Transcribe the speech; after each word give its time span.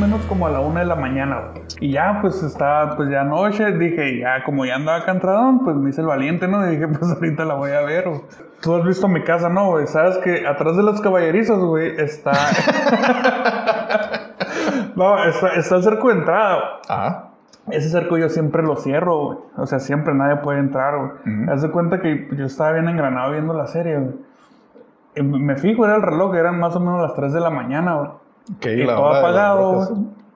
menos 0.00 0.22
como 0.22 0.46
a 0.46 0.50
la 0.50 0.60
una 0.60 0.80
de 0.80 0.86
la 0.86 0.96
mañana, 0.96 1.50
güey. 1.52 1.62
Y 1.80 1.92
ya, 1.92 2.20
pues 2.22 2.42
estaba, 2.42 2.96
pues 2.96 3.10
ya 3.10 3.22
noche, 3.22 3.72
dije, 3.72 4.20
ya 4.20 4.42
como 4.44 4.64
ya 4.64 4.76
andaba 4.76 5.04
cantradón, 5.04 5.62
pues 5.62 5.76
me 5.76 5.90
hice 5.90 6.00
el 6.00 6.06
valiente, 6.06 6.48
¿no? 6.48 6.66
Y 6.66 6.70
dije, 6.76 6.88
pues 6.88 7.12
ahorita 7.12 7.44
la 7.44 7.54
voy 7.54 7.72
a 7.72 7.82
ver, 7.82 8.08
güey. 8.08 8.22
Tú 8.62 8.74
has 8.74 8.84
visto 8.84 9.08
mi 9.08 9.22
casa, 9.22 9.48
¿no, 9.48 9.70
güey? 9.70 9.86
Sabes 9.86 10.18
que 10.18 10.46
atrás 10.46 10.76
de 10.76 10.82
los 10.82 11.00
caballerizos, 11.00 11.64
güey, 11.64 12.00
está... 12.00 12.32
no, 14.96 15.24
está, 15.24 15.48
está 15.54 15.76
el 15.76 15.82
cerco 15.82 16.08
de 16.08 16.14
entrada. 16.14 16.58
Ajá. 16.88 17.26
Ese 17.70 17.88
cerco 17.88 18.18
yo 18.18 18.28
siempre 18.28 18.62
lo 18.62 18.76
cierro, 18.76 19.24
güey. 19.24 19.38
O 19.56 19.66
sea, 19.66 19.78
siempre 19.78 20.14
nadie 20.14 20.36
puede 20.36 20.58
entrar, 20.58 20.96
güey. 20.96 21.42
Ujú. 21.42 21.52
Haz 21.52 21.62
de 21.62 21.70
cuenta 21.70 22.00
que 22.00 22.28
yo 22.36 22.46
estaba 22.46 22.72
bien 22.72 22.88
engranado 22.88 23.32
viendo 23.32 23.54
la 23.54 23.66
serie, 23.66 23.98
güey. 23.98 25.24
Me 25.24 25.56
fijo, 25.56 25.84
era 25.84 25.96
el 25.96 26.02
reloj, 26.02 26.34
eran 26.34 26.58
más 26.58 26.74
o 26.76 26.80
menos 26.80 27.02
las 27.02 27.14
3 27.14 27.32
de 27.32 27.40
la 27.40 27.50
mañana, 27.50 27.94
güey. 27.94 28.10
Ok, 28.56 28.66
Y 28.66 28.84
la 28.84 28.96
todo 28.96 29.08
apagado. 29.14 29.88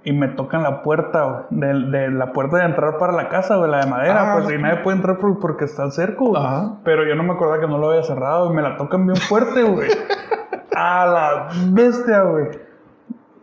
Y 0.07 0.13
me 0.13 0.29
tocan 0.29 0.63
la 0.63 0.83
puerta. 0.83 1.47
De, 1.51 1.67
de 1.91 2.11
la 2.11 2.33
puerta 2.33 2.59
de 2.59 2.65
entrar 2.65 2.99
para 2.99 3.13
la 3.15 3.29
casa, 3.31 3.57
güey, 3.57 3.71
la 3.71 3.85
de 3.85 3.91
madera. 3.91 4.35
Ah, 4.35 4.39
pues 4.43 4.55
y 4.55 4.61
nadie 4.61 4.83
puede 4.83 4.97
entrar 4.99 5.19
por- 5.19 5.39
porque 5.41 5.65
está 5.65 5.85
güey. 6.29 6.43
Ajá. 6.45 6.75
Pero 6.85 7.05
yo 7.09 7.15
no 7.15 7.23
me 7.23 7.33
acordaba 7.33 7.61
que 7.61 7.67
no 7.67 7.79
lo 7.79 7.91
había 7.91 8.03
cerrado 8.03 8.51
y 8.53 8.55
me 8.55 8.61
la 8.63 8.77
tocan 8.77 9.07
bien 9.07 9.17
fuerte, 9.17 9.63
güey. 9.63 9.89
A 10.77 11.07
la 11.07 11.49
bestia, 11.73 12.23
güey. 12.23 12.49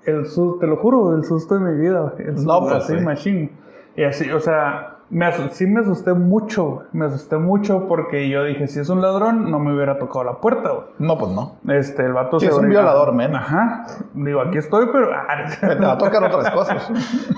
El 0.05 0.25
susto, 0.27 0.59
te 0.59 0.67
lo 0.67 0.77
juro, 0.77 1.15
el 1.15 1.23
susto 1.23 1.55
de 1.55 1.61
mi 1.61 1.79
vida, 1.79 1.99
güey. 2.01 2.27
El 2.27 2.33
No, 2.35 2.59
susto, 2.59 2.59
pues, 2.61 2.73
así, 2.83 2.97
sí. 2.99 3.05
machine. 3.05 3.51
Y 3.95 4.03
así, 4.03 4.31
o 4.31 4.39
sea, 4.39 4.90
me 5.11 5.29
sí 5.51 5.67
me 5.67 5.81
asusté 5.81 6.13
mucho. 6.13 6.83
Me 6.93 7.05
asusté 7.05 7.37
mucho 7.37 7.85
porque 7.87 8.29
yo 8.29 8.45
dije, 8.45 8.67
si 8.67 8.79
es 8.79 8.89
un 8.89 9.01
ladrón, 9.01 9.51
no 9.51 9.59
me 9.59 9.73
hubiera 9.73 9.99
tocado 9.99 10.23
la 10.23 10.39
puerta, 10.39 10.69
güey. 10.69 10.85
No, 10.99 11.17
pues 11.17 11.31
no. 11.31 11.57
Este, 11.67 12.05
el 12.05 12.13
vato 12.13 12.39
Sí, 12.39 12.45
se 12.45 12.51
es 12.53 12.57
un 12.57 12.69
violador, 12.69 13.13
men. 13.13 13.35
Ajá. 13.35 13.85
Digo, 14.13 14.39
aquí 14.39 14.57
estoy, 14.57 14.87
pero. 14.91 15.09
ah, 15.13 15.49
Te 15.59 15.75
va 15.75 15.91
a 15.93 15.97
tocar 15.97 16.23
otras 16.23 16.51
cosas. 16.51 16.91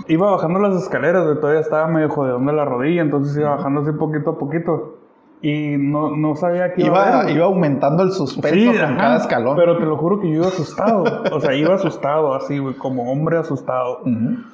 iba 0.08 0.32
bajando 0.32 0.60
las 0.60 0.84
escaleras, 0.84 1.26
güey, 1.26 1.40
todavía 1.40 1.62
estaba 1.62 1.88
medio 1.88 2.10
jodidón 2.10 2.46
de 2.46 2.53
la 2.53 2.64
rodilla, 2.64 3.02
entonces 3.02 3.36
iba 3.36 3.56
bajando 3.56 3.81
así 3.81 3.92
poquito 3.92 4.31
a 4.31 4.38
poquito. 4.38 5.03
Y 5.46 5.76
no, 5.78 6.16
no 6.16 6.36
sabía 6.38 6.74
que 6.74 6.84
iba, 6.86 7.04
a 7.04 7.06
Iba, 7.08 7.14
haber, 7.16 7.24
güey. 7.26 7.36
iba 7.36 7.46
aumentando 7.48 8.02
el 8.04 8.14
suspenso 8.14 8.56
Sí, 8.58 8.66
con 8.66 8.78
ajá, 8.78 8.96
cada 8.98 9.18
escalón. 9.18 9.58
Pero 9.58 9.78
te 9.78 9.84
lo 9.86 9.98
juro 9.98 10.22
que 10.22 10.30
yo 10.30 10.36
iba 10.36 10.48
asustado. 10.48 11.04
o 11.34 11.40
sea, 11.42 11.54
iba 11.54 11.76
asustado 11.76 12.34
así, 12.34 12.59
güey, 12.59 12.76
como 12.76 13.12
hombre 13.12 13.38
asustado. 13.38 14.00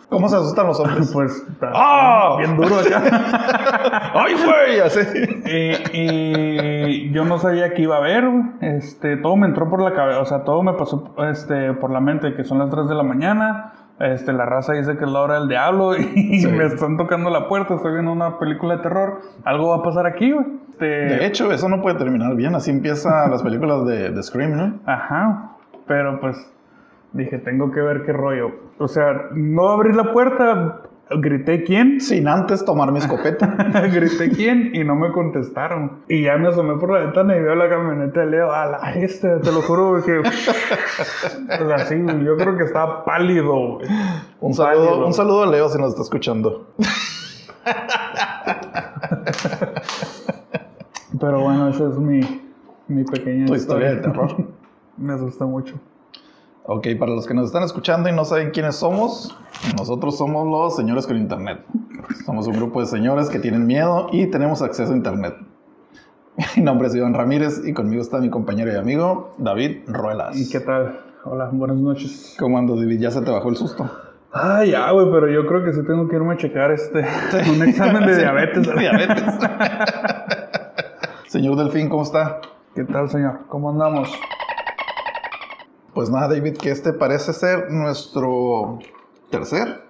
¿Cómo 0.09 0.27
se 0.27 0.35
asustan 0.37 0.65
los 0.65 0.79
hombres? 0.79 1.11
Pues, 1.13 1.45
¡Ah! 1.61 2.37
bien 2.39 2.57
duro 2.57 2.75
acá. 2.79 3.03
¡Ay, 4.15 4.33
güey! 4.33 4.79
Así. 4.79 4.99
y, 5.93 6.01
y 6.01 7.11
yo 7.11 7.23
no 7.23 7.37
sabía 7.37 7.73
que 7.75 7.83
iba 7.83 7.95
a 7.95 7.99
haber, 7.99 8.23
este, 8.61 9.17
todo 9.17 9.35
me 9.35 9.45
entró 9.47 9.69
por 9.69 9.83
la 9.83 9.93
cabeza, 9.93 10.19
o 10.21 10.25
sea, 10.25 10.43
todo 10.43 10.63
me 10.63 10.73
pasó 10.73 11.13
este, 11.29 11.73
por 11.73 11.91
la 11.91 11.99
mente 11.99 12.33
que 12.33 12.43
son 12.43 12.57
las 12.57 12.69
3 12.71 12.87
de 12.89 12.95
la 12.95 13.03
mañana, 13.03 13.73
este, 13.99 14.33
la 14.33 14.45
raza 14.45 14.73
dice 14.73 14.97
que 14.97 15.05
es 15.05 15.11
la 15.11 15.19
hora 15.21 15.39
del 15.39 15.47
diablo 15.49 15.95
y 15.97 16.39
Sí. 16.39 16.47
me 16.47 16.65
están 16.65 16.97
tocando 16.97 17.29
la 17.29 17.47
puerta, 17.47 17.75
estoy 17.75 17.93
viendo 17.93 18.11
una 18.11 18.39
película 18.39 18.77
de 18.77 18.83
terror, 18.83 19.19
algo 19.45 19.69
va 19.69 19.77
a 19.77 19.83
pasar 19.83 20.05
aquí, 20.07 20.31
güey. 20.31 20.45
Este, 20.71 20.85
De 20.85 21.25
hecho, 21.25 21.51
eso 21.51 21.67
no 21.67 21.81
puede 21.81 21.97
terminar 21.97 22.35
bien. 22.35 22.55
Así 22.55 22.71
empiezan 22.71 23.29
las 23.31 23.43
películas 23.43 23.85
de, 23.85 24.11
de 24.11 24.23
Scream, 24.23 24.55
¿no? 24.55 24.79
Ajá, 24.85 25.51
pero 25.87 26.19
pues 26.21 26.37
dije, 27.13 27.37
tengo 27.39 27.71
que 27.71 27.81
ver 27.81 28.03
qué 28.05 28.13
rollo. 28.13 28.51
O 28.77 28.87
sea, 28.87 29.05
no 29.33 29.69
abrí 29.69 29.91
la 29.93 30.11
puerta, 30.13 30.81
grité 31.17 31.63
quién, 31.63 31.99
Sin 31.99 32.27
antes 32.27 32.63
tomar 32.63 32.91
mi 32.91 32.99
escopeta. 32.99 33.47
grité 33.91 34.29
quién 34.29 34.71
y 34.73 34.83
no 34.83 34.95
me 34.95 35.11
contestaron. 35.11 36.03
Y 36.07 36.23
ya 36.23 36.37
me 36.37 36.49
asomé 36.49 36.75
por 36.75 36.91
la 36.91 36.99
ventana 36.99 37.35
y 37.35 37.41
veo 37.41 37.55
la 37.55 37.69
camioneta 37.69 38.21
de 38.21 38.25
Leo. 38.27 38.51
A 38.51 38.65
la 38.65 38.93
este, 38.93 39.37
te 39.39 39.51
lo 39.51 39.61
juro 39.61 40.03
que. 40.03 40.19
o 40.19 40.23
sea, 41.67 41.79
sí, 41.87 41.95
güey, 42.01 42.23
yo 42.23 42.37
creo 42.37 42.57
que 42.57 42.63
estaba 42.63 43.03
pálido, 43.03 43.53
güey. 43.53 43.87
Un 44.39 44.55
Pálido. 44.55 44.85
saludo, 44.85 45.07
un 45.07 45.13
saludo 45.13 45.43
a 45.43 45.47
Leo 45.47 45.69
si 45.69 45.77
nos 45.79 45.89
está 45.89 46.03
escuchando. 46.03 46.67
Pero 51.19 51.41
bueno, 51.41 51.69
esa 51.69 51.89
es 51.89 51.97
mi, 51.97 52.21
mi 52.87 53.03
pequeña 53.03 53.45
Tu 53.47 53.55
historia 53.55 53.95
de 53.95 53.97
terror. 53.97 54.35
me 54.97 55.13
asusta 55.13 55.45
mucho. 55.45 55.75
Ok, 56.71 56.85
para 56.99 57.13
los 57.13 57.25
que 57.25 57.33
nos 57.33 57.47
están 57.47 57.63
escuchando 57.63 58.09
y 58.09 58.11
no 58.11 58.25
saben 58.25 58.51
quiénes 58.51 58.75
somos, 58.75 59.35
nosotros 59.75 60.15
somos 60.19 60.45
los 60.47 60.75
señores 60.75 61.07
con 61.07 61.17
internet. 61.17 61.65
Somos 62.27 62.45
un 62.45 62.53
grupo 62.57 62.79
de 62.79 62.85
señores 62.85 63.27
que 63.31 63.39
tienen 63.39 63.65
miedo 63.65 64.07
y 64.11 64.27
tenemos 64.27 64.61
acceso 64.61 64.93
a 64.93 64.95
internet. 64.95 65.33
Mi 66.55 66.61
nombre 66.61 66.87
es 66.87 66.93
Iván 66.93 67.15
Ramírez 67.15 67.63
y 67.65 67.73
conmigo 67.73 68.03
está 68.03 68.19
mi 68.19 68.29
compañero 68.29 68.71
y 68.71 68.75
amigo 68.75 69.33
David 69.39 69.77
Ruelas. 69.87 70.37
¿Y 70.37 70.47
qué 70.47 70.59
tal? 70.59 70.99
Hola, 71.25 71.49
buenas 71.51 71.77
noches. 71.77 72.35
¿Cómo 72.37 72.59
andas, 72.59 72.77
David? 72.77 72.99
¿Ya 72.99 73.09
se 73.09 73.21
te 73.23 73.31
bajó 73.31 73.49
el 73.49 73.55
susto? 73.55 73.89
Ah, 74.31 74.63
ya, 74.63 74.91
güey, 74.91 75.07
pero 75.11 75.27
yo 75.27 75.47
creo 75.47 75.65
que 75.65 75.73
sí 75.73 75.79
tengo 75.87 76.07
que 76.07 76.17
irme 76.17 76.35
a 76.35 76.37
checar 76.37 76.69
este. 76.69 76.99
Un 77.51 77.67
examen 77.67 78.05
de 78.05 78.13
Sí, 78.13 78.19
diabetes. 78.21 78.77
diabetes. 78.77 79.33
Señor 81.29 81.55
Delfín, 81.55 81.89
¿cómo 81.89 82.03
está? 82.03 82.41
¿Qué 82.75 82.83
tal, 82.83 83.09
señor? 83.09 83.39
¿Cómo 83.47 83.71
andamos? 83.71 84.07
Pues 85.99 86.09
nada, 86.09 86.29
David, 86.29 86.55
que 86.55 86.71
este 86.71 86.93
parece 86.93 87.33
ser 87.33 87.71
nuestro 87.71 88.79
tercer, 89.29 89.81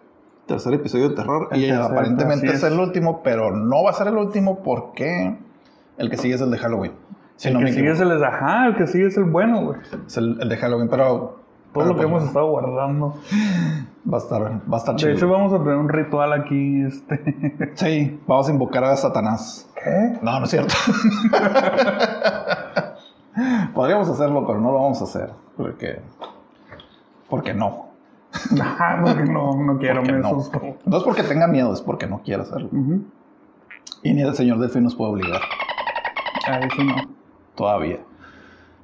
tercer 0.47 0.74
episodio 0.74 1.09
de 1.09 1.16
terror. 1.16 1.50
El 1.52 1.64
y 1.64 1.68
tercer, 1.68 1.84
aparentemente 1.84 2.47
es. 2.47 2.53
es. 2.56 2.64
el 2.64 2.80
último, 2.80 3.22
pero 3.22 3.56
no 3.56 3.84
va 3.84 3.92
a 3.92 3.94
ser 3.94 4.08
el 4.08 4.18
último 4.18 4.64
porque 4.64 5.38
el 6.00 6.09
que 6.09 6.18
sigue 6.18 6.34
es 6.34 6.42
el 6.42 6.50
de 6.50 6.58
Halloween. 6.58 6.94
Si 7.36 7.50
el 7.50 7.53
no 7.53 7.59
que 7.59 7.66
me 7.66 7.74
sigue 7.74 7.92
es 7.92 8.00
el, 8.00 8.24
ajá, 8.24 8.66
el 8.66 8.75
que 8.75 8.88
sigue 8.88 9.06
es 9.06 9.18
el 9.18 9.25
bueno, 9.25 9.64
güey. 9.64 9.80
Es 10.08 10.18
el, 10.18 10.42
el 10.42 10.50
de 10.50 10.58
Halloween, 10.58 10.90
pero 10.90 11.38
Todo 11.74 11.86
lo 11.86 11.92
que 11.92 11.97
pues, 11.97 12.08
hemos 12.08 12.24
estado 12.24 12.50
guardando. 12.50 13.14
va 14.12 14.18
a 14.18 14.22
estar, 14.22 14.41
va 14.41 14.78
a 14.78 14.78
estar 14.78 14.96
De 14.96 15.02
chido. 15.02 15.12
hecho, 15.12 15.30
vamos 15.30 15.53
a 15.53 15.59
tener 15.59 15.76
un 15.76 15.90
ritual 15.90 16.34
aquí, 16.34 16.86
este. 16.88 17.72
Sí, 17.76 18.20
vamos 18.26 18.50
a 18.50 18.52
invocar 18.52 18.84
a 18.84 18.96
Satanás. 18.96 19.70
¿Qué? 19.76 20.18
No, 20.24 20.40
no 20.40 20.46
es 20.46 20.50
cierto. 20.50 20.74
Podríamos 23.73 24.09
hacerlo, 24.09 24.45
pero 24.45 24.59
no 24.59 24.72
lo 24.72 24.81
vamos 24.81 25.01
a 25.01 25.03
hacer. 25.06 25.31
Porque. 25.56 26.01
Porque 27.29 27.53
no. 27.53 27.90
Ajá, 28.61 29.02
porque 29.03 29.23
no, 29.23 29.55
no 29.55 29.78
quiero, 29.78 30.02
Porque 30.02 30.11
me 30.14 30.20
no. 30.20 30.43
No 30.85 30.97
es 30.97 31.03
porque 31.03 31.23
tenga 31.23 31.47
miedo, 31.47 31.73
es 31.73 31.81
porque 31.81 32.08
no 32.08 32.22
quiere 32.22 32.43
hacerlo. 32.43 32.70
Y 34.03 34.14
ni 34.14 34.22
el 34.22 34.35
señor 34.35 34.59
Delfín 34.59 34.84
nos 34.84 34.96
puede 34.96 35.11
obligar. 35.11 35.41
Ahí 36.47 36.67
sí 36.76 36.84
no. 36.84 36.96
Todavía. 37.55 37.99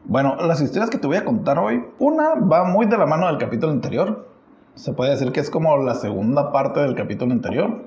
Bueno, 0.05 0.35
las 0.35 0.61
historias 0.61 0.89
que 0.89 0.97
te 0.97 1.07
voy 1.07 1.17
a 1.17 1.25
contar 1.25 1.57
hoy, 1.57 1.83
una 1.99 2.35
va 2.35 2.63
muy 2.65 2.85
de 2.85 2.97
la 2.97 3.05
mano 3.05 3.27
del 3.27 3.37
capítulo 3.37 3.71
anterior. 3.71 4.27
Se 4.75 4.93
puede 4.93 5.11
decir 5.11 5.31
que 5.31 5.39
es 5.39 5.49
como 5.49 5.77
la 5.77 5.95
segunda 5.95 6.51
parte 6.51 6.81
del 6.81 6.95
capítulo 6.95 7.31
anterior, 7.31 7.85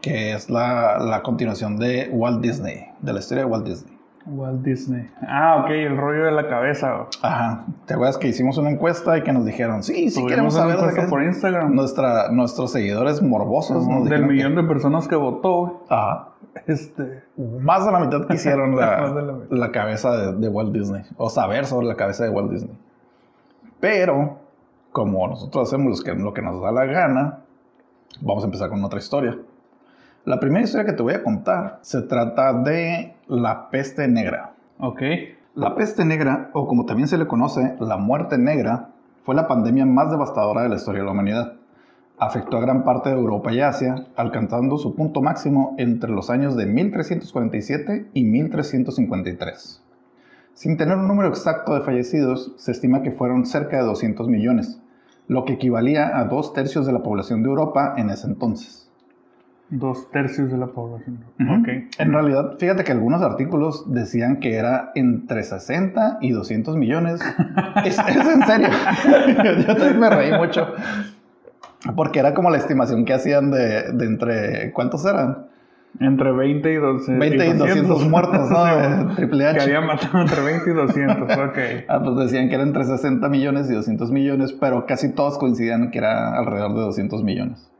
que 0.00 0.34
es 0.34 0.50
la, 0.50 0.98
la 0.98 1.22
continuación 1.22 1.78
de 1.78 2.08
Walt 2.12 2.40
Disney, 2.40 2.86
de 3.00 3.12
la 3.12 3.18
historia 3.20 3.44
de 3.44 3.50
Walt 3.50 3.66
Disney. 3.66 3.99
Walt 4.26 4.62
Disney. 4.62 5.08
Ah, 5.26 5.62
ok, 5.64 5.70
el 5.70 5.96
rollo 5.96 6.24
de 6.26 6.32
la 6.32 6.46
cabeza. 6.48 7.06
Ajá. 7.22 7.64
¿Te 7.86 7.94
acuerdas 7.94 8.18
que 8.18 8.28
hicimos 8.28 8.58
una 8.58 8.70
encuesta 8.70 9.16
y 9.18 9.22
que 9.22 9.32
nos 9.32 9.44
dijeron, 9.46 9.82
sí, 9.82 10.10
sí 10.10 10.24
queremos 10.26 10.54
saber 10.54 10.76
de 10.76 10.80
encuesta 10.82 11.02
qué 11.02 11.08
por 11.08 11.22
es"? 11.22 11.28
Instagram. 11.28 11.74
Nuestra, 11.74 12.30
nuestros 12.30 12.70
seguidores 12.72 13.22
morbosos 13.22 13.86
nos 13.86 14.08
del 14.08 14.20
que- 14.22 14.26
millón 14.26 14.54
de 14.56 14.62
personas 14.64 15.08
que 15.08 15.16
votó. 15.16 15.84
Ajá. 15.88 16.28
Este. 16.66 17.22
Más 17.60 17.86
de 17.86 17.92
la 17.92 18.00
mitad 18.00 18.26
quisieron 18.26 18.76
la, 18.76 19.38
la 19.50 19.70
cabeza 19.72 20.10
de, 20.16 20.32
de 20.36 20.48
Walt 20.48 20.72
Disney. 20.72 21.02
O 21.16 21.30
saber 21.30 21.64
sobre 21.66 21.86
la 21.86 21.94
cabeza 21.96 22.24
de 22.24 22.30
Walt 22.30 22.50
Disney. 22.50 22.76
Pero, 23.80 24.36
como 24.92 25.26
nosotros 25.28 25.68
hacemos 25.68 26.04
lo 26.06 26.34
que 26.34 26.42
nos 26.42 26.60
da 26.60 26.72
la 26.72 26.84
gana, 26.84 27.38
vamos 28.20 28.42
a 28.44 28.46
empezar 28.46 28.68
con 28.68 28.84
otra 28.84 28.98
historia. 28.98 29.38
La 30.30 30.38
primera 30.38 30.64
historia 30.64 30.86
que 30.86 30.92
te 30.92 31.02
voy 31.02 31.14
a 31.14 31.24
contar 31.24 31.80
se 31.82 32.02
trata 32.02 32.52
de 32.52 33.16
la 33.26 33.68
peste 33.68 34.06
negra. 34.06 34.52
Ok. 34.78 35.02
La 35.56 35.74
peste 35.74 36.04
negra, 36.04 36.50
o 36.52 36.68
como 36.68 36.86
también 36.86 37.08
se 37.08 37.18
le 37.18 37.26
conoce, 37.26 37.74
la 37.80 37.96
muerte 37.96 38.38
negra, 38.38 38.90
fue 39.24 39.34
la 39.34 39.48
pandemia 39.48 39.86
más 39.86 40.08
devastadora 40.08 40.62
de 40.62 40.68
la 40.68 40.76
historia 40.76 41.00
de 41.00 41.06
la 41.06 41.10
humanidad. 41.10 41.54
Afectó 42.16 42.58
a 42.58 42.60
gran 42.60 42.84
parte 42.84 43.08
de 43.08 43.16
Europa 43.16 43.52
y 43.52 43.60
Asia, 43.60 44.06
alcanzando 44.14 44.78
su 44.78 44.94
punto 44.94 45.20
máximo 45.20 45.74
entre 45.78 46.12
los 46.12 46.30
años 46.30 46.54
de 46.54 46.66
1347 46.66 48.10
y 48.14 48.22
1353. 48.22 49.82
Sin 50.54 50.76
tener 50.76 50.96
un 50.96 51.08
número 51.08 51.28
exacto 51.28 51.74
de 51.74 51.80
fallecidos, 51.80 52.54
se 52.56 52.70
estima 52.70 53.02
que 53.02 53.10
fueron 53.10 53.46
cerca 53.46 53.78
de 53.78 53.82
200 53.82 54.28
millones, 54.28 54.80
lo 55.26 55.44
que 55.44 55.54
equivalía 55.54 56.16
a 56.16 56.26
dos 56.26 56.52
tercios 56.52 56.86
de 56.86 56.92
la 56.92 57.02
población 57.02 57.42
de 57.42 57.48
Europa 57.48 57.94
en 57.96 58.10
ese 58.10 58.28
entonces. 58.28 58.89
Dos 59.70 60.10
tercios 60.10 60.50
de 60.50 60.58
la 60.58 60.66
población. 60.66 61.20
Ujú. 61.38 61.60
Ok. 61.60 61.68
En 61.98 62.12
realidad, 62.12 62.56
fíjate 62.58 62.82
que 62.82 62.92
algunos 62.92 63.22
artículos 63.22 63.84
decían 63.92 64.40
que 64.40 64.54
era 64.54 64.90
entre 64.94 65.44
60 65.44 66.18
y 66.20 66.30
200 66.30 66.76
millones. 66.76 67.20
es, 67.84 67.98
es 67.98 68.28
en 68.28 68.42
serio. 68.42 68.68
Yo 69.66 69.76
también 69.76 70.00
me 70.00 70.10
reí 70.10 70.32
mucho. 70.32 70.66
Porque 71.94 72.18
era 72.18 72.34
como 72.34 72.50
la 72.50 72.58
estimación 72.58 73.04
que 73.04 73.14
hacían 73.14 73.50
de, 73.50 73.92
de 73.92 74.04
entre... 74.06 74.72
¿Cuántos 74.72 75.04
eran? 75.04 75.50
Entre 75.98 76.30
20 76.30 76.72
y 76.72 76.76
200. 76.76 77.18
20 77.18 77.46
y 77.46 77.52
200 77.54 78.08
muertos, 78.08 78.50
¿no? 78.50 78.64
Sí, 79.10 79.16
Triple 79.16 79.46
H. 79.46 79.58
Que 79.58 79.62
había 79.64 79.80
matado 79.80 80.20
entre 80.20 80.42
20 80.42 80.70
y 80.70 80.72
200, 80.72 81.38
ok. 81.38 81.58
Ah, 81.88 82.00
pues 82.02 82.16
decían 82.16 82.48
que 82.48 82.54
era 82.54 82.62
entre 82.64 82.84
60 82.84 83.28
millones 83.28 83.70
y 83.70 83.74
200 83.74 84.10
millones, 84.12 84.52
pero 84.52 84.86
casi 84.86 85.12
todos 85.12 85.38
coincidían 85.38 85.90
que 85.90 85.98
era 85.98 86.38
alrededor 86.38 86.74
de 86.74 86.80
200 86.80 87.24
millones. 87.24 87.70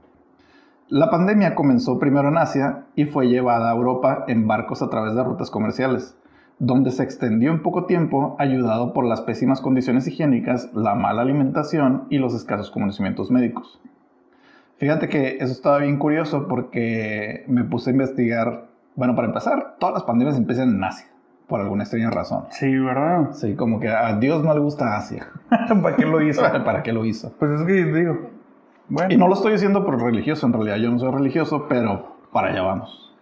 La 0.91 1.09
pandemia 1.09 1.55
comenzó 1.55 2.01
primero 2.01 2.31
en 2.31 2.37
Asia 2.37 2.87
y 2.97 3.05
fue 3.05 3.29
llevada 3.29 3.71
a 3.71 3.77
Europa 3.77 4.25
en 4.27 4.49
barcos 4.49 4.83
a 4.83 4.91
través 4.91 5.15
de 5.15 5.23
rutas 5.23 5.49
comerciales, 5.49 6.17
donde 6.59 6.91
se 6.91 7.05
extendió 7.05 7.53
en 7.53 7.63
poco 7.63 7.85
tiempo 7.85 8.35
ayudado 8.41 8.93
por 8.93 9.05
las 9.05 9.21
pésimas 9.21 9.61
condiciones 9.61 10.09
higiénicas, 10.09 10.75
la 10.75 10.97
mala 10.97 11.23
alimentación 11.23 12.07
y 12.11 12.19
los 12.19 12.35
escasos 12.35 12.73
conocimientos 12.73 13.31
médicos. 13.31 13.81
Fíjate 14.79 15.09
que 15.09 15.37
eso 15.37 15.53
estaba 15.53 15.79
bien 15.79 15.97
curioso 15.97 16.49
porque 16.49 17.45
me 17.47 17.63
puse 17.63 17.91
a 17.91 17.93
investigar, 17.93 18.67
bueno, 18.97 19.15
para 19.15 19.29
empezar, 19.29 19.77
todas 19.79 19.95
las 19.95 20.03
pandemias 20.03 20.37
empiezan 20.37 20.71
en 20.71 20.83
Asia, 20.83 21.07
por 21.47 21.61
alguna 21.61 21.85
extraña 21.85 22.11
razón. 22.11 22.47
Sí, 22.51 22.77
¿verdad? 22.77 23.31
Sí, 23.35 23.55
como 23.55 23.79
que 23.79 23.91
a 23.91 24.19
Dios 24.19 24.43
no 24.43 24.53
le 24.55 24.59
gusta 24.59 24.97
Asia. 24.97 25.29
¿Para 25.83 25.95
qué 25.95 26.05
lo 26.05 26.21
hizo? 26.21 26.43
¿Para 26.65 26.83
qué 26.83 26.93
lo 26.93 27.05
hizo? 27.05 27.33
Pues 27.39 27.61
es 27.61 27.65
que 27.65 27.75
digo, 27.75 28.40
bueno, 28.91 29.13
Y 29.15 29.17
no 29.17 29.27
lo 29.29 29.35
estoy 29.35 29.53
diciendo 29.53 29.85
por 29.85 30.01
religioso, 30.01 30.47
en 30.47 30.53
realidad 30.53 30.77
yo 30.77 30.91
no 30.91 30.99
soy 30.99 31.11
religioso, 31.13 31.67
pero 31.69 32.17
para 32.33 32.49
allá 32.49 32.63
vamos. 32.63 33.15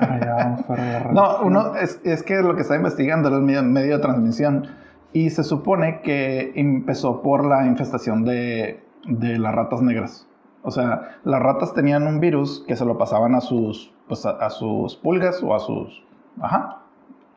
para 0.00 0.14
allá 0.14 0.34
vamos, 0.34 0.62
para 0.62 0.82
allá. 0.82 1.12
No, 1.12 1.38
uno 1.42 1.76
es, 1.76 2.00
es 2.04 2.22
que 2.22 2.36
lo 2.42 2.54
que 2.56 2.62
está 2.62 2.76
investigando 2.76 3.28
el 3.28 3.42
medio, 3.42 3.62
medio 3.62 3.96
de 3.96 4.02
transmisión 4.02 4.66
y 5.12 5.30
se 5.30 5.44
supone 5.44 6.00
que 6.02 6.52
empezó 6.56 7.22
por 7.22 7.44
la 7.46 7.66
infestación 7.66 8.24
de, 8.24 8.82
de 9.06 9.38
las 9.38 9.54
ratas 9.54 9.80
negras. 9.82 10.26
O 10.62 10.70
sea, 10.70 11.18
las 11.24 11.40
ratas 11.40 11.74
tenían 11.74 12.06
un 12.06 12.18
virus 12.20 12.64
que 12.66 12.74
se 12.76 12.84
lo 12.84 12.98
pasaban 12.98 13.34
a 13.34 13.40
sus, 13.40 13.92
pues 14.08 14.26
a, 14.26 14.30
a 14.30 14.50
sus 14.50 14.96
pulgas 14.96 15.42
o 15.42 15.54
a 15.54 15.60
sus... 15.60 16.02
Ajá. 16.40 16.78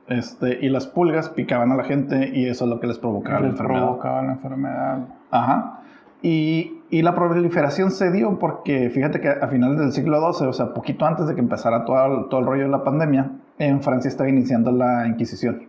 Este, 0.07 0.57
y 0.65 0.69
las 0.69 0.87
pulgas 0.87 1.29
picaban 1.29 1.71
a 1.71 1.75
la 1.75 1.83
gente 1.83 2.31
y 2.33 2.47
eso 2.49 2.65
es 2.65 2.69
lo 2.71 2.79
que 2.79 2.87
les 2.87 2.97
provocaba 2.97 3.35
la 3.39 3.45
Les 3.45 3.51
enfermedad. 3.51 3.81
provocaba 3.85 4.21
la 4.23 4.31
enfermedad. 4.31 4.97
Ajá. 5.29 5.81
Y, 6.21 6.81
y 6.89 7.01
la 7.01 7.15
proliferación 7.15 7.91
se 7.91 8.11
dio 8.11 8.39
porque, 8.39 8.89
fíjate 8.89 9.21
que 9.21 9.29
a 9.29 9.47
finales 9.47 9.79
del 9.79 9.91
siglo 9.91 10.33
XII, 10.33 10.47
o 10.47 10.53
sea, 10.53 10.73
poquito 10.73 11.05
antes 11.05 11.27
de 11.27 11.35
que 11.35 11.41
empezara 11.41 11.85
todo 11.85 12.05
el, 12.05 12.29
todo 12.29 12.39
el 12.41 12.45
rollo 12.45 12.63
de 12.63 12.69
la 12.69 12.83
pandemia, 12.83 13.31
en 13.57 13.81
Francia 13.81 14.09
estaba 14.09 14.29
iniciando 14.29 14.71
la 14.71 15.07
Inquisición, 15.07 15.67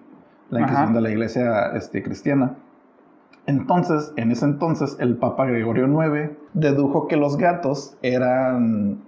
la 0.51 0.61
Inquisición 0.61 0.89
Ajá. 0.91 0.95
de 0.95 1.01
la 1.01 1.11
Iglesia 1.11 1.67
este, 1.75 2.03
cristiana. 2.03 2.57
Entonces, 3.47 4.13
en 4.17 4.31
ese 4.31 4.45
entonces, 4.45 4.97
el 5.01 5.17
Papa 5.17 5.45
Gregorio 5.47 5.87
IX 5.87 6.31
dedujo 6.55 7.09
que 7.09 7.17
los 7.17 7.37
gatos 7.37 7.97
eran 8.03 9.03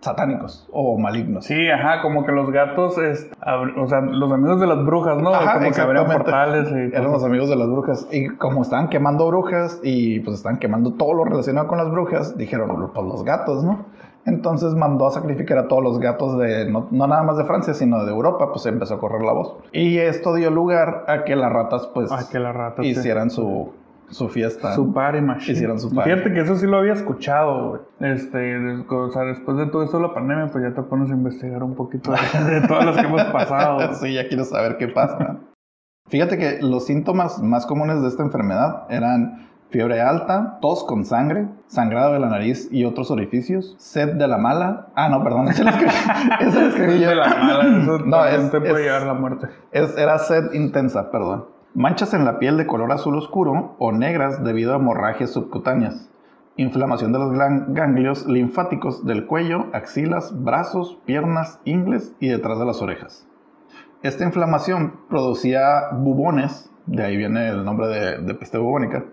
satánicos 0.00 0.68
o 0.72 0.96
malignos. 0.98 1.44
Sí, 1.44 1.68
ajá, 1.68 2.02
como 2.02 2.24
que 2.24 2.32
los 2.32 2.50
gatos, 2.50 2.98
es, 2.98 3.30
o 3.76 3.86
sea, 3.88 4.00
los 4.00 4.30
amigos 4.30 4.60
de 4.60 4.66
las 4.66 4.84
brujas, 4.84 5.20
¿no? 5.20 5.34
Ajá, 5.34 5.58
como 5.58 5.72
que 5.72 5.80
abrían 5.80 6.06
portales 6.06 6.70
y 6.70 6.94
Eran 6.94 7.10
los 7.10 7.24
amigos 7.24 7.48
de 7.48 7.56
las 7.56 7.68
brujas. 7.68 8.06
Y 8.12 8.28
como 8.28 8.62
estaban 8.62 8.88
quemando 8.88 9.26
brujas 9.26 9.80
y 9.82 10.20
pues 10.20 10.36
estaban 10.36 10.58
quemando 10.58 10.92
todo 10.94 11.14
lo 11.14 11.24
relacionado 11.24 11.66
con 11.66 11.78
las 11.78 11.90
brujas, 11.90 12.36
dijeron, 12.38 12.90
pues 12.94 13.06
los 13.06 13.24
gatos, 13.24 13.64
¿no? 13.64 13.86
Entonces 14.24 14.74
mandó 14.74 15.06
a 15.06 15.10
sacrificar 15.10 15.56
a 15.58 15.68
todos 15.68 15.82
los 15.82 15.98
gatos 16.00 16.38
de, 16.38 16.70
no, 16.70 16.86
no 16.90 17.06
nada 17.06 17.22
más 17.22 17.38
de 17.38 17.44
Francia, 17.44 17.72
sino 17.72 18.04
de 18.04 18.12
Europa, 18.12 18.50
pues 18.52 18.66
empezó 18.66 18.94
a 18.94 19.00
correr 19.00 19.22
la 19.22 19.32
voz. 19.32 19.56
Y 19.72 19.98
esto 19.98 20.34
dio 20.34 20.50
lugar 20.50 21.04
a 21.08 21.24
que 21.24 21.34
las 21.34 21.50
ratas 21.50 21.88
pues 21.94 22.12
Ay, 22.12 22.26
que 22.30 22.38
la 22.38 22.52
rata. 22.52 22.82
sí. 22.82 22.88
hicieran 22.90 23.30
su, 23.30 23.72
su 24.10 24.28
fiesta. 24.28 24.74
Su 24.74 24.92
party 24.92 25.20
machine. 25.20 25.52
Hicieron 25.54 25.78
su 25.80 25.94
party. 25.94 26.10
Fíjate 26.10 26.32
que 26.32 26.40
eso 26.40 26.56
sí 26.56 26.66
lo 26.66 26.78
había 26.78 26.92
escuchado, 26.94 27.68
güey. 27.70 28.12
Este, 28.12 28.56
o 28.88 29.10
sea, 29.10 29.22
después 29.22 29.56
de 29.58 29.66
todo 29.66 29.82
esto 29.82 29.98
de 29.98 30.08
la 30.08 30.14
pandemia, 30.14 30.48
pues 30.52 30.64
ya 30.64 30.74
te 30.74 30.82
pones 30.82 31.10
a 31.10 31.14
investigar 31.14 31.62
un 31.62 31.74
poquito 31.74 32.12
de, 32.12 32.18
de 32.60 32.66
todas 32.66 32.86
las 32.86 32.96
que 32.96 33.02
hemos 33.06 33.24
pasado. 33.24 33.94
sí, 33.94 34.14
ya 34.14 34.26
quiero 34.28 34.44
saber 34.44 34.76
qué 34.78 34.88
pasa. 34.88 35.36
Fíjate 36.08 36.38
que 36.38 36.58
los 36.62 36.86
síntomas 36.86 37.42
más 37.42 37.66
comunes 37.66 38.00
de 38.00 38.08
esta 38.08 38.22
enfermedad 38.22 38.84
eran 38.88 39.46
fiebre 39.70 40.00
alta, 40.00 40.56
tos 40.62 40.82
con 40.84 41.04
sangre, 41.04 41.46
sangrado 41.66 42.14
de 42.14 42.18
la 42.20 42.30
nariz 42.30 42.68
y 42.72 42.86
otros 42.86 43.10
orificios, 43.10 43.74
sed 43.78 44.14
de 44.14 44.26
la 44.26 44.38
mala. 44.38 44.86
Ah, 44.94 45.10
no, 45.10 45.22
perdón, 45.22 45.48
ese 45.48 45.62
lo 45.64 45.68
escribí, 45.72 45.92
ese 46.40 46.60
lo 46.62 46.66
escribí 46.68 47.00
yo. 47.00 47.08
De 47.10 47.14
la 47.14 47.26
mala, 47.28 47.82
eso 47.82 47.98
No, 47.98 48.24
es- 48.24 48.50
te 48.50 48.58
puede 48.60 48.72
es- 48.72 48.78
llevar 48.86 49.02
a 49.02 49.04
la 49.04 49.12
muerte. 49.12 49.48
Es- 49.70 49.98
era 49.98 50.18
sed 50.18 50.54
intensa, 50.54 51.10
perdón. 51.10 51.44
Manchas 51.74 52.14
en 52.14 52.24
la 52.24 52.38
piel 52.38 52.56
de 52.56 52.66
color 52.66 52.90
azul 52.92 53.16
oscuro 53.16 53.76
o 53.78 53.92
negras 53.92 54.42
debido 54.42 54.72
a 54.72 54.76
hemorragias 54.76 55.30
subcutáneas. 55.30 56.08
Inflamación 56.56 57.12
de 57.12 57.18
los 57.18 57.32
ganglios 57.32 58.26
linfáticos 58.26 59.04
del 59.06 59.26
cuello, 59.26 59.66
axilas, 59.72 60.32
brazos, 60.42 60.98
piernas, 61.04 61.60
ingles 61.64 62.14
y 62.20 62.28
detrás 62.28 62.58
de 62.58 62.64
las 62.64 62.82
orejas. 62.82 63.28
Esta 64.02 64.24
inflamación 64.24 64.94
producía 65.08 65.90
bubones, 65.92 66.70
de 66.86 67.04
ahí 67.04 67.16
viene 67.16 67.48
el 67.48 67.64
nombre 67.64 67.86
de, 67.88 68.18
de 68.18 68.34
peste 68.34 68.56
bubónica, 68.58 69.04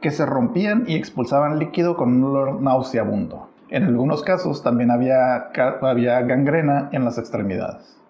que 0.00 0.10
se 0.10 0.24
rompían 0.24 0.84
y 0.86 0.96
expulsaban 0.96 1.58
líquido 1.58 1.96
con 1.96 2.14
un 2.14 2.24
olor 2.24 2.60
nauseabundo. 2.62 3.50
En 3.68 3.84
algunos 3.84 4.22
casos 4.22 4.62
también 4.62 4.90
había, 4.90 5.50
había 5.82 6.22
gangrena 6.22 6.88
en 6.92 7.04
las 7.04 7.18
extremidades. 7.18 8.00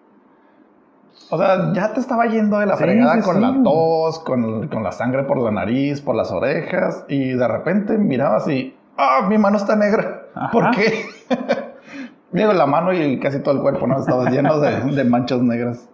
O 1.29 1.37
sea, 1.37 1.73
ya 1.73 1.93
te 1.93 1.99
estaba 1.99 2.25
yendo 2.27 2.59
de 2.59 2.67
la 2.67 2.77
Sí, 2.77 2.83
fregada 2.83 3.15
sí, 3.15 3.21
con 3.21 3.35
sí. 3.35 3.41
la 3.41 3.63
tos, 3.63 4.19
con, 4.19 4.67
con 4.67 4.83
la 4.83 4.91
sangre 4.91 5.23
por 5.23 5.39
la 5.39 5.51
nariz, 5.51 6.01
por 6.01 6.15
las 6.15 6.31
orejas, 6.31 7.03
y 7.07 7.33
de 7.33 7.47
repente 7.47 7.97
mirabas 7.97 8.47
y, 8.47 8.75
¡ah, 8.97 9.25
mi 9.27 9.37
mano 9.37 9.57
está 9.57 9.75
negra! 9.75 10.23
Ajá. 10.35 10.51
¿Por 10.51 10.71
qué? 10.71 11.05
Digo, 12.31 12.53
la 12.53 12.65
mano 12.65 12.93
y 12.93 13.19
casi 13.19 13.39
todo 13.39 13.55
el 13.55 13.61
cuerpo, 13.61 13.87
¿no? 13.87 13.97
Estaba 13.97 14.29
lleno 14.29 14.59
de, 14.59 14.81
de 14.95 15.03
manchas 15.05 15.41
negras. 15.41 15.89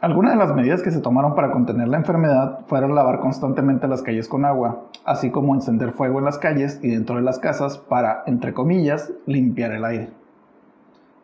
Algunas 0.00 0.34
de 0.34 0.38
las 0.38 0.54
medidas 0.54 0.82
que 0.82 0.90
se 0.90 1.00
tomaron 1.00 1.34
para 1.34 1.50
contener 1.50 1.88
la 1.88 1.96
enfermedad 1.96 2.60
fueron 2.66 2.94
lavar 2.94 3.20
constantemente 3.20 3.88
las 3.88 4.02
calles 4.02 4.28
con 4.28 4.44
agua, 4.44 4.82
así 5.06 5.30
como 5.30 5.54
encender 5.54 5.92
fuego 5.92 6.18
en 6.18 6.26
las 6.26 6.36
calles 6.36 6.78
y 6.82 6.90
dentro 6.90 7.16
de 7.16 7.22
las 7.22 7.38
casas 7.38 7.78
para, 7.78 8.22
entre 8.26 8.52
comillas, 8.52 9.10
limpiar 9.24 9.72
el 9.72 9.84
aire. 9.86 10.10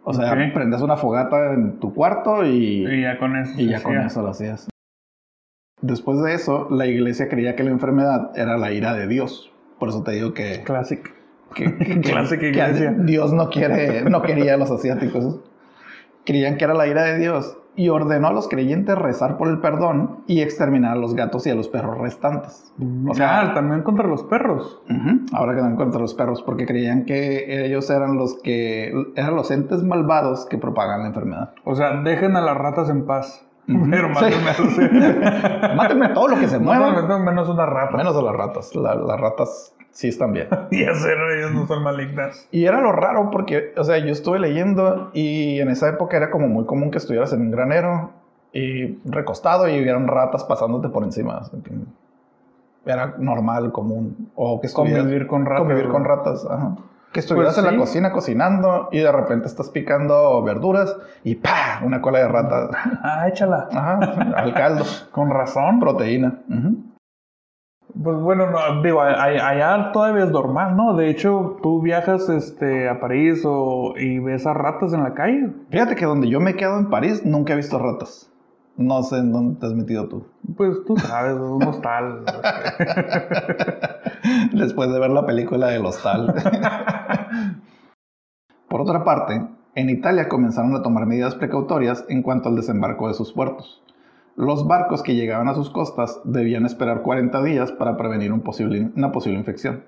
O 0.05 0.15
sea, 0.15 0.33
Ok. 0.33 0.53
prendes 0.55 0.81
una 0.81 0.97
fogata 0.97 1.53
en 1.53 1.79
tu 1.79 1.95
cuarto 1.95 2.45
y, 2.45 2.87
Y 2.87 3.03
ya 3.03 3.19
con 3.19 3.37
eso. 3.37 3.53
y 3.57 3.67
ya 3.69 3.83
con 3.83 3.99
eso 3.99 4.23
lo 4.23 4.29
hacías. 4.31 4.69
Después 5.83 6.23
de 6.23 6.35
eso, 6.35 6.69
la 6.71 6.87
iglesia 6.87 7.29
creía 7.29 7.57
que 7.57 7.65
la 7.65 7.71
enfermedad 7.71 8.31
era 8.37 8.57
la 8.59 8.73
ira 8.73 8.95
de 8.95 9.07
Dios. 9.07 9.53
Por 9.79 9.89
eso 9.89 10.03
te 10.03 10.13
digo 10.13 10.35
que, 10.35 10.63
Classic. 10.65 11.01
que, 11.55 11.77
que- 11.77 12.01
Clásica 12.03 12.41
que 12.41 12.49
iglesia. 12.49 12.93
Dios 12.99 13.33
no 13.33 13.49
quiere, 13.51 14.03
no 14.05 14.23
quería 14.23 14.55
a 14.55 14.57
los 14.57 14.71
asiáticos. 14.71 15.41
Creían 16.25 16.57
que 16.59 16.65
era 16.65 16.75
la 16.75 16.87
ira 16.87 17.03
de 17.05 17.19
Dios 17.19 17.57
y 17.77 17.89
ordenó 17.89 18.29
a 18.29 18.33
los 18.33 18.49
creyentes 18.49 18.97
rezar 18.99 19.37
por 19.39 19.49
el 19.49 19.61
perdón 19.61 20.21
y 20.27 20.43
exterminar 20.43 20.93
a 20.93 20.97
los 20.97 21.15
gatos 21.15 21.47
y 21.47 21.51
a 21.51 21.55
los 21.55 21.69
perros 21.69 21.99
restantes. 21.99 22.73
O 23.09 23.15
sea, 23.15 23.41
ah, 23.41 23.55
también 23.55 23.83
contra 23.83 24.07
los 24.07 24.23
perros. 24.25 24.83
Ahora 25.33 25.55
quedan 25.55 25.77
contra 25.77 26.01
los 26.01 26.15
perros 26.15 26.43
porque 26.43 26.67
creían 26.67 27.05
que 27.05 27.65
ellos 27.67 27.89
eran 27.91 28.17
los 28.17 28.35
que 28.43 28.93
eran 29.17 29.35
los 29.37 29.51
entes 29.51 29.83
malvados 29.83 30.47
que 30.47 30.59
propagan 30.59 31.01
la 31.03 31.09
enfermedad. 31.09 31.53
O 31.65 31.75
sea, 31.75 32.01
dejen 32.03 32.37
a 32.37 32.41
las 32.41 32.57
ratas 32.57 32.91
en 32.91 33.07
paz. 33.07 33.47
Pero 33.67 34.09
Sí. 34.15 34.25
mátenme 34.25 34.51
a 34.51 34.59
los- 34.59 35.77
Mátenme 35.77 36.07
a 36.07 36.13
todo 36.15 36.29
lo 36.29 36.39
que 36.39 36.49
se 36.49 36.59
mueva. 36.61 36.91
Mátenme 36.93 37.25
menos 37.25 37.49
una 37.49 37.67
rata. 37.67 37.97
Menos 37.97 38.17
a 38.17 38.23
las 38.23 38.35
ratas. 38.35 38.75
La- 38.75 38.95
las 38.97 39.21
ratas 39.21 39.75
sí 39.93 40.09
están 40.09 40.33
bien. 40.33 40.49
Y 40.71 40.85
hacer 40.85 41.17
ellos 41.39 41.53
no 41.53 41.67
son 41.67 41.83
malignas. 41.83 42.49
Y 42.51 42.65
era 42.65 42.81
lo 42.81 42.93
raro 42.93 43.31
porque, 43.31 43.73
o 43.77 43.85
sea, 43.85 43.99
yo 43.99 44.13
estuve 44.13 44.39
leyendo 44.39 45.11
y 45.13 45.61
en 45.61 45.69
esa 45.69 45.89
época 45.89 46.17
era 46.17 46.31
como 46.31 46.49
muy 46.49 46.65
común 46.67 46.91
que 46.91 46.99
estuvieras 46.99 47.33
en 47.33 47.43
un 47.43 47.51
granero 47.51 48.11
y 48.53 48.99
recostado 49.09 49.69
y 49.69 49.81
hubieran 49.81 50.09
ratas 50.09 50.45
pasándote 50.45 50.89
por 50.89 51.05
encima. 51.05 51.41
Era 52.87 53.15
normal, 53.19 53.73
común. 53.73 54.31
O 54.35 54.61
que 54.61 54.67
estuvieras... 54.67 55.03
Convivir 55.03 55.27
con 55.27 55.45
ratas. 55.47 55.61
Convivir 55.61 55.89
con 55.89 56.05
ratas, 56.05 56.47
ajá. 56.51 56.77
Que 57.13 57.21
estuvieras 57.21 57.55
Pues 57.55 57.65
en 57.65 57.71
sí. 57.71 57.77
la 57.77 57.81
cocina 57.83 58.13
cocinando 58.13 58.89
y 58.93 59.01
de 59.01 59.11
repente 59.11 59.49
estás 59.49 59.69
picando 59.71 60.41
verduras 60.45 60.97
y 61.25 61.35
¡pa! 61.35 61.81
Una 61.85 62.01
cola 62.01 62.21
de 62.21 62.29
rata. 62.29 62.71
Ah, 63.03 63.27
échala. 63.29 63.69
Ajá, 63.73 63.99
al 64.37 64.55
caldo. 64.55 64.85
Con 65.11 65.29
razón. 65.31 65.81
Proteína. 65.81 66.39
Ujú. 66.49 66.77
Pues 68.03 68.17
bueno, 68.19 68.51
no, 68.51 68.83
digo, 68.83 69.01
allá 69.01 69.93
todavía 69.93 70.25
es 70.25 70.31
normal, 70.31 70.77
¿no? 70.77 70.95
De 70.95 71.11
hecho, 71.11 71.59
tú 71.63 71.81
viajas 71.81 72.29
este, 72.29 72.89
a 72.89 73.01
París 73.01 73.43
o, 73.45 73.95
y 73.97 74.19
ves 74.19 74.47
a 74.47 74.55
ratas 74.55 74.93
en 74.93 75.03
la 75.03 75.15
calle. 75.15 75.51
Fíjate 75.71 75.97
que 75.97 76.05
donde 76.05 76.29
yo 76.29 76.41
me 76.41 76.55
quedo 76.55 76.79
en 76.79 76.91
París 76.91 77.25
nunca 77.25 77.53
he 77.53 77.57
visto 77.57 77.79
ratas. 77.79 78.31
No 78.77 79.03
sé 79.03 79.19
en 79.19 79.33
dónde 79.33 79.61
te 79.61 79.67
has 79.67 79.75
metido 79.75 80.09
tú. 80.09 80.27
Pues 80.57 80.79
tú 80.87 80.97
sabes, 80.97 81.35
un 81.35 81.63
hostal. 81.65 82.25
Después 84.53 84.91
de 84.91 84.99
ver 84.99 85.11
la 85.11 85.27
película 85.27 85.69
del 85.69 85.85
hostal. 85.85 86.35
Por 88.69 88.81
otra 88.81 89.05
parte, 89.05 89.47
en 89.75 89.91
Italia 89.91 90.29
comenzaron 90.29 90.75
a 90.75 90.83
tomar 90.83 91.07
medidas 91.07 91.35
precautorias 91.35 92.05
en 92.09 92.23
cuanto 92.23 92.49
al 92.49 92.57
desembarco 92.57 93.09
de 93.09 93.15
sus 93.15 93.33
puertos. 93.33 93.83
Los 94.41 94.67
barcos 94.67 95.03
que 95.03 95.15
llegaban 95.15 95.49
a 95.49 95.55
sus 95.55 95.69
costas 95.71 96.21
debían 96.25 96.65
esperar 96.65 97.03
40 97.03 97.43
días 97.43 97.73
para 97.73 97.97
prevenir 97.97 98.33
un 98.33 98.41
posible- 98.41 98.91
una 98.97 99.13
posible 99.13 99.39
infección. 99.39 99.83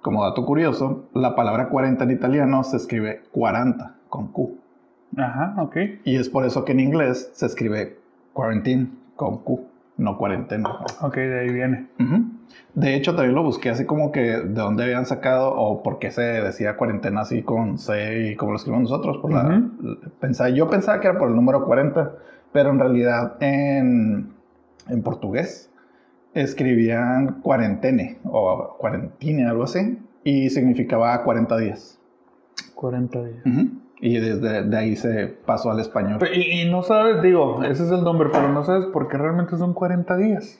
Como 0.00 0.24
dato 0.24 0.44
curioso, 0.46 1.04
la 1.14 1.36
palabra 1.36 1.68
40 1.68 2.02
en 2.04 2.10
italiano 2.10 2.64
se 2.64 2.76
escribe 2.78 3.20
40 3.32 3.94
con 4.08 4.28
Q. 4.32 4.56
Ajá, 5.16 5.54
ok. 5.58 5.76
Y 6.04 6.16
es 6.16 6.28
por 6.30 6.46
eso 6.46 6.64
que 6.64 6.72
en 6.72 6.80
inglés 6.80 7.30
se 7.34 7.46
escribe 7.46 7.98
quarantine 8.32 8.88
con 9.14 9.38
Q, 9.38 9.60
no 9.98 10.16
cuarentena. 10.16 10.70
Ok, 11.02 11.16
de 11.16 11.40
ahí 11.40 11.52
viene. 11.52 11.86
De 12.74 12.94
hecho, 12.96 13.14
también 13.14 13.34
lo 13.34 13.42
busqué 13.42 13.68
así 13.70 13.84
como 13.84 14.10
que 14.10 14.20
de 14.22 14.44
dónde 14.54 14.84
habían 14.84 15.04
sacado 15.06 15.54
o 15.54 15.82
por 15.82 15.98
qué 15.98 16.10
se 16.10 16.22
decía 16.22 16.76
cuarentena 16.78 17.20
así 17.20 17.42
con 17.42 17.78
C 17.78 18.30
y 18.30 18.36
como 18.36 18.52
lo 18.52 18.56
escribimos 18.56 18.90
nosotros. 18.90 19.18
Por 19.18 19.32
la, 19.32 19.62
pensaba, 20.18 20.48
yo 20.50 20.68
pensaba 20.70 20.98
que 21.00 21.08
era 21.08 21.18
por 21.18 21.28
el 21.28 21.36
número 21.36 21.64
40, 21.66 22.12
pero 22.52 22.70
en 22.70 22.78
realidad 22.78 23.34
en, 23.40 24.32
en 24.88 25.02
portugués 25.02 25.70
escribían 26.34 27.40
cuarentene 27.42 28.18
o 28.24 28.76
cuarentine, 28.78 29.46
algo 29.46 29.64
así, 29.64 29.98
y 30.24 30.50
significaba 30.50 31.22
40 31.24 31.56
días. 31.58 31.98
40 32.74 33.24
días. 33.24 33.46
Ujú. 33.46 33.68
Y 34.00 34.18
desde 34.18 34.64
de 34.64 34.76
ahí 34.76 34.96
se 34.96 35.26
pasó 35.26 35.70
al 35.70 35.78
español. 35.80 36.18
Y, 36.34 36.62
y 36.62 36.70
no 36.70 36.82
sabes, 36.82 37.22
digo, 37.22 37.62
ese 37.62 37.84
es 37.84 37.90
el 37.90 38.02
nombre, 38.02 38.30
pero 38.32 38.48
no 38.48 38.64
sabes 38.64 38.86
por 38.86 39.08
qué 39.08 39.16
realmente 39.16 39.56
son 39.56 39.74
40 39.74 40.16
días. 40.16 40.58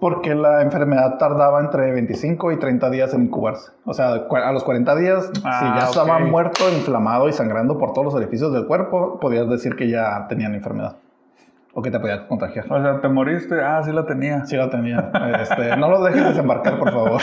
Porque 0.00 0.34
la 0.34 0.62
enfermedad 0.62 1.18
tardaba 1.18 1.60
entre 1.60 1.90
25 1.92 2.52
y 2.52 2.58
30 2.58 2.88
días 2.90 3.12
en 3.12 3.24
incubarse. 3.24 3.72
O 3.84 3.92
sea, 3.92 4.12
a 4.14 4.52
los 4.52 4.64
40 4.64 4.96
días, 4.96 5.30
Ah, 5.44 5.58
si 5.60 5.80
ya 5.80 5.88
estaba 5.88 6.24
ok. 6.24 6.30
muerto, 6.30 6.64
inflamado 6.74 7.28
y 7.28 7.32
sangrando 7.32 7.76
por 7.78 7.92
todos 7.92 8.06
los 8.06 8.14
orificios 8.14 8.52
del 8.52 8.66
cuerpo, 8.66 9.18
podías 9.20 9.48
decir 9.48 9.74
que 9.76 9.88
ya 9.90 10.26
tenían 10.28 10.54
enfermedad. 10.54 10.96
O 11.74 11.82
que 11.82 11.90
te 11.90 11.98
podía 11.98 12.26
contagiar. 12.28 12.72
O 12.72 12.80
sea, 12.80 13.00
te 13.00 13.08
moriste, 13.08 13.60
ah, 13.60 13.82
sí 13.84 13.92
la 13.92 14.06
tenía. 14.06 14.44
Sí 14.46 14.56
la 14.56 14.70
tenía. 14.70 15.10
Este, 15.40 15.76
no 15.76 15.90
los 15.90 16.04
dejes 16.04 16.28
desembarcar, 16.28 16.78
por 16.78 16.92
favor. 16.92 17.20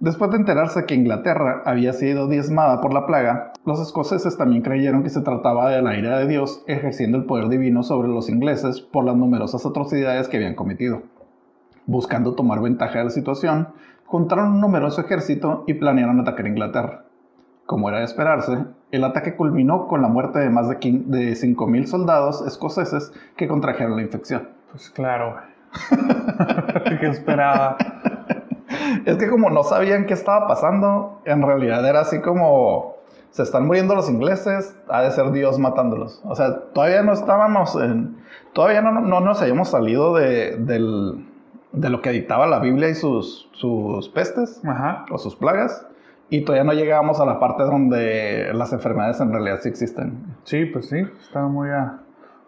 Después 0.00 0.30
de 0.30 0.36
enterarse 0.36 0.86
que 0.86 0.94
Inglaterra 0.94 1.62
había 1.64 1.92
sido 1.92 2.28
diezmada 2.28 2.80
por 2.80 2.94
la 2.94 3.04
plaga, 3.04 3.52
los 3.64 3.80
escoceses 3.80 4.36
también 4.36 4.62
creyeron 4.62 5.02
que 5.02 5.10
se 5.10 5.22
trataba 5.22 5.70
de 5.70 5.82
la 5.82 5.96
ira 5.98 6.18
de 6.18 6.28
Dios 6.28 6.62
ejerciendo 6.68 7.18
el 7.18 7.24
poder 7.24 7.48
divino 7.48 7.82
sobre 7.82 8.06
los 8.06 8.28
ingleses 8.28 8.80
por 8.80 9.04
las 9.04 9.16
numerosas 9.16 9.66
atrocidades 9.66 10.28
que 10.28 10.36
habían 10.36 10.54
cometido. 10.54 11.02
Buscando 11.86 12.34
tomar 12.34 12.60
ventaja 12.60 12.98
de 12.98 13.04
la 13.06 13.10
situación, 13.10 13.68
juntaron 14.06 14.52
un 14.52 14.60
numeroso 14.60 15.00
ejército 15.00 15.64
y 15.66 15.74
planearon 15.74 16.20
atacar 16.20 16.46
Inglaterra. 16.46 17.07
Como 17.68 17.90
era 17.90 17.98
de 17.98 18.04
esperarse, 18.06 18.64
el 18.92 19.04
ataque 19.04 19.36
culminó 19.36 19.88
con 19.88 20.00
la 20.00 20.08
muerte 20.08 20.38
de 20.38 20.48
más 20.48 20.70
de 20.70 20.78
quin- 20.80 21.04
de 21.04 21.32
5.000 21.36 21.84
soldados 21.86 22.40
escoceses 22.46 23.12
que 23.36 23.46
contrajeron 23.46 23.94
la 23.96 24.00
infección. 24.02 24.48
Pues 24.72 24.88
claro. 24.88 25.36
¿Qué 27.00 27.06
esperaba? 27.08 27.76
Es 29.04 29.18
que 29.18 29.28
como 29.28 29.50
no 29.50 29.64
sabían 29.64 30.06
qué 30.06 30.14
estaba 30.14 30.48
pasando, 30.48 31.20
en 31.26 31.42
realidad 31.42 31.86
era 31.86 32.00
así 32.00 32.20
como 32.22 32.94
se 33.32 33.42
están 33.42 33.66
muriendo 33.66 33.94
los 33.94 34.08
ingleses, 34.08 34.74
ha 34.88 35.02
de 35.02 35.10
ser 35.10 35.30
Dios 35.32 35.58
matándolos. 35.58 36.22
O 36.24 36.34
sea, 36.34 36.60
todavía 36.72 37.02
no 37.02 37.12
estábamos 37.12 37.76
en, 37.76 38.16
todavía 38.54 38.80
no, 38.80 38.92
no 39.00 39.20
nos 39.20 39.42
habíamos 39.42 39.68
salido 39.68 40.14
de, 40.14 40.56
del- 40.56 41.22
de 41.72 41.90
lo 41.90 42.00
que 42.00 42.10
dictaba 42.12 42.46
la 42.46 42.60
Biblia 42.60 42.88
y 42.88 42.94
sus, 42.94 43.50
sus 43.52 44.08
pestes 44.08 44.62
Ajá. 44.64 45.04
o 45.10 45.18
sus 45.18 45.36
plagas. 45.36 45.84
Y 46.30 46.44
todavía 46.44 46.64
no 46.64 46.72
llegábamos 46.72 47.20
a 47.20 47.24
la 47.24 47.40
parte 47.40 47.62
donde 47.62 48.50
las 48.52 48.72
enfermedades 48.72 49.20
en 49.20 49.32
realidad 49.32 49.60
sí 49.62 49.68
existen. 49.68 50.36
Sí, 50.44 50.66
pues 50.66 50.88
sí, 50.88 51.02
estaba 51.20 51.48
muy 51.48 51.70
a... 51.70 52.00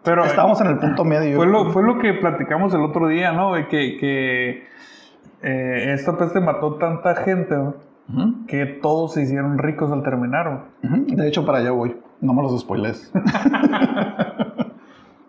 Pero 0.03 0.25
Estábamos 0.25 0.59
en 0.61 0.67
el 0.67 0.79
punto 0.79 1.03
medio. 1.03 1.37
fue 1.37 1.47
lo, 1.47 1.71
fue 1.71 1.83
lo 1.83 1.99
que 1.99 2.13
platicamos 2.13 2.73
el 2.73 2.81
otro 2.81 3.07
día, 3.07 3.31
¿no? 3.31 3.53
De 3.53 3.67
que, 3.67 3.97
que 3.99 4.63
eh, 5.43 5.93
esta 5.93 6.17
peste 6.17 6.39
mató 6.39 6.75
tanta 6.75 7.15
gente 7.15 7.55
que 8.47 8.65
todos 8.65 9.13
se 9.13 9.21
hicieron 9.21 9.57
ricos 9.57 9.91
al 9.91 10.03
terminar. 10.03 10.65
De 10.81 11.27
hecho, 11.27 11.45
para 11.45 11.59
allá 11.59 11.71
voy. 11.71 11.95
No 12.19 12.33
me 12.33 12.41
los 12.41 12.59
spoiles. 12.59 13.11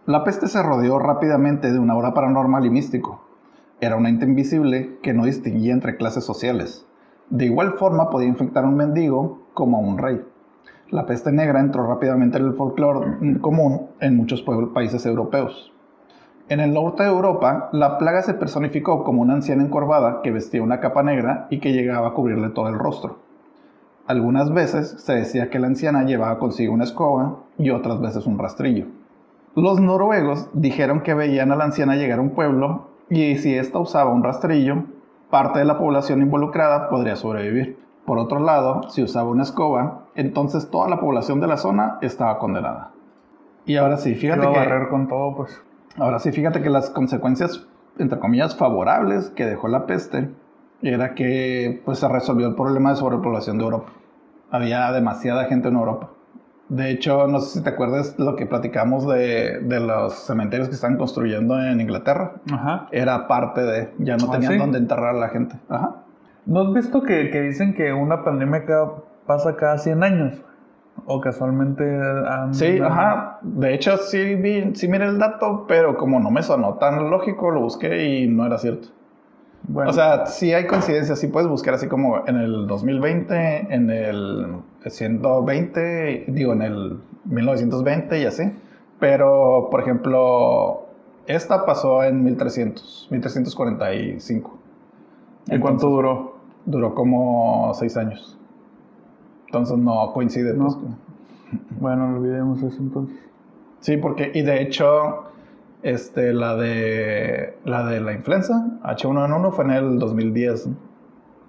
La 0.07 0.25
peste 0.25 0.49
se 0.49 0.63
rodeó 0.63 0.99
rápidamente 0.99 1.71
de 1.71 1.79
una 1.79 1.93
aura 1.93 2.13
paranormal 2.13 2.67
y 2.67 2.71
místico. 2.71 3.25
Era 3.81 3.97
un 3.97 4.07
ente 4.07 4.25
invisible 4.25 4.99
que 5.01 5.13
no 5.15 5.25
distinguía 5.25 5.73
entre 5.73 5.97
clases 5.97 6.25
sociales. 6.25 6.87
De 7.33 7.47
igual 7.47 7.73
forma 7.79 8.11
podía 8.11 8.29
infectar 8.29 8.63
a 8.63 8.69
un 8.69 8.77
mendigo 8.77 9.39
como 9.55 9.79
a 9.79 9.81
un 9.81 9.97
rey. 9.97 10.23
La 10.91 11.07
peste 11.07 11.33
negra 11.33 11.61
entró 11.61 11.87
rápidamente 11.87 12.37
en 12.37 12.45
el 12.45 12.53
folclore 12.53 13.41
común 13.41 13.87
en 14.01 14.19
muchos 14.19 14.45
países 14.75 15.07
europeos. 15.07 15.73
En 16.51 16.61
el 16.61 16.75
norte 16.75 17.05
de 17.05 17.09
Europa, 17.09 17.71
la 17.73 17.97
plaga 17.97 18.21
se 18.21 18.35
personificó 18.35 19.03
como 19.03 19.23
una 19.23 19.33
anciana 19.33 19.65
encorvada 19.65 20.21
que 20.21 20.31
vestía 20.31 20.63
una 20.63 20.81
capa 20.81 21.03
negra 21.03 21.47
y 21.49 21.59
que 21.59 21.73
llegaba 21.73 22.09
a 22.09 22.13
cubrirle 22.13 22.51
todo 22.51 22.69
el 22.69 22.79
rostro. 22.79 23.17
Algunas 24.07 24.53
veces 24.53 24.91
se 24.99 25.15
decía 25.15 25.49
que 25.49 25.59
la 25.59 25.69
anciana 25.69 26.05
llevaba 26.05 26.39
consigo 26.39 26.75
una 26.75 26.85
escoba 26.85 27.39
y 27.57 27.71
otras 27.71 27.99
veces 27.99 28.27
un 28.27 28.39
rastrillo. 28.39 28.89
Los 29.57 29.81
noruegos 29.81 30.51
dijeron 30.53 31.01
que 31.01 31.15
veían 31.15 31.51
a 31.51 31.57
la 31.57 31.65
anciana 31.65 31.97
llegar 31.97 32.19
a 32.19 32.23
un 32.23 32.35
pueblo 32.35 32.89
y 33.09 33.37
si 33.37 33.55
ésta 33.55 33.79
usaba 33.79 34.13
un 34.13 34.23
rastrillo, 34.23 34.85
parte 35.33 35.61
de 35.61 35.65
la 35.65 35.79
población 35.79 36.21
involucrada 36.21 36.91
podría 36.91 37.17
sobrevivir. 37.17 37.79
Por 38.05 38.19
otro 38.19 38.39
lado, 38.39 38.83
si 38.91 39.03
usaba 39.03 39.31
una 39.31 39.45
escoba, 39.45 40.05
entonces 40.15 40.71
toda 40.71 40.91
la 40.91 41.01
población 41.01 41.41
de 41.41 41.47
la 41.47 41.57
zona 41.57 41.97
estaba 42.03 42.39
condenada. 42.39 42.91
Y 43.65 43.77
ahora 43.77 43.97
sí, 43.97 44.15
fíjate 44.15 44.43
Iba 44.43 44.51
a 44.51 44.53
que, 44.53 44.59
barrer 44.59 44.89
con 44.91 45.09
todo, 45.09 45.35
pues. 45.35 45.59
ahora 45.97 46.19
sí, 46.19 46.33
fíjate 46.33 46.61
que 46.61 46.69
las 46.69 46.91
consecuencias, 46.91 47.67
entre 47.99 48.19
comillas, 48.19 48.55
favorables 48.57 49.31
que 49.31 49.47
dejó 49.47 49.69
la 49.69 49.87
peste 49.87 50.29
era 50.83 51.15
que 51.15 51.81
pues, 51.87 52.01
se 52.01 52.09
resolvió 52.09 52.49
el 52.49 52.55
problema 52.55 52.91
de 52.91 52.97
sobrepoblación 52.97 53.57
de 53.57 53.65
Europa. 53.65 53.91
Había 54.51 54.93
demasiada 54.93 55.47
gente 55.47 55.69
en 55.69 55.77
Europa. 55.77 56.11
De 56.75 56.91
hecho, 56.91 57.27
no 57.27 57.41
sé 57.41 57.59
si 57.59 57.65
te 57.65 57.71
acuerdas 57.71 58.15
lo 58.19 58.35
que 58.35 58.47
platicamos 58.47 59.07
de, 59.07 59.61
de 59.61 59.81
los 59.81 60.15
cementerios 60.15 60.69
que 60.69 60.75
están 60.75 60.97
construyendo 60.97 61.61
en 61.63 61.81
Inglaterra. 61.81 62.33
Ajá. 62.51 62.89
Era 62.93 63.29
parte 63.29 63.61
de, 63.63 63.93
ya 63.99 64.17
no 64.17 64.27
¿Ah, 64.29 64.33
tenían 64.33 64.53
sí? 64.53 64.59
dónde 64.59 64.79
enterrar 64.79 65.15
a 65.15 65.19
la 65.19 65.29
gente. 65.29 65.55
Ajá. 65.69 65.97
¿No 66.47 66.61
has 66.63 66.73
visto 66.73 67.03
que, 67.03 67.31
que 67.31 67.43
dicen 67.43 67.75
que 67.75 67.93
una 67.93 68.25
pandemia 68.25 68.65
cada- 68.65 68.91
pasa 69.27 69.55
cada 69.57 69.77
100 69.79 70.03
años? 70.03 70.41
O 71.05 71.21
casualmente 71.21 71.85
han- 71.85 72.55
Sí, 72.55 72.79
ajá. 72.81 73.39
De 73.43 73.75
hecho, 73.75 73.97
sí, 73.99 74.35
vi, 74.37 74.75
sí 74.75 74.89
miré 74.89 75.07
el 75.07 75.19
dato, 75.19 75.67
pero 75.69 75.97
como 75.97 76.21
no 76.21 76.31
me 76.31 76.43
sonó 76.43 76.75
tan 76.75 77.11
lógico, 77.11 77.51
lo 77.51 77.61
busqué 77.61 78.07
y 78.21 78.29
no 78.29 78.47
era 78.47 78.57
cierto. 78.59 78.89
Bueno, 79.69 79.91
O 79.91 79.93
sea, 79.93 80.27
sí 80.27 80.53
hay 80.53 80.67
coincidencias, 80.67 81.19
sí 81.21 81.29
puedes 81.29 81.49
buscar 81.49 81.75
así 81.75 81.87
como 81.87 82.27
en 82.27 82.37
el 82.37 82.67
2020, 82.67 83.73
en 83.73 83.91
el 83.91 84.57
120, 84.85 86.25
digo, 86.29 86.53
en 86.53 86.63
el 86.63 86.99
1920 87.27 88.21
y 88.21 88.25
así. 88.25 88.53
Pero, 88.99 89.69
por 89.71 89.81
ejemplo, 89.81 90.87
esta 91.27 91.65
pasó 91.65 92.03
en 92.03 92.25
1300, 92.25 93.09
1345. 93.11 94.59
¿y 95.49 95.59
cuánto 95.59 95.89
duró? 95.89 96.37
Duró 96.65 96.95
como 96.95 97.73
seis 97.75 97.97
años. 97.97 98.39
Entonces 99.47 99.77
no 99.79 100.13
coincide. 100.13 100.55
No. 100.55 100.67
pues. 100.67 100.79
Bueno, 101.81 102.17
olvidemos 102.17 102.63
eso 102.63 102.79
entonces. 102.81 103.17
Sí, 103.81 103.97
porque, 103.97 104.31
y 104.35 104.43
de 104.43 104.63
hecho, 104.63 105.32
este, 105.83 106.33
la 106.33 106.57
de 106.57 107.57
la 107.65 107.85
de 107.87 108.01
la 108.01 108.13
influenza, 108.13 108.79
H1N1, 108.85 109.53
fue 109.53 109.65
en 109.65 109.71
el 109.73 109.99
2010. 109.99 110.67
¿no? 110.69 110.77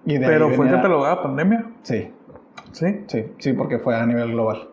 Y 0.05 0.17
de 0.17 0.25
¿Pero 0.27 0.49
fue 0.49 0.65
venía- 0.65 0.77
catalogada 0.77 1.23
pandemia? 1.23 1.65
Sí, 1.83 2.11
Sí. 2.71 3.03
sí, 3.07 3.25
sí, 3.37 3.53
porque 3.53 3.79
fue 3.79 3.95
a 3.95 4.05
nivel 4.05 4.31
global. 4.31 4.69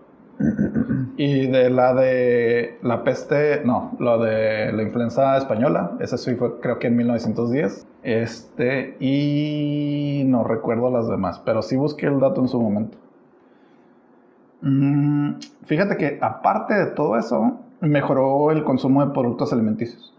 Y 1.18 1.48
de 1.48 1.68
la 1.68 1.92
de 1.92 2.78
la 2.82 3.04
peste, 3.04 3.60
no, 3.64 3.92
la 4.00 4.16
de 4.16 4.72
la 4.72 4.82
influenza 4.82 5.36
española, 5.36 5.92
esa 6.00 6.16
sí 6.16 6.34
fue 6.34 6.58
creo 6.60 6.78
que 6.78 6.86
en 6.86 6.96
1910. 6.96 7.86
Este, 8.02 8.96
y 9.00 10.22
no 10.26 10.42
recuerdo 10.44 10.90
las 10.90 11.08
demás, 11.08 11.42
pero 11.44 11.60
sí 11.60 11.76
busqué 11.76 12.06
el 12.06 12.18
dato 12.20 12.40
en 12.40 12.48
su 12.48 12.58
momento. 12.58 12.96
Mm, 14.62 15.34
fíjate 15.64 15.96
que 15.96 16.18
aparte 16.20 16.74
de 16.74 16.86
todo 16.86 17.16
eso, 17.18 17.58
mejoró 17.80 18.50
el 18.50 18.64
consumo 18.64 19.04
de 19.04 19.12
productos 19.12 19.52
alimenticios. 19.52 20.14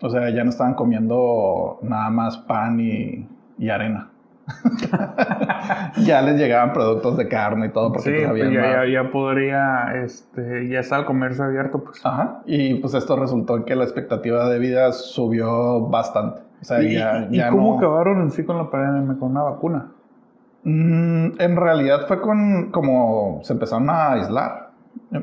O 0.00 0.08
sea, 0.10 0.30
ya 0.30 0.44
no 0.44 0.50
estaban 0.50 0.74
comiendo 0.74 1.78
nada 1.82 2.10
más 2.10 2.38
pan 2.38 2.78
y, 2.80 3.26
y 3.58 3.68
arena. 3.68 4.10
ya 6.04 6.22
les 6.22 6.36
llegaban 6.38 6.72
productos 6.72 7.16
de 7.16 7.28
carne 7.28 7.66
y 7.66 7.68
todo 7.70 7.92
porque 7.92 8.10
Sí, 8.10 8.16
pues, 8.16 8.28
había 8.28 8.44
ya, 8.50 8.84
ya, 8.84 8.92
ya 9.02 9.10
podría, 9.10 10.02
este, 10.04 10.68
ya 10.68 10.80
está 10.80 10.98
el 10.98 11.04
comercio 11.04 11.44
abierto, 11.44 11.82
pues. 11.84 12.04
Ajá. 12.04 12.40
Y 12.46 12.74
pues 12.76 12.94
esto 12.94 13.16
resultó 13.16 13.56
en 13.56 13.64
que 13.64 13.74
la 13.76 13.84
expectativa 13.84 14.48
de 14.48 14.58
vida 14.58 14.92
subió 14.92 15.80
bastante. 15.88 16.40
O 16.60 16.64
sea, 16.64 16.82
¿Y, 16.82 16.94
ya, 16.94 17.26
y 17.30 17.36
ya 17.36 17.50
cómo 17.50 17.72
no- 17.72 17.78
acabaron 17.78 18.22
en 18.22 18.30
sí 18.30 18.44
con 18.44 18.56
la 18.58 18.70
pandemia? 18.70 19.18
Con 19.18 19.32
una 19.32 19.42
vacuna. 19.42 19.88
Mm, 20.64 21.40
en 21.40 21.56
realidad 21.56 22.06
fue 22.08 22.20
con 22.20 22.70
como 22.70 23.40
se 23.42 23.52
empezaron 23.52 23.88
a 23.90 24.12
aislar. 24.12 24.67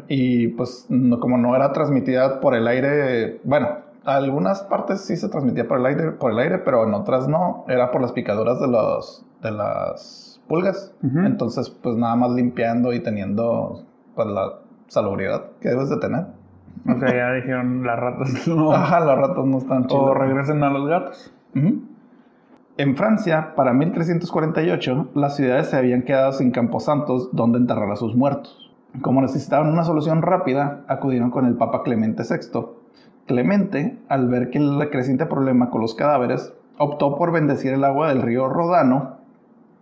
Y 0.08 0.50
pues 0.50 0.86
no- 0.90 1.20
como 1.20 1.38
no 1.38 1.56
era 1.56 1.72
transmitida 1.74 2.40
por 2.40 2.56
el 2.56 2.68
aire, 2.68 3.40
bueno, 3.44 3.70
algunas 4.04 4.62
partes 4.64 5.02
sí 5.02 5.18
se 5.18 5.30
transmitía 5.30 5.68
por 5.68 5.80
el 5.80 5.86
aire, 5.88 6.12
por 6.12 6.32
el 6.32 6.40
aire, 6.40 6.60
pero 6.60 6.88
en 6.88 6.94
otras 6.94 7.28
no, 7.28 7.66
era 7.68 7.92
por 7.92 8.02
las 8.02 8.12
picaduras 8.12 8.60
de 8.60 8.68
los 8.68 9.26
de 9.42 9.52
las 9.52 10.42
pulgas. 10.48 10.94
Entonces, 11.04 11.70
pues 11.70 11.96
nada 11.98 12.16
más 12.16 12.32
limpiando 12.32 12.94
y 12.94 13.00
teniendo 13.02 13.84
pues, 14.16 14.28
la 14.28 14.54
salubridad 14.88 15.46
que 15.60 15.70
debes 15.70 15.90
de 15.90 15.98
tener. 15.98 16.26
O 16.88 17.00
sea, 17.00 17.16
ya 17.16 17.34
dijeron 17.34 17.84
las 17.86 18.00
ratas 18.00 18.48
no. 18.48 18.72
Ajá, 18.74 19.00
las 19.00 19.18
ratas 19.18 19.46
no 19.46 19.58
están 19.58 19.84
o 19.86 19.88
chidas. 19.88 20.18
regresen 20.18 20.64
a 20.64 20.70
los 20.70 20.88
gatos. 20.88 21.32
En 22.78 22.98
Francia, 22.98 23.54
para 23.56 23.72
1348, 23.74 25.10
las 25.16 25.36
ciudades 25.38 25.68
se 25.68 25.78
habían 25.78 26.02
quedado 26.04 26.34
sin 26.34 26.52
camposantos 26.52 27.30
donde 27.34 27.58
enterrar 27.58 27.90
a 27.92 27.96
sus 27.96 28.16
muertos. 28.16 28.65
Como 29.02 29.22
necesitaban 29.22 29.72
una 29.72 29.84
solución 29.84 30.22
rápida, 30.22 30.84
acudieron 30.88 31.32
con 31.32 31.46
el 31.46 31.56
Papa 31.56 31.84
Clemente 31.84 32.24
VI. 32.24 32.60
Clemente, 33.26 33.98
al 34.08 34.30
ver 34.30 34.50
que 34.50 34.60
el 34.60 34.90
creciente 34.90 35.26
problema 35.26 35.70
con 35.70 35.82
los 35.82 35.96
cadáveres, 35.96 36.54
optó 36.78 37.18
por 37.18 37.32
bendecir 37.32 37.74
el 37.74 37.84
agua 37.84 38.10
del 38.10 38.22
río 38.22 38.48
Rodano, 38.48 39.18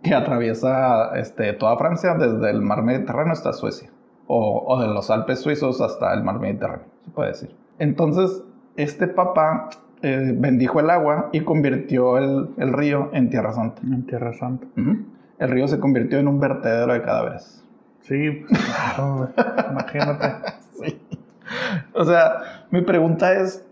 que 0.02 0.14
atraviesa 0.14 1.16
este, 1.18 1.52
toda 1.54 1.76
Francia 1.76 2.14
desde 2.14 2.50
el 2.50 2.60
mar 2.60 2.82
Mediterráneo 2.82 3.32
hasta 3.32 3.52
Suecia, 3.52 3.90
o, 4.26 4.64
o 4.66 4.80
de 4.80 4.88
los 4.88 5.10
Alpes 5.10 5.40
suizos 5.40 5.80
hasta 5.80 6.12
el 6.14 6.22
mar 6.22 6.38
Mediterráneo, 6.38 6.86
se 7.04 7.10
puede 7.10 7.28
decir. 7.30 7.56
Entonces, 7.78 8.42
este 8.76 9.08
papa 9.08 9.70
eh, 10.02 10.34
bendijo 10.36 10.80
el 10.80 10.90
agua 10.90 11.30
y 11.32 11.40
convirtió 11.40 12.18
el, 12.18 12.50
el 12.58 12.72
río 12.74 13.08
en 13.14 13.30
Tierra 13.30 13.52
Santa. 13.52 13.80
En 13.82 14.04
Tierra 14.06 14.34
Santa. 14.34 14.66
El 15.38 15.50
río 15.50 15.66
se 15.66 15.80
convirtió 15.80 16.18
en 16.18 16.28
un 16.28 16.38
vertedero 16.40 16.92
de 16.92 17.02
cadáveres. 17.02 17.63
Sí, 18.04 18.44
claro. 18.48 19.28
Imagínate. 19.70 20.34
Sí. 20.74 21.00
O 21.94 22.04
sea, 22.04 22.66
mi 22.70 22.80
pregunta 22.82 23.32
es, 23.34 23.64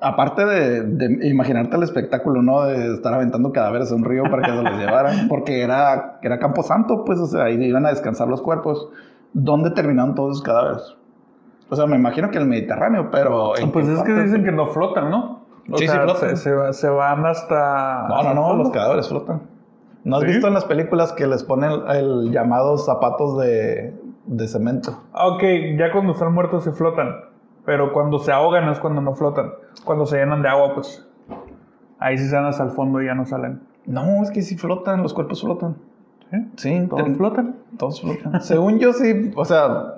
aparte 0.00 0.44
de, 0.44 0.82
de 0.82 1.28
imaginarte 1.28 1.76
el 1.76 1.82
espectáculo, 1.84 2.42
¿no? 2.42 2.62
De 2.64 2.94
estar 2.94 3.14
aventando 3.14 3.52
cadáveres 3.52 3.92
a 3.92 3.94
un 3.94 4.04
río 4.04 4.24
para 4.24 4.42
que 4.42 4.50
se 4.50 4.62
los 4.62 4.72
llevaran, 4.78 5.28
porque 5.28 5.62
era, 5.62 6.18
era 6.22 6.38
Camposanto, 6.40 7.04
pues, 7.04 7.18
o 7.20 7.26
sea, 7.26 7.44
ahí 7.44 7.54
iban 7.62 7.86
a 7.86 7.90
descansar 7.90 8.26
los 8.28 8.42
cuerpos. 8.42 8.88
¿Dónde 9.34 9.70
terminaron 9.70 10.14
todos 10.16 10.32
esos 10.32 10.42
cadáveres? 10.42 10.82
O 11.70 11.76
sea, 11.76 11.86
me 11.86 11.96
imagino 11.96 12.30
que 12.30 12.38
el 12.38 12.46
Mediterráneo, 12.46 13.08
pero... 13.12 13.56
¿en 13.56 13.70
Pues 13.70 13.86
es 13.86 14.02
que 14.02 14.12
dicen 14.14 14.42
que 14.44 14.52
no 14.52 14.66
flotan, 14.68 15.10
¿no? 15.10 15.44
O 15.70 15.76
Sí, 15.78 15.86
sí 15.86 15.96
flotan. 15.96 16.30
Se, 16.30 16.36
se 16.36 16.52
va- 16.52 16.72
se 16.72 16.88
van 16.88 17.24
hasta. 17.26 18.06
No, 18.08 18.22
no, 18.22 18.34
no, 18.34 18.54
los 18.56 18.70
cadáveres 18.70 19.06
flotan. 19.08 19.42
¿No 20.04 20.16
has 20.16 20.22
¿Sí? 20.22 20.28
visto 20.28 20.46
en 20.48 20.54
las 20.54 20.64
películas 20.64 21.12
que 21.12 21.26
les 21.26 21.42
ponen 21.44 21.70
el, 21.88 22.30
llamado 22.30 22.78
zapatos 22.78 23.38
de, 23.38 23.94
de 24.26 24.48
cemento? 24.48 25.02
Ah, 25.12 25.28
Ok, 25.28 25.42
ya 25.76 25.92
cuando 25.92 26.12
están 26.12 26.32
muertos 26.32 26.64
se 26.64 26.72
flotan. 26.72 27.14
Pero 27.64 27.92
cuando 27.92 28.18
se 28.18 28.32
ahogan 28.32 28.68
es 28.70 28.78
cuando 28.78 29.00
no 29.02 29.14
flotan. 29.14 29.50
Cuando 29.84 30.06
se 30.06 30.16
llenan 30.16 30.40
de 30.42 30.48
agua, 30.48 30.74
pues. 30.74 31.06
Ahí 31.98 32.16
sí 32.16 32.28
se 32.28 32.34
van 32.36 32.46
hasta 32.46 32.64
el 32.64 32.70
fondo 32.70 33.02
y 33.02 33.06
ya 33.06 33.14
no 33.14 33.26
salen. 33.26 33.60
No, 33.86 34.22
es 34.22 34.30
que 34.30 34.42
sí 34.42 34.56
flotan, 34.56 35.02
los 35.02 35.12
cuerpos 35.12 35.42
flotan. 35.42 35.76
¿Sí? 36.30 36.46
Sí, 36.56 36.86
¿Todos 36.88 37.04
ten- 37.04 37.16
flotan? 37.16 37.56
Todos 37.78 38.00
flotan. 38.00 38.40
Según 38.40 38.78
yo 38.78 38.92
sí, 38.92 39.32
o 39.34 39.44
sea, 39.44 39.94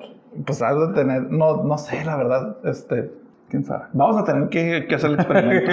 pues 0.47 0.63
has 0.63 0.79
de 0.79 0.95
tener, 0.95 1.31
no, 1.31 1.63
no 1.65 1.77
sé, 1.79 2.05
la 2.05 2.17
verdad, 2.17 2.57
este, 2.65 3.13
¿Quién 3.51 3.65
sabe? 3.65 3.85
vamos 3.93 4.17
a 4.17 4.25
tener 4.25 4.49
que, 4.49 4.87
que 4.89 4.95
hacer 4.95 5.11
el 5.11 5.17
experimento. 5.17 5.73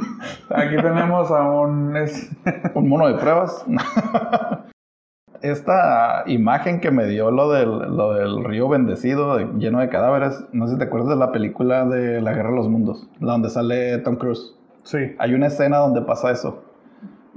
Aquí 0.50 0.76
tenemos 0.76 1.30
a 1.30 1.42
un. 1.50 1.96
es- 1.96 2.30
Un 2.74 2.88
mono 2.88 3.06
de 3.08 3.14
pruebas. 3.14 3.64
Esta 5.42 6.24
imagen 6.26 6.80
que 6.80 6.90
me 6.90 7.06
dio 7.06 7.30
lo 7.30 7.50
del, 7.50 7.96
lo 7.96 8.12
del 8.12 8.44
río 8.44 8.68
bendecido 8.68 9.36
de- 9.36 9.46
lleno 9.58 9.78
de 9.80 9.88
cadáveres, 9.88 10.44
no 10.52 10.66
sé 10.66 10.74
si 10.74 10.78
te 10.78 10.84
acuerdas 10.84 11.08
de 11.10 11.16
la 11.16 11.32
película 11.32 11.86
de 11.86 12.20
La 12.20 12.32
Guerra 12.34 12.50
de 12.50 12.56
los 12.56 12.68
Mundos, 12.68 13.08
donde 13.20 13.48
sale 13.48 13.96
Tom 13.98 14.16
Cruise. 14.16 14.54
Sí. 14.82 15.14
Hay 15.18 15.32
una 15.34 15.46
escena 15.46 15.78
donde 15.78 16.02
pasa 16.02 16.30
eso. 16.30 16.62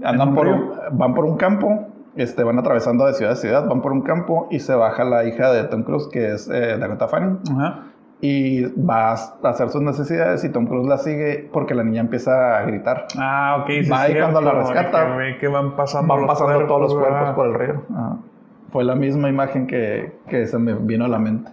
Andan 0.04 0.34
por 0.36 0.48
un- 0.48 0.72
van 0.92 1.14
por 1.14 1.24
un 1.24 1.38
campo, 1.38 1.88
este, 2.16 2.44
van 2.44 2.60
atravesando 2.60 3.06
de 3.06 3.14
ciudad 3.14 3.34
a 3.34 3.38
ciudad, 3.38 3.68
van 3.70 3.82
por 3.82 3.94
un 3.94 4.02
campo 4.02 4.48
y 4.52 4.60
se 4.60 4.76
baja 4.76 5.06
la 5.06 5.24
hija 5.24 5.52
de 5.54 5.64
Tom 5.66 5.84
Cruise, 5.84 6.10
que 6.12 6.34
es 6.34 6.50
eh, 6.52 6.78
Dakota 6.78 7.08
Fanning, 7.08 7.40
Ajá. 7.52 7.84
Y 8.22 8.64
va 8.82 9.12
a 9.12 9.50
hacer 9.50 9.70
sus 9.70 9.82
necesidades 9.82 10.44
y 10.44 10.50
Tom 10.50 10.66
Cruise 10.66 10.88
la 10.88 10.98
sigue 10.98 11.50
porque 11.52 11.76
la 11.76 11.84
niña 11.84 12.02
empieza 12.02 12.58
a 12.58 12.64
gritar. 12.64 13.08
Ah, 13.18 13.58
ok. 13.62 13.70
sí, 13.84 13.90
Va 13.90 14.06
cierto, 14.06 14.32
cuando 14.32 14.42
la 14.42 14.52
rescata. 14.62 15.18
Que, 15.40 15.48
van 15.48 15.76
pasando, 15.76 16.14
Van 16.14 16.22
los 16.22 16.28
pasando 16.30 16.66
todos 16.66 16.82
los 16.82 16.94
cuerpos 16.94 17.20
¿verdad? 17.20 17.36
por 17.36 17.48
el 17.48 17.54
río. 17.54 17.84
Ajá. 17.92 18.18
Fue 18.72 18.84
la 18.84 18.96
misma 18.96 19.30
imagen 19.30 19.68
que, 19.68 20.16
que 20.28 20.48
se 20.48 20.58
me 20.58 20.74
vino 20.74 21.06
a 21.06 21.08
la 21.08 21.20
mente. 21.20 21.52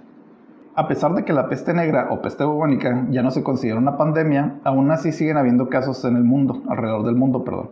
A 0.77 0.87
pesar 0.89 1.13
de 1.15 1.25
que 1.25 1.33
la 1.33 1.49
peste 1.49 1.75
negra 1.75 2.07
o 2.11 2.23
peste 2.23 2.45
bubónica 2.45 3.05
ya 3.11 3.23
no 3.23 3.31
se 3.31 3.43
considera 3.43 3.79
una 3.79 3.99
pandemia, 3.99 4.61
aún 4.65 4.91
así 4.91 5.13
siguen 5.13 5.37
habiendo 5.37 5.69
casos 5.69 6.05
en 6.05 6.17
el 6.17 6.25
mundo, 6.25 6.63
alrededor 6.69 7.05
del 7.05 7.17
mundo, 7.17 7.45
perdón. 7.45 7.71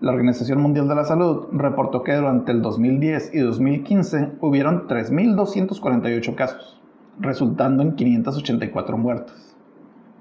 La 0.00 0.12
Organización 0.12 0.62
Mundial 0.62 0.88
de 0.88 0.94
la 0.94 1.04
Salud 1.04 1.48
reportó 1.52 2.02
que 2.02 2.14
durante 2.14 2.52
el 2.52 2.62
2010 2.62 3.34
y 3.34 3.40
2015 3.40 4.32
hubieron 4.40 4.88
3.248 4.88 6.34
casos, 6.34 6.79
resultando 7.18 7.82
en 7.82 7.94
584 7.96 8.96
muertes. 8.98 9.56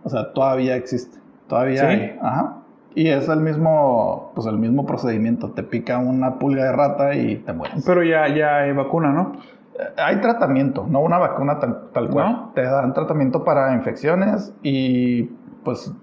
O 0.04 0.10
sea, 0.10 0.34
todavía 0.34 0.76
existe. 0.76 1.18
Todavía 1.48 1.82
¿Sí? 1.82 1.86
hay. 1.88 2.20
Ajá. 2.22 2.56
Y 2.96 3.08
es 3.10 3.30
el 3.30 3.40
mismo, 3.42 4.32
pues 4.34 4.48
el 4.48 4.58
mismo 4.58 4.86
procedimiento. 4.86 5.52
Te 5.52 5.64
pica 5.64 5.98
una 6.00 6.40
pulga 6.40 6.64
de 6.66 6.72
rata 6.72 7.14
y 7.16 7.38
te 7.38 7.54
mueres. 7.54 7.84
Pero 7.86 8.04
ya, 8.04 8.28
ya 8.34 8.58
hay 8.58 8.74
vacuna, 8.74 9.12
¿no? 9.12 9.34
Eh, 9.78 9.84
Hay 9.98 10.20
tratamiento, 10.22 10.86
no 10.90 11.00
una 11.02 11.18
vacuna 11.20 11.60
tal 11.60 12.10
cual. 12.10 12.32
¿No? 12.32 12.52
Te 12.56 12.64
dan 12.64 12.94
tratamiento 12.94 13.44
para 13.44 13.74
infecciones 13.76 14.54
y 14.64 15.24
pues, 15.64 15.94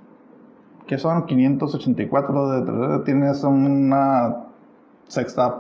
¿qué 0.86 0.96
son? 0.98 1.26
584, 1.26 2.50
de, 2.50 2.72
de- 2.72 2.98
tienes 3.04 3.42
una 3.44 4.36
sexta, 5.08 5.56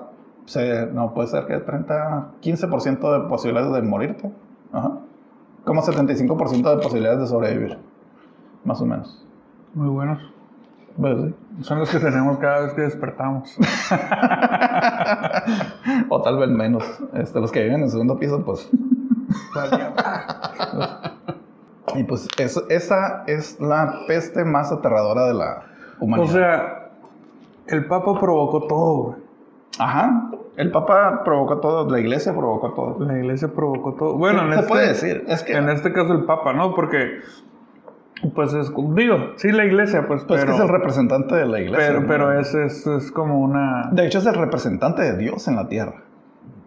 se- 0.46 0.86
no 0.92 1.12
puede 1.12 1.28
ser 1.28 1.46
que 1.46 1.58
30, 1.58 2.28
15% 2.40 3.22
de 3.22 3.28
posibilidades 3.28 3.72
de 3.72 3.82
morirte. 3.82 4.30
Ajá. 4.72 4.92
Como 5.66 5.82
75% 5.82 6.76
de 6.76 6.80
posibilidades 6.80 7.18
de 7.18 7.26
sobrevivir, 7.26 7.76
más 8.64 8.80
o 8.80 8.86
menos. 8.86 9.26
Muy 9.74 9.88
buenos. 9.88 10.20
Pues, 10.96 11.18
sí. 11.18 11.34
Son 11.62 11.80
los 11.80 11.90
que 11.90 11.98
tenemos 11.98 12.38
cada 12.38 12.60
vez 12.60 12.72
que 12.74 12.82
despertamos. 12.82 13.52
o 16.08 16.22
tal 16.22 16.38
vez 16.38 16.50
menos. 16.50 16.84
Este, 17.14 17.40
los 17.40 17.50
que 17.50 17.64
viven 17.64 17.78
en 17.78 17.82
el 17.82 17.90
segundo 17.90 18.16
piso, 18.16 18.44
pues 18.44 18.70
Y 21.96 22.04
pues 22.04 22.28
esa 22.38 23.24
es 23.26 23.60
la 23.60 24.02
peste 24.06 24.44
más 24.44 24.70
aterradora 24.70 25.26
de 25.26 25.34
la 25.34 25.64
humanidad. 25.98 26.30
o 26.30 26.32
sea, 26.32 26.90
el 27.66 27.86
Papa 27.86 28.20
provocó 28.20 28.68
todo, 28.68 29.02
güey. 29.02 29.25
Ajá. 29.78 30.30
El 30.56 30.70
Papa 30.70 31.22
provocó 31.24 31.58
todo, 31.58 31.90
la 31.90 32.00
iglesia 32.00 32.32
provocó 32.34 32.72
todo. 32.72 33.04
La 33.06 33.18
iglesia 33.18 33.48
provocó 33.48 33.94
todo. 33.94 34.16
Bueno, 34.16 34.42
en 34.42 34.52
se 34.52 34.54
este, 34.60 34.68
puede 34.68 34.88
decir. 34.88 35.24
Es 35.28 35.42
que, 35.42 35.52
En 35.54 35.68
este 35.68 35.92
caso 35.92 36.14
el 36.14 36.24
Papa, 36.24 36.52
¿no? 36.54 36.74
Porque, 36.74 37.18
pues 38.34 38.54
es, 38.54 38.72
digo, 38.94 39.32
sí 39.36 39.52
la 39.52 39.64
iglesia, 39.66 40.06
pues, 40.08 40.24
pues, 40.24 40.40
pero, 40.40 40.52
que 40.52 40.56
es 40.56 40.62
el 40.64 40.68
representante 40.70 41.34
de 41.34 41.46
la 41.46 41.60
iglesia. 41.60 41.86
pero, 41.86 42.00
¿no? 42.00 42.06
pero 42.08 42.40
es, 42.40 42.54
es, 42.54 42.86
es 42.86 43.12
como 43.12 43.38
una... 43.40 43.90
De 43.92 44.06
hecho, 44.06 44.18
es 44.20 44.26
el 44.26 44.34
representante 44.34 45.02
de 45.02 45.18
Dios 45.18 45.46
en 45.48 45.56
la 45.56 45.68
tierra. 45.68 46.02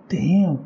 Damn. 0.09 0.59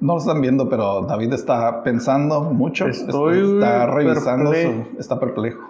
No 0.00 0.14
lo 0.14 0.18
están 0.18 0.40
viendo, 0.40 0.68
pero 0.68 1.02
David 1.02 1.32
está 1.32 1.82
pensando 1.84 2.42
mucho. 2.42 2.86
Estoy 2.88 3.54
está 3.56 3.86
revisando, 3.86 4.50
perplejo. 4.50 4.84
su- 4.92 4.98
está 5.00 5.20
perplejo. 5.20 5.60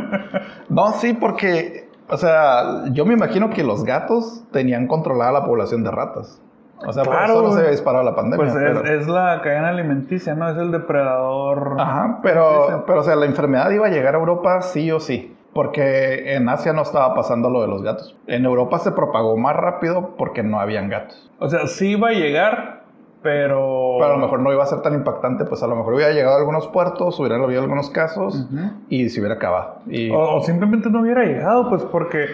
no, 0.68 0.92
sí, 0.92 1.14
porque, 1.14 1.83
o 2.08 2.16
sea, 2.16 2.84
yo 2.92 3.04
me 3.06 3.14
imagino 3.14 3.50
que 3.50 3.62
los 3.64 3.84
gatos 3.84 4.42
tenían 4.52 4.86
controlada 4.86 5.32
la 5.32 5.44
población 5.44 5.82
de 5.84 5.90
ratas. 5.90 6.40
O 6.86 6.92
sea, 6.92 7.02
por 7.04 7.14
Claro, 7.14 7.32
eso 7.34 7.42
no 7.42 7.52
se 7.52 7.70
disparado 7.70 8.04
la 8.04 8.14
pandemia. 8.14 8.36
Pues 8.44 8.52
pero- 8.54 8.84
es, 8.84 9.02
es 9.02 9.08
la 9.08 9.40
cadena 9.42 9.68
alimenticia, 9.68 10.34
¿no? 10.34 10.48
Es 10.50 10.56
el 10.58 10.70
depredador. 10.70 11.76
Ajá, 11.78 12.18
pero, 12.22 12.84
pero, 12.86 13.00
o 13.00 13.02
sea, 13.02 13.16
la 13.16 13.26
enfermedad 13.26 13.70
iba 13.70 13.86
a 13.86 13.90
llegar 13.90 14.14
a 14.14 14.18
Europa 14.18 14.60
sí 14.62 14.90
o 14.90 15.00
sí. 15.00 15.34
Porque 15.54 16.34
en 16.34 16.48
Asia 16.48 16.72
no 16.72 16.82
estaba 16.82 17.14
pasando 17.14 17.48
lo 17.48 17.62
de 17.62 17.68
los 17.68 17.82
gatos. 17.82 18.16
En 18.26 18.44
Europa 18.44 18.80
se 18.80 18.90
propagó 18.90 19.36
más 19.36 19.54
rápido 19.54 20.16
porque 20.18 20.42
no 20.42 20.58
habían 20.58 20.88
gatos. 20.88 21.30
O 21.38 21.48
sea, 21.48 21.68
sí 21.68 21.92
iba 21.92 22.08
a 22.08 22.12
llegar, 22.12 22.82
pero... 23.24 23.96
Pero 23.98 24.12
a 24.12 24.16
lo 24.16 24.18
mejor 24.18 24.38
no 24.40 24.52
iba 24.52 24.62
a 24.62 24.66
ser 24.66 24.82
tan 24.82 24.94
impactante, 24.94 25.44
pues 25.46 25.62
a 25.62 25.66
lo 25.66 25.74
mejor 25.74 25.94
hubiera 25.94 26.12
llegado 26.12 26.36
a 26.36 26.38
algunos 26.38 26.68
puertos, 26.68 27.18
hubieran 27.18 27.42
habido 27.42 27.62
algunos 27.62 27.90
casos 27.90 28.46
y 28.88 29.08
se 29.08 29.18
hubiera 29.20 29.34
acabado. 29.36 29.78
Y, 29.88 30.10
O, 30.10 30.36
o 30.36 30.40
simplemente 30.42 30.90
no 30.90 31.00
hubiera 31.00 31.24
llegado, 31.24 31.68
pues 31.70 31.82
porque 31.84 32.26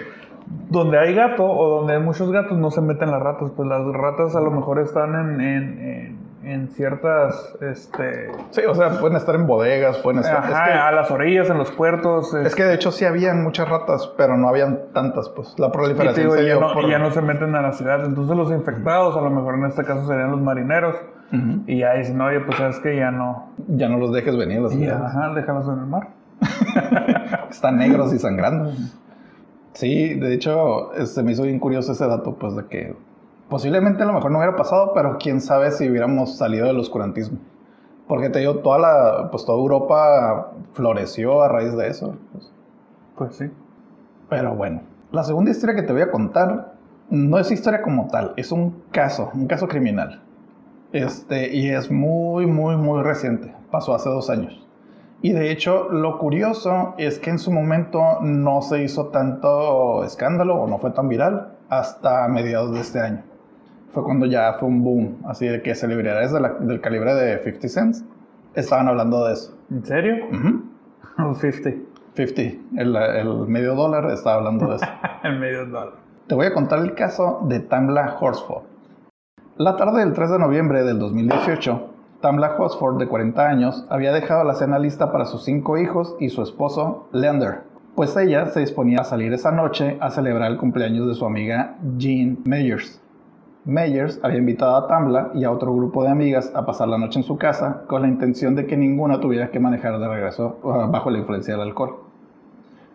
donde 0.69 0.99
hay 0.99 1.15
gato 1.15 1.45
o 1.45 1.79
donde 1.79 1.95
hay 1.95 2.01
muchos 2.03 2.31
gatos 2.33 2.59
no 2.59 2.71
se 2.73 2.81
meten 2.81 3.11
las 3.11 3.23
ratas. 3.23 3.53
Pues 3.57 3.69
las 3.69 3.83
ratas 3.95 4.35
a 4.37 4.41
lo 4.41 4.51
mejor 4.51 4.81
están 4.81 5.15
en, 5.15 5.41
en, 5.41 5.79
en- 5.81 6.20
en 6.45 6.69
ciertas... 6.69 7.55
Este, 7.61 8.31
Sí, 8.51 8.63
o 8.69 8.75
sea, 8.75 8.99
pueden 8.99 9.17
estar 9.17 9.35
en 9.35 9.47
bodegas, 9.47 9.99
pueden 9.99 10.21
estar... 10.21 10.39
ajá, 10.39 10.71
es, 10.75 10.81
a 10.81 10.91
las 10.93 11.11
orillas, 11.11 11.51
en 11.51 11.59
los 11.59 11.71
puertos. 11.71 12.33
es 12.35 12.55
que 12.55 12.65
de 12.65 12.75
hecho 12.75 12.91
sí 12.93 13.05
habían 13.05 13.43
muchas 13.43 13.69
ratas, 13.69 14.11
pero 14.17 14.37
no 14.37 14.49
habían 14.49 14.79
tantas, 14.95 15.29
pues. 15.29 15.55
La 15.59 15.69
y, 15.69 15.71
proliferación 15.71 16.27
digo, 16.27 16.37
se 16.37 16.47
ya, 16.47 16.55
no, 16.59 16.73
por- 16.73 16.89
ya 16.89 16.99
no 16.99 17.11
se 17.11 17.21
meten 17.23 17.55
a 17.55 17.63
la 17.63 17.73
ciudad. 17.73 18.05
Entonces 18.05 18.37
los 18.37 18.51
infectados, 18.51 19.17
a 19.17 19.21
lo 19.21 19.31
mejor 19.31 19.55
en 19.57 19.67
este 19.67 19.85
caso 19.85 20.07
serían 20.07 20.31
los 20.31 20.41
marineros. 20.41 20.97
Ujú. 21.33 21.63
Y 21.67 21.79
ya 21.79 21.95
dicen, 21.95 22.21
oye, 22.21 22.41
pues 22.41 22.59
es 22.59 22.79
que 22.81 22.97
ya 22.97 23.11
no... 23.11 23.51
Ya 23.69 23.89
no 23.89 23.99
los 23.99 24.13
dejes 24.13 24.37
venir 24.37 24.61
las 24.63 24.73
Y, 24.73 24.79
ciudades. 24.79 25.03
ajá, 25.05 25.33
déjalos 25.35 25.67
en 25.69 25.79
el 25.79 25.87
mar. 25.87 26.09
Están 27.51 27.77
negros 27.77 28.13
y 28.15 28.19
sangrando. 28.19 28.73
Sí, 29.75 30.15
de 30.15 30.35
hecho, 30.35 30.91
se 31.05 31.23
me 31.23 31.33
hizo 31.33 31.43
bien 31.45 31.59
curioso 31.61 31.93
ese 31.93 32.07
dato, 32.07 32.35
pues 32.35 32.57
de 32.57 32.67
que 32.67 32.97
posiblemente 33.51 34.05
a 34.05 34.07
lo 34.07 34.15
mejor 34.15 34.31
no 34.31 34.39
hubiera 34.39 34.57
pasado, 34.57 34.93
pero 34.95 35.19
quién 35.19 35.41
sabe 35.41 35.73
si 35.73 35.91
hubiéramos 35.91 36.39
salido 36.39 36.67
del 36.69 36.79
oscurantismo. 36.79 37.39
Porque 38.09 38.31
te 38.31 38.39
digo, 38.39 38.57
toda 38.57 38.79
la, 38.79 39.29
pues 39.31 39.45
toda 39.45 39.59
Europa 39.59 40.53
floreció 40.73 41.43
a 41.43 41.49
raíz 41.49 41.77
de 41.77 41.89
eso. 41.89 42.17
Pues. 42.33 42.53
Pues 43.17 43.37
sí. 43.37 43.51
Pero 44.31 44.55
bueno, 44.55 44.83
la 45.13 45.25
segunda 45.25 45.51
historia 45.51 45.75
que 45.75 45.83
te 45.83 45.93
voy 45.93 46.03
a 46.03 46.11
contar 46.11 46.75
no 47.11 47.39
es 47.39 47.51
historia 47.51 47.83
como 47.83 48.07
tal, 48.07 48.33
es 48.37 48.53
un 48.53 48.83
caso, 48.93 49.31
un 49.35 49.47
caso 49.47 49.69
criminal. 49.69 50.23
Este, 50.93 51.55
y 51.55 51.71
es 51.71 51.91
muy, 51.91 52.47
muy, 52.47 52.77
muy 52.77 53.03
reciente. 53.03 53.55
Pasó 53.71 53.95
hace 53.95 54.09
dos 54.09 54.31
años. 54.31 54.67
Y 55.23 55.33
de 55.33 55.51
hecho, 55.51 55.89
lo 55.91 56.19
curioso 56.19 56.95
es 56.97 57.19
que 57.19 57.31
en 57.31 57.39
su 57.39 57.53
momento 57.53 58.21
no 58.23 58.63
se 58.63 58.83
hizo 58.83 59.09
tanto 59.09 60.03
escándalo 60.05 60.55
o 60.57 60.67
no 60.67 60.79
fue 60.79 60.93
tan 60.93 61.09
viral 61.09 61.53
hasta 61.69 62.27
mediados 62.29 62.73
de 62.73 62.81
este 62.81 63.01
año. 63.01 63.30
Fue 63.93 64.05
cuando 64.05 64.27
ya 64.27 64.55
fue 64.55 64.69
un 64.69 64.85
boom, 64.85 65.19
así 65.27 65.47
de 65.47 65.63
que 65.63 65.75
celebridades 65.75 66.33
del 66.33 66.81
calibre 66.81 67.15
de 67.15 67.39
50 67.39 67.69
cents 67.69 68.05
estaban 68.55 68.89
hablando 68.89 69.27
de 69.27 69.33
eso. 69.33 69.57
¿En 69.71 69.85
serio? 69.85 70.17
Uh 70.31 71.35
50. 71.35 71.71
50, 72.15 72.81
el, 72.81 72.97
el, 72.97 73.29
medio 73.47 73.75
dólar 73.75 74.11
estaba 74.11 74.37
hablando 74.37 74.69
de 74.69 74.77
eso. 74.77 74.87
el 75.25 75.39
medio 75.39 75.67
dólar. 75.67 75.95
Te 76.27 76.35
voy 76.35 76.47
a 76.47 76.55
contar 76.55 76.81
el 76.81 76.95
caso 76.95 77.41
de 77.49 77.61
Tamla 77.61 78.17
Horsford. 78.21 78.65
La 79.57 79.77
tarde 79.77 80.01
del 80.01 80.13
3 80.13 80.31
de 80.31 80.39
noviembre 80.39 80.85
del 80.85 80.99
2018, 80.99 81.91
Tamla 82.21 82.57
Horsford, 82.57 82.99
de 82.99 83.09
40 83.09 83.47
años, 83.47 83.87
había 83.91 84.13
dejado 84.13 84.45
la 84.45 84.55
cena 84.55 84.79
lista 84.79 85.13
para 85.13 85.25
sus 85.25 85.45
cinco 85.45 85.79
hijos 85.79 86.17
y 86.21 86.31
su 86.31 86.43
esposo, 86.43 87.09
Leander, 87.13 87.63
pues 87.95 88.17
ella 88.17 88.47
se 88.47 88.61
disponía 88.61 89.01
a 89.01 89.05
salir 89.05 89.33
esa 89.33 89.51
noche 89.51 89.99
a 90.01 90.11
celebrar 90.11 90.51
el 90.51 90.59
cumpleaños 90.59 91.07
de 91.07 91.15
su 91.15 91.27
amiga 91.27 91.77
Jean 91.97 92.39
Meyers. 92.45 93.01
Meyers 93.65 94.21
había 94.23 94.39
invitado 94.39 94.77
a 94.77 94.87
Tamla 94.89 95.31
y 95.35 95.45
a 95.45 95.51
otro 95.51 95.75
grupo 95.75 96.03
de 96.03 96.11
amigas 96.11 96.51
a 96.55 96.65
pasar 96.65 96.89
la 96.89 96.99
noche 96.99 97.19
en 97.19 97.25
su 97.25 97.37
casa 97.37 97.83
con 97.87 98.03
la 98.03 98.09
intención 98.09 98.55
de 98.55 98.67
que 98.67 98.77
ninguna 98.77 99.21
tuviera 99.21 99.51
que 99.51 99.61
manejar 99.61 99.99
de 99.99 100.09
regreso 100.09 100.59
bajo 100.63 101.11
la 101.11 101.19
influencia 101.19 101.55
del 101.55 101.69
alcohol. 101.69 101.97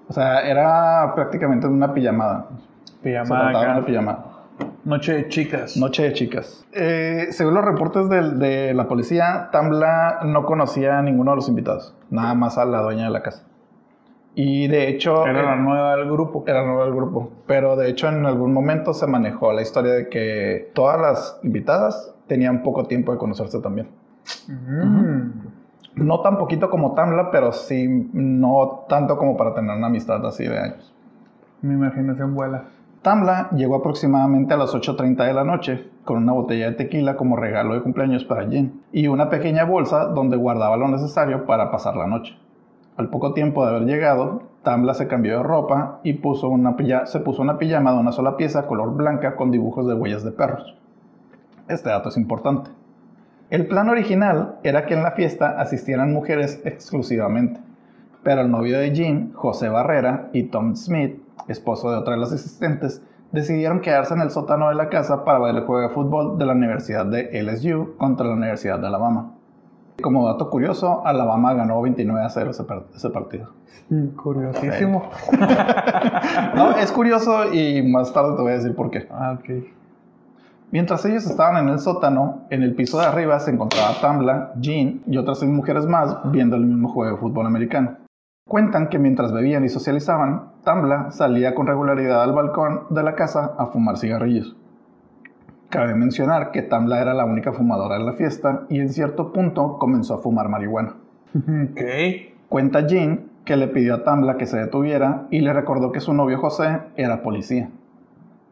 O 0.08 0.14
sea, 0.14 0.42
era 0.42 1.14
prácticamente 1.16 1.68
una 1.68 1.94
pijamada. 1.94 2.48
Pijamada. 3.02 3.74
una 3.74 3.86
pijamada. 3.86 4.26
Noche 4.84 5.14
de 5.14 5.30
chicas. 5.30 5.78
Noche 5.78 6.04
de 6.04 6.14
chicas. 6.14 6.66
Eh, 6.72 7.28
según 7.32 7.56
los 7.56 7.66
reportes 7.66 8.08
de, 8.10 8.32
de, 8.32 8.74
la 8.74 8.88
policía, 8.88 9.50
Tamla 9.52 10.20
no 10.26 10.46
conocía 10.46 11.00
a 11.00 11.02
ninguno 11.02 11.32
de 11.32 11.38
los 11.38 11.50
invitados, 11.50 11.96
nada 12.10 12.36
más 12.36 12.58
a 12.58 12.66
la 12.66 12.82
dueña 12.82 13.06
de 13.06 13.10
la 13.10 13.24
casa. 13.24 13.44
Y 14.36 14.68
de 14.68 14.90
hecho... 14.90 15.26
Era 15.26 15.44
la 15.44 15.56
nueva 15.56 15.96
del 15.96 16.12
grupo. 16.12 16.44
Era 16.46 16.62
la 16.62 16.68
nueva 16.68 16.86
del 16.86 16.94
grupo. 16.94 17.32
Pero 17.48 17.76
de 17.76 17.90
hecho 17.90 18.10
en 18.10 18.26
algún 18.26 18.54
momento 18.54 18.94
se 18.94 19.08
manejó 19.08 19.54
la 19.54 19.62
historia 19.62 19.94
de 19.94 20.10
que 20.10 20.72
todas 20.74 21.00
las 21.00 21.40
invitadas 21.44 22.14
tenían 22.28 22.62
poco 22.62 22.84
tiempo 22.84 23.14
de 23.14 23.18
conocerse 23.18 23.60
también. 23.60 23.88
Mm. 24.48 25.32
No 25.96 26.20
tan 26.20 26.38
poquito 26.38 26.70
como 26.70 26.94
Tamla, 26.94 27.32
pero 27.32 27.54
sí 27.54 28.10
no 28.12 28.86
tanto 28.90 29.18
como 29.18 29.38
para 29.38 29.54
tener 29.54 29.76
una 29.78 29.88
amistad 29.88 30.26
así 30.26 30.44
de 30.44 30.60
años. 30.60 30.94
Mi 31.62 31.74
imaginación 31.74 32.36
vuela. 32.36 32.66
Tamla 33.02 33.50
llegó 33.52 33.76
aproximadamente 33.76 34.54
a 34.54 34.58
las 34.58 34.74
8.30 34.74 35.26
de 35.26 35.34
la 35.34 35.44
noche 35.44 35.90
con 36.04 36.18
una 36.18 36.34
botella 36.34 36.72
de 36.72 36.76
tequila 36.76 37.16
como 37.16 37.38
regalo 37.38 37.76
de 37.76 37.82
cumpleaños 37.82 38.26
para 38.26 38.50
Jen 38.50 38.82
y 38.92 39.08
una 39.08 39.30
pequeña 39.30 39.64
bolsa 39.64 40.06
donde 40.06 40.38
guardaba 40.38 40.76
lo 40.76 40.88
necesario 40.88 41.46
para 41.46 41.72
pasar 41.72 41.96
la 41.96 42.08
noche. 42.08 42.36
Al 42.98 43.10
poco 43.10 43.34
tiempo 43.34 43.64
de 43.64 43.72
haber 43.72 43.88
llegado, 43.88 44.44
Tamla 44.64 44.94
se 44.94 45.08
cambió 45.08 45.38
de 45.38 45.44
ropa 45.44 46.00
y 46.04 46.14
puso 46.14 46.48
una 46.48 46.76
se 47.06 47.20
puso 47.20 47.42
una 47.42 47.58
pijama 47.58 47.92
de 47.92 48.00
una 48.00 48.14
sola 48.14 48.38
pieza 48.38 48.68
color 48.68 48.96
blanca 48.96 49.36
con 49.36 49.52
dibujos 49.52 49.86
de 49.88 49.94
huellas 49.94 50.24
de 50.24 50.32
perros. 50.32 50.78
Este 51.68 51.90
dato 51.90 52.10
es 52.10 52.18
importante. 52.18 52.72
El 53.50 53.68
plan 53.68 53.90
original 53.90 54.56
era 54.64 54.86
que 54.86 54.94
en 54.94 55.04
la 55.04 55.12
fiesta 55.12 55.60
asistieran 55.60 56.14
mujeres 56.14 56.62
exclusivamente, 56.64 57.60
pero 58.24 58.42
el 58.42 58.50
novio 58.50 58.80
de 58.80 58.92
Jean, 58.92 59.34
José 59.34 59.70
Barrera, 59.70 60.30
y 60.32 60.44
Tom 60.44 60.76
Smith, 60.76 61.22
esposo 61.48 61.92
de 61.92 61.98
otra 61.98 62.14
de 62.14 62.22
las 62.22 62.32
asistentes, 62.32 63.04
decidieron 63.32 63.82
quedarse 63.82 64.14
en 64.14 64.22
el 64.22 64.32
sótano 64.32 64.70
de 64.70 64.76
la 64.76 64.90
casa 64.90 65.26
para 65.26 65.40
ver 65.40 65.56
el 65.56 65.66
juego 65.66 65.82
de 65.88 65.94
fútbol 65.94 66.38
de 66.40 66.46
la 66.46 66.54
Universidad 66.54 67.06
de 67.06 67.44
LSU 67.44 67.98
contra 67.98 68.26
la 68.26 68.34
Universidad 68.34 68.80
de 68.80 68.88
Alabama. 68.88 69.34
Como 70.02 70.28
dato 70.28 70.50
curioso, 70.50 71.06
Alabama 71.06 71.54
ganó 71.54 71.82
29 71.82 72.26
a 72.26 72.30
0 72.30 72.52
ese, 72.52 73.10
partido. 73.10 73.50
Curiosísimo. 74.22 75.10
no, 76.56 76.76
es 76.78 76.92
curioso 76.92 77.54
y 77.54 77.82
más 77.82 78.12
tarde 78.12 78.36
te 78.36 78.42
voy 78.42 78.52
a 78.52 78.56
decir 78.56 78.76
por 78.76 78.92
qué. 78.92 79.08
Ah, 79.10 79.38
ok. 79.40 79.66
Mientras 80.72 81.06
ellos 81.06 81.26
estaban 81.26 81.64
en 81.64 81.70
el 81.70 81.80
sótano, 81.80 82.42
en 82.50 82.64
el 82.64 82.76
piso 82.76 83.00
de 83.00 83.06
arriba 83.06 83.40
se 83.40 83.52
encontraba 83.52 83.94
Tamla, 84.02 84.52
Jean 84.60 85.02
y 85.08 85.18
otras 85.18 85.40
seis 85.40 85.52
mujeres 85.52 85.86
más 85.86 86.18
viendo 86.32 86.56
el 86.56 86.66
mismo 86.66 86.90
juego 86.90 87.16
de 87.16 87.22
fútbol 87.22 87.46
americano. 87.46 87.98
Cuentan 88.48 88.90
que 88.90 89.00
mientras 89.00 89.32
bebían 89.32 89.64
y 89.64 89.70
socializaban, 89.70 90.52
Tambla 90.64 91.12
salía 91.12 91.56
con 91.56 91.68
regularidad 91.68 92.22
al 92.22 92.34
balcón 92.34 92.84
de 92.90 93.04
la 93.04 93.16
casa 93.16 93.54
a 93.58 93.68
fumar 93.68 93.98
cigarrillos. 93.98 94.56
Cabe 95.70 95.96
mencionar 95.96 96.52
que 96.52 96.62
Tamla 96.62 97.02
era 97.02 97.14
la 97.14 97.26
única 97.26 97.52
fumadora 97.52 97.98
en 97.98 98.06
la 98.06 98.14
fiesta 98.14 98.64
y 98.70 98.80
en 98.80 98.90
cierto 98.90 99.34
punto 99.34 99.78
comenzó 99.78 100.16
a 100.16 100.18
fumar 100.20 100.50
marihuana. 100.50 100.96
Ok. 101.36 101.82
Cuenta 102.50 102.88
Jean 102.88 103.32
que 103.44 103.56
le 103.56 103.68
pidió 103.68 103.96
a 103.96 104.04
Tambla 104.04 104.38
que 104.38 104.46
se 104.46 104.58
detuviera 104.58 105.28
y 105.30 105.42
le 105.42 105.54
recordó 105.54 105.92
que 105.92 106.00
su 106.00 106.14
novio 106.14 106.40
José 106.40 106.80
era 106.96 107.22
policía. 107.22 107.70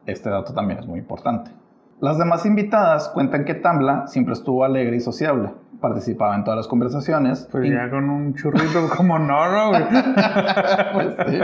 Este 0.06 0.30
dato 0.30 0.54
también 0.54 0.80
es 0.80 0.88
muy 0.88 0.99
importante. 0.99 1.52
Las 1.99 2.17
demás 2.17 2.45
invitadas 2.45 3.10
cuentan 3.10 3.45
que 3.45 3.54
Tambla 3.54 4.08
siempre 4.08 4.34
estuvo 4.34 4.63
alegre 4.63 4.97
y 4.97 4.99
sociable, 4.99 5.52
participaba 5.80 6.36
en 6.36 6.43
todas 6.43 6.58
las 6.58 6.67
conversaciones. 6.67 7.47
Pues 7.52 7.69
ya 7.71 7.89
con 7.89 8.10
un 8.10 8.34
churrito 8.36 8.89
como 8.95 9.17
no, 9.19 9.69
güey. 9.69 9.84
pues 10.93 11.15
sí. 11.28 11.39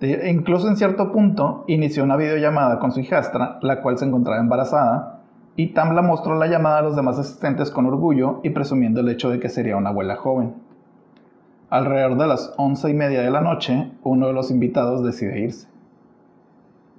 Incluso 0.00 0.68
en 0.68 0.76
cierto 0.76 1.10
punto 1.10 1.64
inició 1.68 2.04
una 2.04 2.16
videollamada 2.16 2.78
con 2.78 2.92
su 2.92 3.00
hijastra, 3.00 3.58
la 3.62 3.80
cual 3.80 3.96
se 3.96 4.04
encontraba 4.04 4.40
embarazada, 4.40 5.20
y 5.56 5.68
Tambla 5.68 6.02
mostró 6.02 6.38
la 6.38 6.48
llamada 6.48 6.78
a 6.78 6.82
los 6.82 6.96
demás 6.96 7.18
asistentes 7.18 7.70
con 7.70 7.86
orgullo 7.86 8.40
y 8.42 8.50
presumiendo 8.50 9.00
el 9.00 9.08
hecho 9.08 9.30
de 9.30 9.40
que 9.40 9.48
sería 9.48 9.76
una 9.76 9.90
abuela 9.90 10.16
joven. 10.16 10.54
Alrededor 11.70 12.18
de 12.18 12.26
las 12.26 12.52
once 12.58 12.90
y 12.90 12.94
media 12.94 13.22
de 13.22 13.30
la 13.30 13.40
noche, 13.40 13.90
uno 14.02 14.26
de 14.26 14.34
los 14.34 14.50
invitados 14.50 15.02
decide 15.02 15.40
irse. 15.40 15.66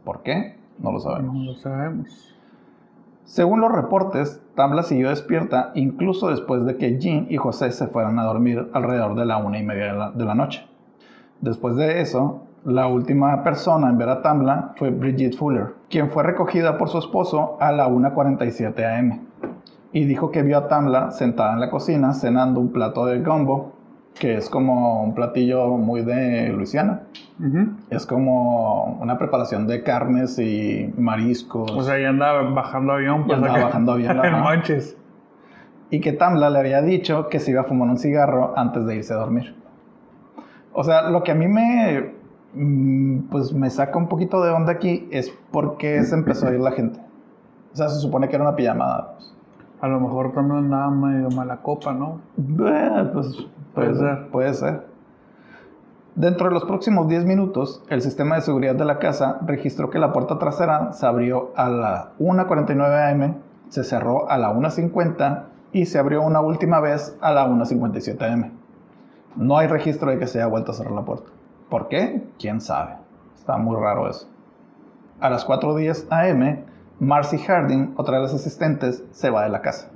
¿Por 0.04 0.24
qué? 0.24 0.56
No 0.80 0.92
lo 0.92 1.00
sabemos. 1.00 1.36
No 1.36 1.44
lo 1.44 1.54
sabemos. 1.54 2.36
Según 3.28 3.60
los 3.60 3.72
reportes, 3.72 4.42
Tambla 4.56 4.84
siguió 4.84 5.10
despierta 5.10 5.72
incluso 5.76 6.30
después 6.30 6.66
de 6.66 6.78
que 6.78 6.98
Jean 6.98 7.28
y 7.30 7.38
José 7.38 7.72
se 7.72 7.88
fueran 7.88 8.18
a 8.20 8.24
dormir 8.24 8.70
alrededor 8.74 9.16
de 9.16 9.26
la 9.26 9.38
una 9.38 9.60
y 9.60 9.64
media 9.64 10.12
de 10.16 10.26
la, 10.26 10.34
noche. 10.34 10.66
Después 11.42 11.76
de 11.76 12.02
eso, 12.02 12.47
la 12.66 12.88
última 12.88 13.44
persona 13.44 13.90
en 13.90 13.98
ver 13.98 14.10
a 14.10 14.22
Tambla 14.22 14.74
fue 14.76 14.90
Bridget 14.90 15.36
Fuller, 15.36 15.76
quien 15.90 16.10
fue 16.10 16.24
recogida 16.24 16.78
por 16.78 16.90
su 16.90 16.98
esposo 17.00 17.58
a 17.60 17.72
la 17.72 17.88
1.47 17.88 19.00
am 19.00 19.20
y 19.92 20.06
dijo 20.06 20.32
que 20.32 20.44
vio 20.44 20.58
a 20.58 20.68
Tambla 20.68 21.12
sentada 21.12 21.54
en 21.54 21.60
la 21.60 21.70
cocina 21.70 22.14
cenando 22.14 22.60
un 22.60 22.72
plato 22.72 23.06
de 23.06 23.20
gumbo 23.20 23.78
que 24.20 24.36
es 24.36 24.50
como 24.50 25.04
un 25.04 25.14
platillo 25.14 25.70
muy 25.78 26.02
de 26.02 26.50
Luisiana. 26.50 27.02
Es 27.90 28.06
como 28.08 28.98
una 29.00 29.18
preparación 29.18 29.68
de 29.68 29.84
carnes 29.84 30.40
y 30.40 30.92
mariscos. 30.98 31.72
O 31.72 31.84
sea, 31.84 32.00
ya 32.00 32.10
andaba 32.10 32.42
bajando 32.50 32.94
avión. 32.94 33.26
Pues, 33.26 33.38
andaba 33.38 33.66
bajando 33.66 33.92
avión. 33.94 34.18
en 34.26 34.32
manches. 34.40 34.98
Y 35.92 36.02
que 36.02 36.14
Tamla 36.14 36.50
le 36.50 36.60
había 36.60 36.82
dicho 36.82 37.30
que 37.30 37.40
se 37.40 37.52
iba 37.52 37.62
a 37.62 37.64
fumar 37.66 37.90
un 37.90 37.98
cigarro 37.98 38.54
antes 38.58 38.86
de 38.88 38.96
irse 38.96 39.14
a 39.14 39.18
dormir. 39.18 39.56
O 40.74 40.84
sea, 40.84 41.10
lo 41.10 41.24
que 41.24 41.32
a 41.32 41.36
mí 41.36 41.48
me, 41.48 42.14
pues 43.30 43.54
me 43.54 43.70
saca 43.70 43.98
un 43.98 44.08
poquito 44.08 44.42
de 44.44 44.52
onda 44.52 44.74
aquí 44.74 45.08
es 45.12 45.32
porque 45.52 46.04
se 46.04 46.16
empezó 46.16 46.48
a 46.48 46.54
ir 46.54 46.60
la 46.60 46.72
gente. 46.72 47.00
O 47.74 47.76
sea, 47.76 47.90
se 47.90 48.00
supone 48.00 48.30
que 48.30 48.36
era 48.36 48.44
una 48.46 48.56
pijamada. 48.56 49.14
Pues. 49.14 49.34
A 49.82 49.88
lo 49.88 50.00
mejor 50.00 50.34
también 50.34 50.58
andaba 50.58 50.90
medio 50.90 51.30
mala 51.30 51.58
copa, 51.58 51.94
¿no? 51.94 52.20
Eh, 52.38 53.10
pues 53.14 53.46
puede, 53.76 53.96
ser. 53.96 54.28
Puede 54.32 54.54
ser. 54.54 54.88
Dentro 56.16 56.48
de 56.48 56.54
los 56.54 56.66
próximos 56.66 57.08
10 57.08 57.26
minutos, 57.26 57.84
el 57.90 58.02
sistema 58.02 58.36
de 58.36 58.42
seguridad 58.42 58.74
de 58.74 58.86
la 58.86 58.98
casa 58.98 59.38
registró 59.46 59.92
que 59.92 60.00
la 60.00 60.14
puerta 60.14 60.40
trasera 60.40 60.92
se 60.94 61.06
abrió 61.06 61.52
a 61.56 61.70
la 61.70 62.14
1.49 62.18 63.12
am, 63.12 63.36
se 63.70 63.84
cerró 63.84 64.28
a 64.28 64.40
la 64.40 64.52
1.50 64.52 65.44
y 65.74 65.86
se 65.86 66.00
abrió 66.00 66.24
una 66.24 66.42
última 66.42 66.80
vez 66.80 67.16
a 67.22 67.32
la 67.32 67.48
1.57 67.48 68.34
am. 68.34 68.52
No 69.36 69.60
hay 69.60 69.68
registro 69.68 70.10
de 70.10 70.18
que 70.18 70.26
se 70.26 70.40
haya 70.40 70.48
vuelto 70.48 70.72
a 70.72 70.74
cerrar 70.74 70.94
la 70.94 71.06
puerta. 71.06 71.30
¿Por 71.70 71.88
qué? 71.90 72.24
¿Quién 72.40 72.62
sabe? 72.62 72.94
Está 73.36 73.58
muy 73.58 73.76
raro 73.80 74.10
eso. 74.10 74.28
A 75.20 75.30
las 75.30 75.48
4.10 75.48 76.08
am, 76.10 76.64
Marcy 77.00 77.38
Harding, 77.38 77.94
otra 77.98 78.18
de 78.18 78.24
las 78.24 78.34
asistentes, 78.34 79.04
se 79.12 79.30
va 79.30 79.44
de 79.44 79.50
la 79.50 79.62
casa. 79.62 79.90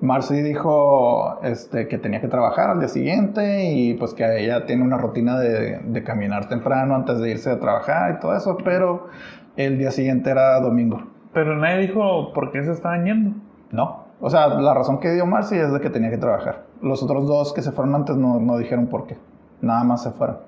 Marcy 0.00 0.42
dijo 0.42 1.40
este, 1.42 1.88
que 1.88 1.98
tenía 1.98 2.20
que 2.20 2.28
trabajar 2.28 2.70
al 2.70 2.80
día 2.80 2.88
siguiente 2.88 3.70
y 3.72 3.94
pues 3.94 4.12
que 4.12 4.44
ella 4.44 4.66
tiene 4.66 4.82
una 4.82 4.98
rutina 4.98 5.38
de, 5.38 5.78
de, 5.78 6.04
caminar 6.04 6.48
temprano 6.48 6.94
antes 6.94 7.18
de 7.18 7.30
irse 7.30 7.50
a 7.50 7.58
trabajar 7.58 8.16
y 8.16 8.20
todo 8.20 8.36
eso, 8.36 8.58
pero 8.62 9.08
el 9.56 9.78
día 9.78 9.90
siguiente 9.90 10.30
era 10.30 10.60
domingo. 10.60 11.02
Pero 11.32 11.56
nadie 11.56 11.86
dijo 11.86 12.32
por 12.34 12.52
qué 12.52 12.62
se 12.62 12.72
estaban 12.72 13.04
yendo. 13.04 13.36
No, 13.72 14.04
O 14.20 14.30
sea, 14.30 14.48
la 14.48 14.74
razón 14.74 15.00
que 15.00 15.10
dio 15.12 15.26
Marcy 15.26 15.56
es 15.56 15.72
de 15.72 15.80
que 15.80 15.90
tenía 15.90 16.10
que 16.10 16.18
trabajar. 16.18 16.64
Los 16.82 17.02
otros 17.02 17.26
dos 17.26 17.52
que 17.52 17.62
se 17.62 17.72
fueron 17.72 17.94
antes 17.94 18.16
no, 18.16 18.38
no 18.38 18.58
dijeron 18.58 18.86
por 18.86 19.06
qué. 19.06 19.16
Nada 19.60 19.84
más 19.84 20.02
se 20.02 20.10
fueron. 20.10 20.38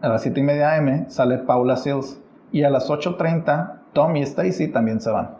A 0.00 0.08
las 0.08 0.22
7 0.22 0.40
y 0.40 0.42
media 0.42 0.74
AM 0.74 1.08
sale 1.08 1.38
Paula 1.38 1.76
Sills. 1.76 2.20
Y 2.52 2.62
a 2.62 2.70
las 2.70 2.88
8.30 2.88 3.72
Tom 3.92 4.14
y 4.16 4.22
Stacy 4.22 4.68
también 4.68 5.00
se 5.00 5.10
van. 5.10 5.30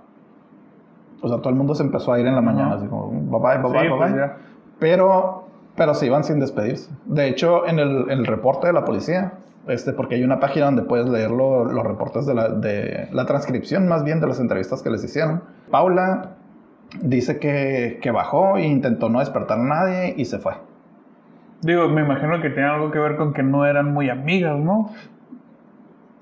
O 1.23 1.29
sea, 1.29 1.39
todo 1.39 1.49
el 1.51 1.55
mundo 1.55 1.75
se 1.75 1.83
empezó 1.83 2.13
a 2.13 2.21
ir 2.21 2.27
en 2.27 2.35
la 2.35 2.41
mañana. 2.43 2.75
Así 2.75 2.87
como, 2.87 3.09
bye 3.11 3.41
bye, 3.41 3.63
bye 3.63 3.71
bye, 3.73 3.81
Sí, 3.83 3.89
bye 3.89 3.97
pues 3.99 4.13
bye. 4.13 4.31
Pero, 4.79 5.45
pero 5.77 5.95
se 5.95 6.07
iban 6.07 6.25
sin 6.25 6.41
despedirse. 6.41 6.91
De 7.07 7.29
hecho, 7.29 7.67
en 7.67 7.79
el, 7.79 8.11
en 8.11 8.19
el 8.19 8.27
reporte 8.27 8.67
de 8.67 8.73
la 8.73 8.85
policía, 8.85 9.33
este, 9.69 9.93
porque 9.93 10.17
hay 10.17 10.25
una 10.25 10.41
página 10.41 10.67
donde 10.67 10.83
puedes 10.83 11.09
leer 11.09 11.31
lo- 11.31 11.65
los 11.65 11.85
reportes 11.85 12.27
de 12.27 12.35
la, 12.35 12.49
de 12.49 13.09
la 13.13 13.25
transcripción, 13.25 13.89
más 13.89 14.05
bien 14.05 14.21
de 14.21 14.27
las 14.27 14.41
entrevistas 14.41 14.83
que 14.83 14.91
les 14.91 15.03
hicieron. 15.05 15.43
Paula 15.71 16.31
dice 17.01 17.39
que, 17.39 17.99
que 18.03 18.11
bajó 18.11 18.57
e 18.59 18.67
intentó 18.67 19.09
no 19.09 19.21
despertar 19.21 19.59
a 19.59 19.63
nadie 19.63 20.15
y 20.17 20.25
se 20.27 20.39
fue. 20.39 20.53
Digo, 21.63 21.89
me 21.89 22.03
imagino 22.03 22.41
que 22.43 22.51
tiene 22.51 22.69
algo 22.69 22.91
que 22.91 22.99
ver 22.99 23.17
con 23.17 23.33
que 23.33 23.43
no 23.43 23.65
eran 23.65 23.93
muy 23.93 24.11
amigas, 24.11 24.59
¿no? 24.59 24.91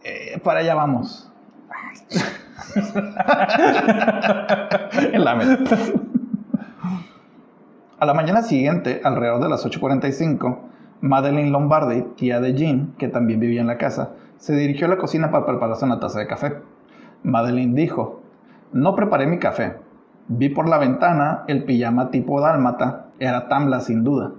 Eh, 0.05 0.40
para 0.42 0.61
allá 0.61 0.75
vamos. 0.75 1.31
en 5.12 5.25
la 5.25 5.35
mesa. 5.35 5.59
A 7.99 8.07
la 8.07 8.14
mañana 8.14 8.42
siguiente, 8.42 9.01
alrededor 9.05 9.42
de 9.42 9.49
las 9.49 9.64
8.45, 9.64 10.59
Madeline 11.03 11.51
Lombardi, 11.51 12.03
tía 12.16 12.40
de 12.40 12.55
Jean, 12.55 12.95
que 12.99 13.09
también 13.09 13.40
vivía 13.40 13.61
en 13.61 13.66
la 13.66 13.79
casa, 13.79 14.11
se 14.38 14.57
dirigió 14.57 14.87
a 14.87 14.90
la 14.90 14.97
cocina 14.97 15.31
para 15.31 15.47
prepararse 15.47 15.85
una 15.85 16.01
taza 16.01 16.18
de 16.18 16.27
café. 16.27 16.57
Madeline 17.23 17.75
dijo, 17.75 18.23
no 18.73 18.97
preparé 18.97 19.27
mi 19.27 19.38
café. 19.38 19.77
Vi 20.27 20.49
por 20.49 20.68
la 20.68 20.79
ventana 20.79 21.45
el 21.47 21.64
pijama 21.64 22.11
tipo 22.11 22.40
dálmata. 22.40 23.07
Era 23.18 23.49
Tamla 23.49 23.81
sin 23.81 24.03
duda. 24.03 24.33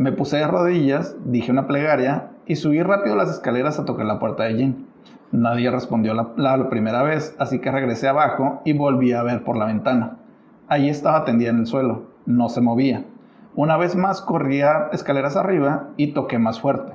Me 0.00 0.12
puse 0.12 0.38
de 0.38 0.46
rodillas, 0.46 1.14
dije 1.26 1.52
una 1.52 1.66
plegaria 1.66 2.30
y 2.46 2.56
subí 2.56 2.82
rápido 2.82 3.16
las 3.16 3.28
escaleras 3.28 3.78
a 3.78 3.84
tocar 3.84 4.06
la 4.06 4.18
puerta 4.18 4.44
de 4.44 4.56
Jean. 4.56 4.86
Nadie 5.30 5.70
respondió 5.70 6.14
la, 6.14 6.70
primera 6.70 7.02
vez, 7.02 7.36
así 7.38 7.58
que 7.58 7.70
regresé 7.70 8.08
abajo 8.08 8.62
y 8.64 8.72
volví 8.72 9.12
a 9.12 9.22
ver 9.22 9.44
por 9.44 9.58
la 9.58 9.66
ventana. 9.66 10.16
Allí 10.68 10.88
estaba 10.88 11.26
tendida 11.26 11.50
en 11.50 11.58
el 11.58 11.66
suelo, 11.66 12.04
no 12.24 12.48
se 12.48 12.62
movía. 12.62 13.04
Una 13.54 13.76
vez 13.76 13.94
más 13.94 14.22
corría 14.22 14.88
escaleras 14.90 15.36
arriba 15.36 15.88
y 15.98 16.14
toqué 16.14 16.38
más 16.38 16.62
fuerte. 16.62 16.94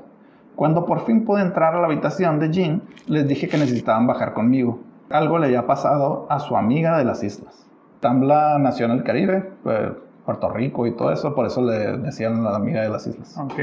Cuando 0.55 0.87
por 0.87 1.05
fin 1.05 1.25
pude 1.25 1.43
entrar 1.43 1.75
a 1.75 1.81
la 1.81 1.85
habitación 1.85 2.39
de 2.39 2.51
Jean, 2.51 2.81
les 3.05 3.27
dije 3.27 3.47
que 3.47 3.59
necesitaban 3.59 4.07
bajar 4.07 4.33
conmigo. 4.33 4.79
Algo 5.11 5.37
le 5.37 5.45
había 5.45 5.67
pasado 5.67 6.25
a 6.27 6.39
su 6.39 6.57
amiga 6.57 6.97
de 6.97 7.05
las 7.05 7.23
islas. 7.23 7.67
Tambla 7.99 8.57
nació 8.57 8.87
en 8.87 8.93
el 8.93 9.03
Caribe, 9.03 9.51
eh, 9.65 9.91
Puerto 10.25 10.49
Rico 10.49 10.87
y 10.87 10.91
todo 10.91 11.11
eso, 11.11 11.35
por 11.35 11.45
eso 11.45 11.61
le 11.61 11.97
decían 11.97 12.43
la 12.43 12.55
amiga 12.55 12.81
de 12.81 12.89
las 12.89 13.05
islas. 13.07 13.37
Ok. 13.37 13.53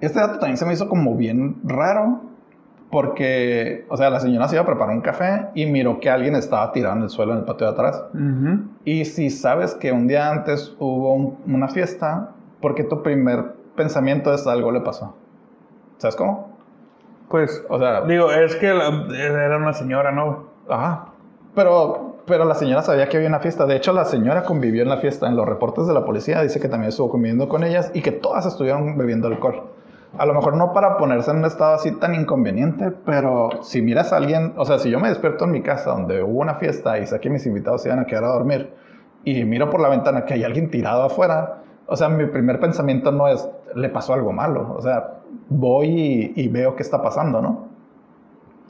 Este 0.00 0.20
dato 0.20 0.38
también 0.38 0.56
se 0.58 0.66
me 0.66 0.72
hizo 0.74 0.88
como 0.88 1.16
bien 1.16 1.56
raro, 1.64 2.20
porque, 2.90 3.86
o 3.88 3.96
sea, 3.96 4.10
la 4.10 4.20
señora 4.20 4.46
se 4.48 4.54
iba 4.56 4.62
a 4.62 4.66
preparar 4.66 4.94
un 4.94 5.00
café 5.00 5.48
y 5.54 5.66
miró 5.66 5.98
que 6.00 6.10
alguien 6.10 6.36
estaba 6.36 6.70
tirado 6.72 6.96
en 6.96 7.02
el 7.02 7.10
suelo 7.10 7.32
en 7.32 7.38
el 7.40 7.44
patio 7.44 7.66
de 7.66 7.72
atrás. 7.72 8.04
Ujú. 8.14 8.68
Y 8.84 9.04
si 9.04 9.30
sabes 9.30 9.74
que 9.74 9.90
un 9.92 10.06
día 10.06 10.30
antes 10.30 10.74
hubo 10.78 11.14
un- 11.14 11.38
una 11.46 11.68
fiesta, 11.68 12.30
¿por 12.60 12.74
qué 12.74 12.84
tu 12.84 13.02
primer 13.02 13.54
pensamiento 13.74 14.32
es 14.32 14.46
algo 14.46 14.70
le 14.70 14.80
pasó? 14.80 15.16
¿Sabes 15.98 16.14
cómo? 16.16 16.54
Pues, 17.28 17.64
O 17.68 17.78
sea, 17.78 18.02
digo, 18.02 18.30
es 18.30 18.54
que 18.56 18.72
la- 18.72 19.06
era 19.18 19.56
una 19.56 19.72
señora, 19.72 20.12
¿no? 20.12 20.44
ajá. 20.68 21.06
Pero, 21.54 22.13
pero 22.26 22.44
la 22.44 22.54
señora 22.54 22.82
sabía 22.82 23.08
que 23.08 23.16
había 23.16 23.28
una 23.28 23.40
fiesta. 23.40 23.66
De 23.66 23.76
hecho, 23.76 23.92
la 23.92 24.04
señora 24.04 24.44
convivió 24.44 24.82
en 24.82 24.88
la 24.88 24.98
fiesta. 24.98 25.28
En 25.28 25.36
los 25.36 25.46
reportes 25.46 25.86
de 25.86 25.94
la 25.94 26.04
policía 26.04 26.42
dice 26.42 26.60
que 26.60 26.68
también 26.68 26.88
estuvo 26.88 27.10
conviviendo 27.10 27.48
con 27.48 27.64
ellas 27.64 27.90
y 27.94 28.02
que 28.02 28.12
todas 28.12 28.46
estuvieron 28.46 28.96
bebiendo 28.96 29.28
alcohol. 29.28 29.62
A 30.16 30.26
lo 30.26 30.34
mejor 30.34 30.56
no 30.56 30.72
para 30.72 30.96
ponerse 30.96 31.32
en 31.32 31.38
un 31.38 31.44
estado 31.44 31.74
así 31.74 31.90
tan 31.92 32.14
inconveniente, 32.14 32.92
pero 33.04 33.50
si 33.62 33.82
miras 33.82 34.12
a 34.12 34.18
alguien, 34.18 34.52
o 34.56 34.64
sea, 34.64 34.78
si 34.78 34.88
yo 34.88 35.00
me 35.00 35.08
despierto 35.08 35.44
en 35.44 35.50
mi 35.50 35.62
casa 35.62 35.90
donde 35.90 36.22
hubo 36.22 36.40
una 36.40 36.54
fiesta 36.54 36.98
y 36.98 37.06
sé 37.06 37.18
que 37.18 37.30
mis 37.30 37.44
invitados 37.46 37.82
se 37.82 37.88
iban 37.88 37.98
a 37.98 38.06
quedar 38.06 38.24
a 38.24 38.28
dormir 38.28 38.72
y 39.24 39.42
miro 39.44 39.70
por 39.70 39.80
la 39.80 39.88
ventana 39.88 40.24
que 40.24 40.34
hay 40.34 40.44
alguien 40.44 40.70
tirado 40.70 41.02
afuera, 41.02 41.62
o 41.86 41.96
sea, 41.96 42.08
mi 42.08 42.26
primer 42.26 42.60
pensamiento 42.60 43.10
no 43.10 43.26
es, 43.26 43.48
le 43.74 43.88
pasó 43.88 44.14
algo 44.14 44.32
malo, 44.32 44.74
o 44.78 44.82
sea, 44.82 45.14
voy 45.48 45.88
y, 45.88 46.32
y 46.36 46.48
veo 46.48 46.76
qué 46.76 46.84
está 46.84 47.02
pasando, 47.02 47.42
¿no? 47.42 47.73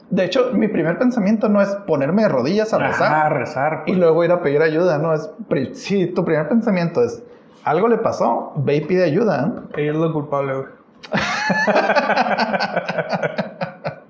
De 0.09 0.25
hecho, 0.25 0.51
mi 0.53 0.67
primer 0.67 0.97
pensamiento 0.99 1.49
no 1.49 1.61
es 1.61 1.69
ponerme 1.87 2.23
de 2.23 2.29
rodillas 2.29 2.73
a 2.73 2.77
rezar 2.77 3.11
Ajá, 3.11 3.29
rezar. 3.29 3.83
y 3.85 3.91
pues. 3.91 3.99
luego 3.99 4.23
ir 4.23 4.31
a 4.31 4.41
pedir 4.41 4.61
ayuda, 4.61 4.97
¿no? 4.99 5.13
Es, 5.13 5.29
si 5.73 6.07
tu 6.07 6.23
primer 6.23 6.47
pensamiento 6.47 7.03
es, 7.03 7.23
algo 7.63 7.87
le 7.87 7.97
pasó, 7.97 8.53
ve 8.57 8.75
y 8.77 8.81
pide 8.81 9.03
ayuda. 9.03 9.45
¿no? 9.47 9.63
Ella 9.75 9.91
es 9.91 9.97
la 9.97 10.11
culpable, 10.11 10.53
güey. 10.53 10.65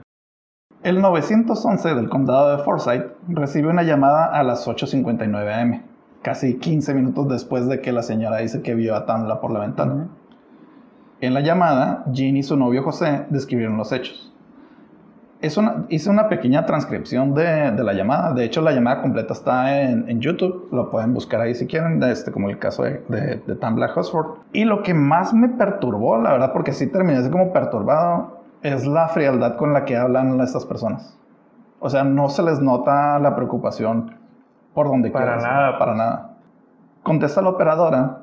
El 0.84 1.02
911 1.02 1.96
del 1.96 2.10
condado 2.10 2.56
de 2.56 2.64
Forsyth 2.64 3.06
recibe 3.30 3.70
una 3.70 3.82
llamada 3.82 4.26
a 4.26 4.44
las 4.44 4.68
8.59 4.68 5.62
am, 5.62 5.82
casi 6.22 6.60
15 6.60 6.94
minutos 6.94 7.28
después 7.28 7.68
de 7.68 7.82
que 7.82 7.92
la 7.92 8.04
señora 8.04 8.38
dice 8.38 8.62
que 8.62 8.76
vio 8.76 8.96
a 8.96 9.08
Tamla 9.08 9.42
por 9.42 9.52
la 9.52 9.62
ventana. 9.62 10.10
En 11.22 11.34
la 11.34 11.40
llamada, 11.40 12.04
Jean 12.12 12.38
y 12.38 12.44
su 12.44 12.56
novio 12.56 12.84
José 12.84 13.26
describieron 13.30 13.78
los 13.78 13.92
hechos. 13.92 14.32
Es 15.46 15.58
una- 15.58 15.86
hice 15.90 16.10
una 16.10 16.28
pequeña 16.28 16.66
transcripción 16.66 17.34
de, 17.36 17.72
de 17.72 17.84
la 17.84 17.94
llamada. 17.94 18.34
De 18.34 18.44
hecho, 18.44 18.62
la 18.62 18.72
llamada 18.72 19.02
completa 19.02 19.34
está 19.34 19.82
en, 19.82 20.10
en 20.10 20.20
YouTube. 20.20 20.70
Lo 20.72 20.90
pueden 20.90 21.14
buscar 21.14 21.40
ahí 21.42 21.54
si 21.54 21.68
quieren, 21.68 22.02
este, 22.04 22.32
como 22.32 22.50
el 22.50 22.58
caso 22.58 22.82
de, 22.84 23.04
de, 23.10 23.42
de 23.46 23.86
Hosford. 23.96 24.40
Y 24.54 24.66
lo 24.66 24.82
que 24.82 24.94
más 24.96 25.34
me 25.34 25.50
perturbó, 25.50 26.18
la 26.18 26.32
verdad, 26.32 26.52
porque 26.52 26.74
sí 26.74 26.88
terminé 26.88 27.20
así 27.20 27.30
como 27.30 27.54
perturbado, 27.54 28.40
es 28.64 28.88
la 28.88 29.08
frialdad 29.10 29.56
con 29.58 29.72
la 29.74 29.86
que 29.86 29.96
hablan 29.96 30.40
estas 30.42 30.66
personas. 30.66 31.16
O 31.80 31.90
sea, 31.90 32.04
no 32.04 32.30
se 32.30 32.42
les 32.42 32.60
nota 32.60 33.20
la 33.20 33.36
preocupación 33.36 34.16
por 34.74 34.88
donde 34.88 35.12
Para 35.12 35.26
quieras, 35.26 35.44
nada, 35.44 35.78
Para 35.78 35.92
pues. 35.92 35.98
nada. 35.98 36.30
Contesta 37.04 37.42
la 37.44 37.50
operadora 37.50 38.22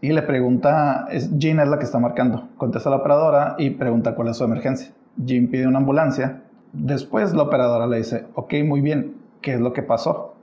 y 0.00 0.12
le 0.12 0.22
pregunta, 0.22 1.06
es 1.10 1.36
Jean 1.38 1.60
es 1.60 1.68
la 1.68 1.78
que 1.78 1.84
está 1.84 1.98
marcando. 1.98 2.48
Contesta 2.56 2.88
la 2.88 2.96
operadora 2.96 3.56
y 3.58 3.70
pregunta 3.70 4.14
cuál 4.14 4.28
es 4.28 4.38
su 4.38 4.44
emergencia. 4.44 4.94
Jean 5.24 5.48
pide 5.48 5.66
una 5.66 5.78
ambulancia. 5.78 6.42
Después 6.72 7.34
la 7.34 7.44
operadora 7.44 7.86
le 7.86 7.98
dice, 7.98 8.26
ok, 8.34 8.54
muy 8.64 8.80
bien, 8.80 9.16
¿qué 9.40 9.54
es 9.54 9.60
lo 9.60 9.72
que 9.72 9.82
pasó? 9.82 10.34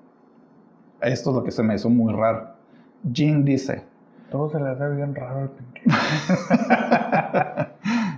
Esto 1.01 1.29
es 1.29 1.35
lo 1.35 1.43
que 1.43 1.51
se 1.51 1.63
me 1.63 1.75
hizo 1.75 1.89
muy 1.89 2.13
raro. 2.13 2.47
Jean 3.03 3.45
dice, 3.45 3.83
Todo 4.31 4.49
se 4.49 4.59
le 4.59 4.69
hace 4.69 4.89
bien 4.89 5.13
raro 5.13 5.41
al 5.41 5.49
pinche. 5.49 5.83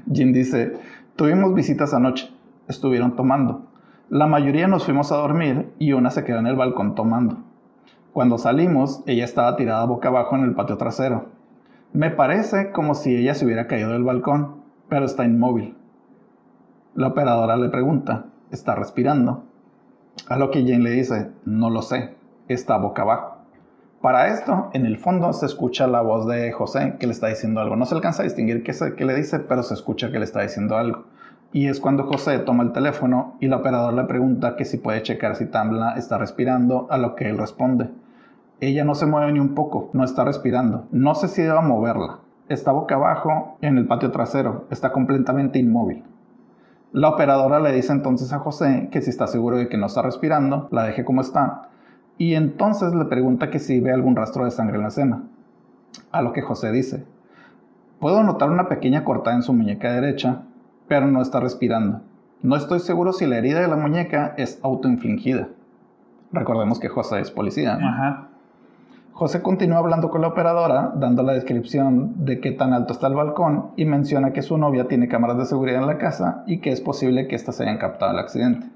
Jean 0.07 0.33
dice, 0.33 0.73
tuvimos 1.15 1.53
visitas 1.53 1.93
anoche, 1.93 2.29
estuvieron 2.67 3.15
tomando. 3.15 3.63
La 4.09 4.25
mayoría 4.25 4.67
nos 4.67 4.85
fuimos 4.85 5.11
a 5.11 5.17
dormir 5.17 5.69
y 5.79 5.91
una 5.91 6.09
se 6.09 6.23
quedó 6.23 6.39
en 6.39 6.47
el 6.47 6.55
balcón 6.55 6.95
tomando. 6.95 7.37
Cuando 8.13 8.37
salimos, 8.37 9.03
ella 9.05 9.25
estaba 9.25 9.57
tirada 9.57 9.85
boca 9.85 10.07
abajo 10.07 10.37
en 10.37 10.43
el 10.43 10.55
patio 10.55 10.77
trasero. 10.77 11.25
Me 11.93 12.09
parece 12.09 12.71
como 12.71 12.95
si 12.95 13.15
ella 13.15 13.35
se 13.35 13.45
hubiera 13.45 13.67
caído 13.67 13.91
del 13.91 14.03
balcón, 14.03 14.63
pero 14.89 15.05
está 15.05 15.25
inmóvil. 15.25 15.76
La 16.97 17.07
operadora 17.09 17.55
le 17.57 17.69
pregunta, 17.69 18.25
¿está 18.49 18.73
respirando? 18.73 19.43
A 20.29 20.37
lo 20.37 20.49
que 20.49 20.63
Jane 20.63 20.79
le 20.79 20.89
dice, 20.89 21.29
no 21.45 21.69
lo 21.69 21.83
sé, 21.83 22.15
está 22.47 22.77
boca 22.79 23.03
abajo. 23.03 23.37
Para 24.01 24.29
esto, 24.29 24.71
en 24.73 24.87
el 24.87 24.97
fondo 24.97 25.31
se 25.31 25.45
escucha 25.45 25.85
la 25.85 26.01
voz 26.01 26.25
de 26.25 26.51
José 26.51 26.95
que 26.99 27.05
le 27.05 27.13
está 27.13 27.27
diciendo 27.27 27.61
algo. 27.61 27.75
No 27.75 27.85
se 27.85 27.93
alcanza 27.93 28.23
a 28.23 28.25
distinguir 28.25 28.63
qué, 28.63 28.73
se- 28.73 28.95
qué 28.95 29.05
le 29.05 29.13
dice, 29.13 29.37
pero 29.39 29.61
se 29.61 29.75
escucha 29.75 30.11
que 30.11 30.17
le 30.17 30.25
está 30.25 30.41
diciendo 30.41 30.75
algo. 30.75 31.05
Y 31.53 31.67
es 31.67 31.79
cuando 31.79 32.03
José 32.05 32.39
toma 32.39 32.63
el 32.63 32.71
teléfono 32.71 33.35
y 33.39 33.47
la 33.47 33.57
operadora 33.57 33.95
le 33.95 34.07
pregunta 34.07 34.55
que 34.55 34.65
si 34.65 34.77
puede 34.79 35.03
checar 35.03 35.35
si 35.35 35.45
Tamla 35.45 35.93
está 35.97 36.17
respirando, 36.17 36.87
a 36.89 36.97
lo 36.97 37.13
que 37.15 37.29
él 37.29 37.37
responde. 37.37 37.91
Ella 38.59 38.83
no 38.83 38.95
se 38.95 39.05
mueve 39.05 39.31
ni 39.33 39.39
un 39.39 39.53
poco, 39.53 39.91
no 39.93 40.03
está 40.03 40.23
respirando. 40.25 40.87
No 40.91 41.13
sé 41.13 41.27
si 41.27 41.43
deba 41.43 41.61
moverla. 41.61 42.21
Está 42.49 42.71
boca 42.71 42.95
abajo 42.95 43.57
en 43.61 43.77
el 43.77 43.85
patio 43.85 44.09
trasero, 44.09 44.65
está 44.71 44.91
completamente 44.91 45.59
inmóvil. 45.59 46.03
La 46.93 47.09
operadora 47.09 47.59
le 47.59 47.71
dice 47.73 47.91
entonces 47.91 48.31
a 48.33 48.39
José 48.39 48.89
que 48.91 49.01
si 49.01 49.09
está 49.09 49.27
seguro 49.27 49.57
de 49.57 49.67
que 49.67 49.77
no 49.77 49.87
está 49.87 50.01
respirando, 50.01 50.67
la 50.71 50.83
deje 50.83 51.03
como 51.03 51.21
está. 51.21 51.69
Y 52.17 52.33
entonces 52.35 52.93
le 52.93 53.05
pregunta 53.05 53.49
que 53.49 53.59
si 53.59 53.79
ve 53.79 53.91
algún 53.91 54.15
rastro 54.15 54.45
de 54.45 54.51
sangre 54.51 54.77
en 54.77 54.83
la 54.83 54.87
escena. 54.87 55.23
A 56.11 56.21
lo 56.21 56.33
que 56.33 56.41
José 56.41 56.71
dice, 56.71 57.05
puedo 57.99 58.23
notar 58.23 58.49
una 58.49 58.69
pequeña 58.69 59.03
cortada 59.03 59.35
en 59.35 59.43
su 59.43 59.53
muñeca 59.53 59.91
derecha, 59.91 60.43
pero 60.87 61.07
no 61.07 61.21
está 61.21 61.39
respirando. 61.39 62.01
No 62.41 62.55
estoy 62.55 62.79
seguro 62.79 63.13
si 63.13 63.25
la 63.25 63.37
herida 63.37 63.61
de 63.61 63.67
la 63.67 63.75
muñeca 63.75 64.33
es 64.37 64.59
autoinfligida. 64.63 65.49
Recordemos 66.31 66.79
que 66.79 66.89
José 66.89 67.19
es 67.19 67.31
policía. 67.31 67.77
¿no? 67.77 67.87
Ajá. 67.87 68.29
José 69.17 69.41
continúa 69.41 69.79
hablando 69.79 70.11
con 70.11 70.21
la 70.21 70.27
operadora, 70.27 70.91
dando 70.93 71.23
la 71.23 71.33
descripción 71.33 72.23
de 72.23 72.39
qué 72.39 72.51
tan 72.51 72.71
alto 72.71 72.93
está 72.93 73.07
el 73.07 73.15
balcón 73.15 73.71
y 73.75 73.83
menciona 73.83 74.31
que 74.31 74.43
su 74.43 74.59
novia 74.59 74.87
tiene 74.87 75.07
cámaras 75.07 75.39
de 75.39 75.45
seguridad 75.45 75.81
en 75.81 75.87
la 75.87 75.97
casa 75.97 76.43
y 76.45 76.59
que 76.59 76.71
es 76.71 76.81
posible 76.81 77.27
que 77.27 77.33
éstas 77.35 77.59
hayan 77.59 77.79
captado 77.79 78.11
el 78.11 78.19
accidente. 78.19 78.67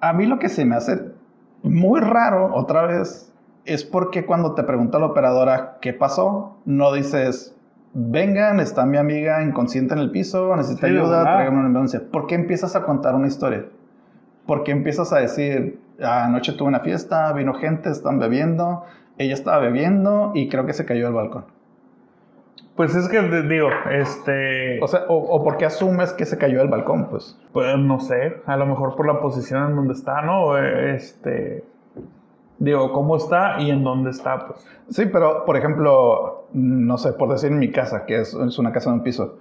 A 0.00 0.12
mí 0.12 0.26
lo 0.26 0.38
que 0.38 0.50
se 0.50 0.66
me 0.66 0.76
hace 0.76 1.00
muy 1.62 2.02
raro, 2.02 2.54
otra 2.54 2.82
vez, 2.84 3.32
es 3.64 3.84
porque 3.84 4.26
cuando 4.26 4.52
te 4.52 4.64
pregunta 4.64 4.98
la 4.98 5.06
operadora 5.06 5.78
qué 5.80 5.94
pasó, 5.94 6.58
no 6.66 6.92
dices, 6.92 7.56
vengan, 7.94 8.60
está 8.60 8.84
mi 8.84 8.98
amiga 8.98 9.42
inconsciente 9.42 9.94
en 9.94 10.00
el 10.00 10.10
piso, 10.10 10.54
necesita 10.56 10.88
ayuda, 10.88 11.22
tráigame 11.22 11.56
una 11.56 11.66
ambulancia. 11.68 12.02
¿Por 12.12 12.26
qué 12.26 12.34
empiezas 12.34 12.76
a 12.76 12.84
contar 12.84 13.14
una 13.14 13.28
historia? 13.28 13.64
¿Por 14.46 14.62
qué 14.62 14.72
empiezas 14.72 15.10
a 15.14 15.20
decir, 15.20 15.80
anoche 16.00 16.52
tuve 16.52 16.68
una 16.68 16.80
fiesta, 16.80 17.32
vino 17.32 17.54
gente, 17.54 17.90
están 17.90 18.18
bebiendo, 18.18 18.84
ella 19.18 19.34
estaba 19.34 19.58
bebiendo 19.58 20.32
y 20.34 20.48
creo 20.48 20.66
que 20.66 20.72
se 20.72 20.84
cayó 20.84 21.06
del 21.06 21.14
balcón? 21.14 21.44
Pues 22.76 22.94
es 22.96 23.08
que 23.08 23.22
digo, 23.22 23.68
este. 23.90 24.82
O 24.82 24.88
sea, 24.88 25.04
o, 25.08 25.44
por 25.44 25.56
qué 25.58 25.66
asumes 25.66 26.12
que 26.12 26.24
se 26.24 26.38
cayó 26.38 26.58
del 26.58 26.68
balcón, 26.68 27.08
pues. 27.08 27.38
Pues 27.52 27.78
no 27.78 28.00
sé, 28.00 28.40
a 28.46 28.56
lo 28.56 28.66
mejor 28.66 28.96
por 28.96 29.06
la 29.06 29.20
posición 29.20 29.70
en 29.70 29.76
donde 29.76 29.94
está, 29.94 30.22
¿no? 30.22 30.58
Este. 30.58 31.64
Digo, 32.58 32.92
cómo 32.92 33.16
está 33.16 33.60
y 33.60 33.70
en 33.70 33.84
dónde 33.84 34.10
está, 34.10 34.46
pues. 34.46 34.66
Sí, 34.88 35.06
pero 35.06 35.44
por 35.44 35.56
ejemplo, 35.56 36.46
no 36.52 36.98
sé, 36.98 37.12
por 37.12 37.30
decir 37.30 37.52
en 37.52 37.58
mi 37.58 37.70
casa, 37.70 38.06
que 38.06 38.20
es, 38.20 38.34
es 38.34 38.58
una 38.58 38.72
casa 38.72 38.90
de 38.90 38.96
un 38.96 39.02
piso. 39.04 39.38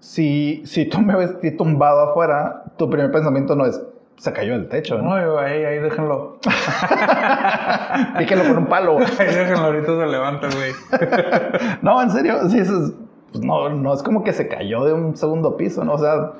Si, 0.00 0.62
si 0.64 0.86
tú 0.86 1.00
me 1.00 1.14
ves 1.14 1.38
tumbado 1.56 2.10
afuera, 2.10 2.64
tu 2.76 2.90
primer 2.90 3.12
pensamiento 3.12 3.54
no 3.54 3.64
es, 3.64 3.80
se 4.22 4.32
cayó 4.32 4.52
del 4.52 4.68
techo. 4.68 4.98
No, 4.98 5.20
no 5.20 5.38
ahí, 5.38 5.64
ahí 5.64 5.80
déjenlo. 5.80 6.38
Píquenlo 8.18 8.44
con 8.44 8.58
un 8.58 8.66
palo. 8.66 8.98
ahí 9.18 9.26
déjenlo, 9.26 9.64
ahorita 9.64 9.86
se 9.86 10.06
levanta, 10.06 10.46
güey. 10.46 10.72
no, 11.82 12.00
en 12.00 12.10
serio, 12.10 12.48
sí, 12.48 12.60
eso 12.60 12.84
es, 12.84 12.92
pues 13.32 13.44
no, 13.44 13.70
no 13.70 13.92
es 13.92 14.00
como 14.04 14.22
que 14.22 14.32
se 14.32 14.46
cayó 14.46 14.84
de 14.84 14.92
un 14.92 15.16
segundo 15.16 15.56
piso, 15.56 15.84
¿no? 15.84 15.94
O 15.94 15.98
sea, 15.98 16.34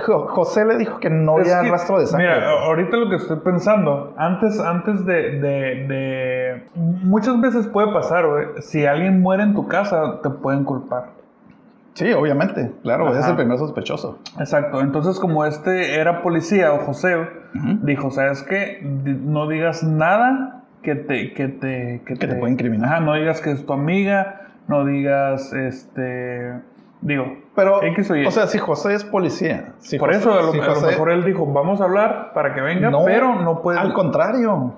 José 0.00 0.64
le 0.64 0.78
dijo 0.78 0.98
que 0.98 1.08
no 1.08 1.36
había 1.36 1.62
rastro 1.62 2.00
de 2.00 2.08
sangre. 2.08 2.26
Mira, 2.26 2.50
ahorita 2.50 2.96
lo 2.96 3.08
que 3.08 3.16
estoy 3.16 3.38
pensando, 3.38 4.12
antes, 4.16 4.58
antes 4.58 5.06
de, 5.06 5.38
de, 5.38 5.86
de... 5.86 6.68
Muchas 6.74 7.40
veces 7.40 7.68
puede 7.68 7.92
pasar, 7.92 8.26
güey. 8.26 8.46
Si 8.62 8.84
alguien 8.84 9.22
muere 9.22 9.44
en 9.44 9.54
tu 9.54 9.68
casa, 9.68 10.18
te 10.24 10.30
pueden 10.30 10.64
culpar. 10.64 11.10
Sí, 11.96 12.12
obviamente, 12.12 12.72
claro, 12.82 13.16
es 13.16 13.26
el 13.26 13.36
primer 13.36 13.56
sospechoso. 13.56 14.18
Exacto, 14.38 14.82
entonces 14.82 15.18
como 15.18 15.46
este 15.46 15.98
era 15.98 16.20
policía 16.20 16.74
o 16.74 16.80
José, 16.80 17.16
dijo, 17.82 18.10
¿sabes 18.10 18.42
qué? 18.42 18.80
No 18.82 19.48
digas 19.48 19.82
nada 19.82 20.64
que 20.82 20.94
te... 20.94 21.32
Que 21.32 21.48
te, 21.48 22.02
que, 22.04 22.16
te, 22.16 22.34
puede 22.34 22.52
incriminar. 22.52 22.92
Ajá, 22.92 23.00
no 23.00 23.14
digas 23.14 23.40
que 23.40 23.50
es 23.50 23.64
tu 23.64 23.72
amiga, 23.72 24.42
no 24.68 24.84
digas, 24.84 25.54
este... 25.54 26.60
Digo, 27.00 27.38
pero, 27.54 27.80
o, 27.80 28.30
sea, 28.30 28.46
si 28.46 28.58
José 28.58 28.92
es 28.92 29.04
policía. 29.04 29.72
Por 29.98 30.12
eso, 30.12 30.38
a 30.38 30.42
lo, 30.42 30.52
mejor 30.52 31.10
él 31.10 31.24
dijo, 31.24 31.46
vamos 31.46 31.80
a 31.80 31.84
hablar 31.84 32.32
para 32.34 32.52
que 32.54 32.60
venga, 32.60 32.90
pero 33.06 33.40
no 33.40 33.62
puede... 33.62 33.78
Al 33.78 33.94
contrario, 33.94 34.74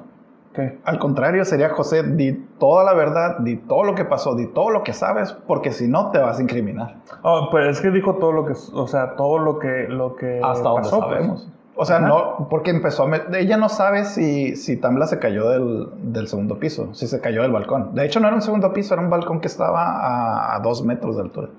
al 0.85 0.99
contrario, 0.99 1.45
sería 1.45 1.71
José, 1.71 2.03
di 2.03 2.33
toda 2.59 2.85
la 2.85 2.95
verdad, 2.95 3.39
di 3.39 3.57
todo 3.57 3.85
lo 3.85 3.95
que 3.95 4.05
pasó, 4.05 4.35
di 4.35 4.47
todo 4.47 4.71
lo 4.71 4.83
que 4.83 4.93
sabes, 4.93 5.33
porque 5.33 5.73
si 5.73 5.89
no 5.89 6.11
te 6.11 6.19
vas 6.19 6.39
a 6.39 6.43
incriminar. 6.43 6.97
Oh, 7.23 7.49
pues 7.51 7.69
es 7.69 7.81
que 7.81 7.91
dijo 7.91 8.15
todo 8.17 8.33
lo 8.33 8.45
que, 8.45 8.55
o 8.73 8.87
sea, 8.87 9.17
todo 9.17 9.39
lo 9.39 9.59
que, 9.59 9.87
lo 9.89 10.17
que 10.17 10.41
Hasta 10.43 10.75
pasó, 10.75 11.01
pues. 11.01 11.11
sabemos. 11.11 11.49
O 11.81 11.85
sea, 11.85 12.01
no, 12.01 12.49
porque 12.51 12.71
empezó 12.71 13.05
a... 13.05 13.39
Ella 13.39 13.57
no 13.57 13.69
sabe 13.69 14.05
si, 14.05 14.57
si 14.57 14.77
Tamla 14.77 15.07
se 15.07 15.21
cayó 15.21 15.49
del, 15.49 15.89
del, 16.13 16.27
segundo 16.27 16.59
piso, 16.59 16.93
si 16.93 17.07
se 17.07 17.21
cayó 17.21 17.43
del 17.43 17.53
balcón. 17.53 17.95
De 17.95 18.05
hecho, 18.05 18.19
no 18.19 18.27
era 18.27 18.35
un 18.35 18.43
segundo 18.43 18.73
piso, 18.73 18.95
era 18.95 19.03
un 19.03 19.11
balcón 19.11 19.41
que 19.41 19.47
estaba 19.47 19.85
a, 19.85 20.57
a 20.57 20.59
dos 20.59 20.85
metros 20.85 21.15
de 21.15 21.23
altura. 21.23 21.51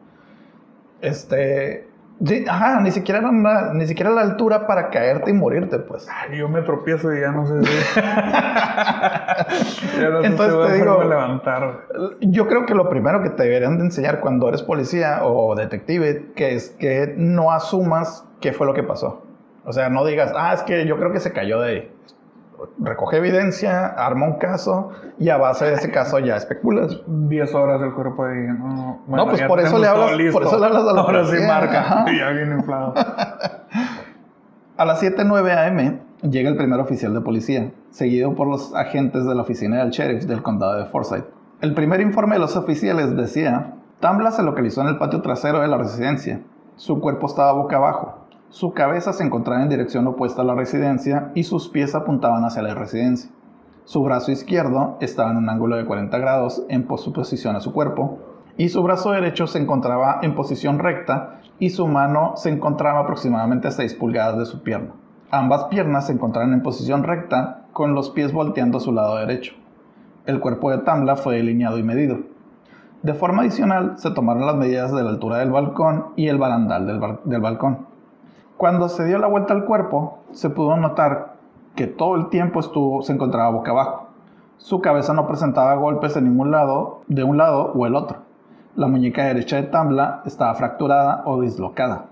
Este, 0.99 1.88
ajá, 2.47 2.81
ni 2.81 2.91
siquiera 2.91 3.19
era 3.19 3.73
ni 3.73 3.87
siquiera 3.87 4.11
la 4.11 4.21
altura 4.21 4.67
para 4.67 4.89
caerte 4.89 5.31
y 5.31 5.33
morirte, 5.33 5.79
pues. 5.79 6.07
yo 6.37 6.49
me 6.49 6.61
tropiezo 6.61 7.13
y 7.13 7.21
ya 7.21 7.31
no 7.31 7.45
sé 7.45 7.63
si. 7.63 7.71
ya 10.01 10.09
no 10.09 10.23
Entonces 10.23 10.55
sé 10.55 10.65
si 10.65 10.71
te 10.71 10.77
digo, 10.77 11.03
levantar. 11.03 11.87
Yo 12.21 12.47
creo 12.47 12.65
que 12.65 12.75
lo 12.75 12.89
primero 12.89 13.23
que 13.23 13.29
te 13.29 13.43
deberían 13.43 13.77
de 13.77 13.85
enseñar 13.85 14.19
cuando 14.19 14.49
eres 14.49 14.63
policía 14.63 15.19
o 15.23 15.55
detective, 15.55 16.31
que 16.35 16.55
es 16.55 16.69
que 16.71 17.13
no 17.17 17.51
asumas 17.51 18.25
qué 18.41 18.53
fue 18.53 18.67
lo 18.67 18.73
que 18.73 18.83
pasó. 18.83 19.23
O 19.65 19.73
sea, 19.73 19.89
no 19.89 20.05
digas, 20.05 20.33
ah, 20.35 20.53
es 20.53 20.63
que 20.63 20.85
yo 20.85 20.97
creo 20.97 21.11
que 21.11 21.19
se 21.19 21.31
cayó 21.31 21.61
de 21.61 21.69
ahí 21.69 21.91
recoge 22.79 23.17
evidencia, 23.17 23.87
arma 23.87 24.25
un 24.25 24.37
caso 24.37 24.91
y 25.17 25.29
a 25.29 25.37
base 25.37 25.65
de 25.65 25.73
ese 25.75 25.91
caso 25.91 26.19
ya 26.19 26.35
especulas. 26.35 27.01
10 27.07 27.55
horas 27.55 27.81
del 27.81 27.93
cuerpo 27.93 28.25
ahí. 28.25 28.47
No, 28.47 29.01
no 29.07 29.25
pues 29.27 29.41
por 29.43 29.59
eso, 29.59 29.77
le 29.77 29.87
hablas, 29.87 30.11
por 30.31 30.43
eso 30.43 30.59
le 30.59 30.65
hablas 30.65 30.83
a 30.83 30.93
la 30.93 31.01
Ahora 31.01 31.25
sí 31.25 31.37
marca. 31.45 32.05
Ya 32.17 32.29
viene 32.29 32.55
inflado. 32.55 32.93
a 34.77 34.85
las 34.85 35.01
7:09 35.01 35.51
am 35.51 35.99
llega 36.29 36.49
el 36.49 36.57
primer 36.57 36.79
oficial 36.79 37.13
de 37.13 37.21
policía, 37.21 37.71
seguido 37.91 38.35
por 38.35 38.47
los 38.47 38.75
agentes 38.75 39.25
de 39.25 39.35
la 39.35 39.41
oficina 39.41 39.77
del 39.77 39.91
sheriff 39.91 40.25
del 40.25 40.41
condado 40.41 40.77
de 40.77 40.85
Forsyth. 40.85 41.25
El 41.61 41.73
primer 41.73 42.01
informe 42.01 42.35
de 42.35 42.39
los 42.39 42.55
oficiales 42.55 43.15
decía, 43.15 43.73
Tambla 43.99 44.31
se 44.31 44.43
localizó 44.43 44.81
en 44.81 44.87
el 44.87 44.97
patio 44.97 45.21
trasero 45.21 45.59
de 45.59 45.67
la 45.67 45.77
residencia. 45.77 46.41
Su 46.77 47.01
cuerpo 47.01 47.27
estaba 47.27 47.51
boca 47.51 47.75
abajo. 47.75 48.18
Su 48.49 48.73
cabeza 48.73 49.13
se 49.13 49.23
encontraba 49.23 49.61
en 49.61 49.69
dirección 49.69 50.07
opuesta 50.07 50.41
a 50.41 50.45
la 50.45 50.55
residencia 50.55 51.31
y 51.35 51.43
sus 51.43 51.69
pies 51.69 51.93
apuntaban 51.93 52.43
hacia 52.43 52.63
la 52.63 52.73
residencia. 52.73 53.29
Su 53.85 54.01
brazo 54.01 54.31
izquierdo 54.31 54.97
estaba 55.01 55.29
en 55.29 55.37
un 55.37 55.49
ángulo 55.49 55.75
de 55.75 55.85
40 55.85 56.17
grados 56.17 56.63
en 56.67 56.87
posición 56.87 57.55
a 57.55 57.59
su 57.59 57.71
cuerpo 57.73 58.17
y 58.57 58.69
su 58.69 58.81
brazo 58.81 59.11
derecho 59.11 59.45
se 59.45 59.59
encontraba 59.59 60.17
en 60.23 60.33
posición 60.33 60.79
recta 60.79 61.41
y 61.59 61.69
su 61.69 61.87
mano 61.87 62.33
se 62.37 62.49
encontraba 62.49 63.01
aproximadamente 63.01 63.67
a 63.67 63.71
6 63.71 63.93
pulgadas 63.93 64.39
de 64.39 64.45
su 64.45 64.63
pierna. 64.63 64.93
Ambas 65.29 65.65
piernas 65.65 66.07
se 66.07 66.13
encontraban 66.13 66.51
en 66.53 66.63
posición 66.63 67.03
recta 67.03 67.67
con 67.71 67.93
los 67.93 68.09
pies 68.09 68.33
volteando 68.33 68.79
a 68.79 68.81
su 68.81 68.91
lado 68.91 69.17
derecho. 69.17 69.53
El 70.25 70.39
cuerpo 70.39 70.71
de 70.71 70.79
Tambla 70.79 71.17
fue 71.17 71.35
delineado 71.35 71.77
y 71.77 71.83
medido. 71.83 72.17
De 73.03 73.13
forma 73.13 73.43
adicional, 73.43 73.99
se 73.99 74.09
tomaron 74.09 74.47
las 74.47 74.55
medidas 74.55 74.91
de 74.91 75.03
la 75.03 75.11
altura 75.11 75.37
del 75.37 75.51
balcón 75.51 76.07
y 76.15 76.29
el 76.29 76.39
barandal 76.39 76.87
del 77.23 77.41
balcón. 77.41 77.88
Cuando 78.59 78.89
se 78.89 79.05
dio 79.05 79.19
la 79.19 79.27
vuelta 79.27 79.53
al 79.53 79.63
cuerpo, 79.63 80.17
se 80.33 80.49
pudo 80.49 80.75
notar 80.75 81.35
que 81.75 81.87
todo 81.87 82.15
el 82.15 82.27
tiempo 82.27 82.59
estuvo, 82.59 83.01
se 83.03 83.13
encontraba 83.13 83.51
boca 83.51 83.71
abajo. 83.71 84.07
Su 84.57 84.81
cabeza 84.81 85.13
no 85.13 85.27
presentaba 85.27 85.75
golpes 85.75 86.15
de 86.15 86.21
ningún 86.21 86.51
lado, 86.51 86.99
de 87.07 87.23
un 87.23 87.37
lado 87.37 87.71
o 87.73 87.85
el 87.87 87.95
otro. 87.95 88.17
La 88.75 88.87
muñeca 88.87 89.23
derecha 89.23 89.55
de 89.55 89.63
Tambla 89.63 90.23
estaba 90.25 90.53
fracturada 90.55 91.23
o 91.25 91.39
dislocada. 91.39 92.07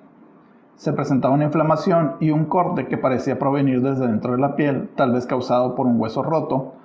Se 0.77 0.93
presentaba 0.93 1.33
una 1.33 1.43
inflamación 1.43 2.15
y 2.21 2.31
un 2.31 2.45
corte 2.45 2.87
que 2.87 2.97
parecía 2.97 3.37
provenir 3.37 3.81
desde 3.81 4.07
dentro 4.07 4.31
de 4.31 4.39
la 4.39 4.55
piel, 4.55 4.89
tal 4.95 5.11
vez 5.11 5.25
causado 5.25 5.75
por 5.75 5.85
un 5.85 5.99
hueso 5.99 6.23
roto, 6.23 6.75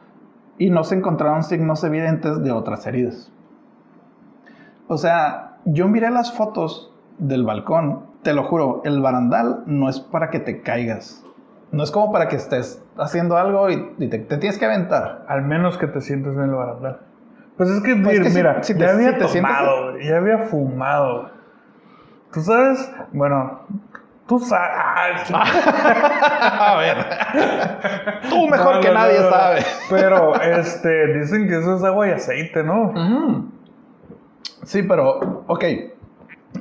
y 0.59 0.71
no 0.71 0.83
se 0.83 0.97
encontraron 0.97 1.45
signos 1.45 1.85
evidentes 1.85 2.43
de 2.43 2.51
otras 2.51 2.85
heridas. 2.89 3.31
O 4.89 4.99
sea, 4.99 5.59
yo 5.67 5.87
miré 5.87 6.11
las 6.11 6.33
fotos 6.33 6.93
del 7.19 7.45
balcón 7.45 8.11
te 8.23 8.33
lo 8.33 8.45
juro, 8.45 8.83
el 8.85 9.01
barandal 9.01 9.65
no 9.67 9.89
es 9.89 10.01
para 10.01 10.31
que 10.31 10.39
te 10.39 10.63
caigas. 10.63 11.25
No 11.73 11.83
es 11.83 11.91
como 11.91 12.13
para 12.13 12.29
que 12.29 12.37
estés 12.37 12.83
haciendo 12.97 13.37
algo 13.37 13.71
y, 13.71 14.09
te, 14.09 14.19
tienes 14.19 14.59
que 14.59 14.67
aventar. 14.67 15.25
Al 15.29 15.43
menos 15.43 15.79
que 15.79 15.87
te 15.87 16.01
sientes 16.01 16.35
en 16.35 16.45
el 16.45 16.55
barandal. 16.55 17.01
Pues 17.57 17.71
es 17.71 17.83
que, 17.83 17.97
pues 17.97 18.35
mira, 18.35 18.61
ya 18.61 18.91
había 18.91 19.19
tomado, 19.19 19.99
ya 19.99 20.17
había 20.17 20.39
fumado. 20.39 21.31
Tú 22.33 22.41
sabes, 22.41 22.91
bueno, 23.13 23.61
tú 24.27 24.39
sabes. 24.39 25.31
A 25.33 26.77
ver. 26.79 26.97
Tú 28.29 28.49
mejor 28.49 28.81
que 28.81 28.91
nadie 28.93 29.19
sabe. 29.19 29.61
Pero, 29.91 30.41
este, 30.41 31.19
dicen 31.19 31.49
que 31.49 31.59
eso 31.59 31.77
es 31.77 31.85
agua 31.85 32.09
y 32.09 32.11
aceite, 32.13 32.63
¿no? 32.63 32.93
Sí, 34.65 34.83
pero, 34.83 35.45
ok 35.47 35.65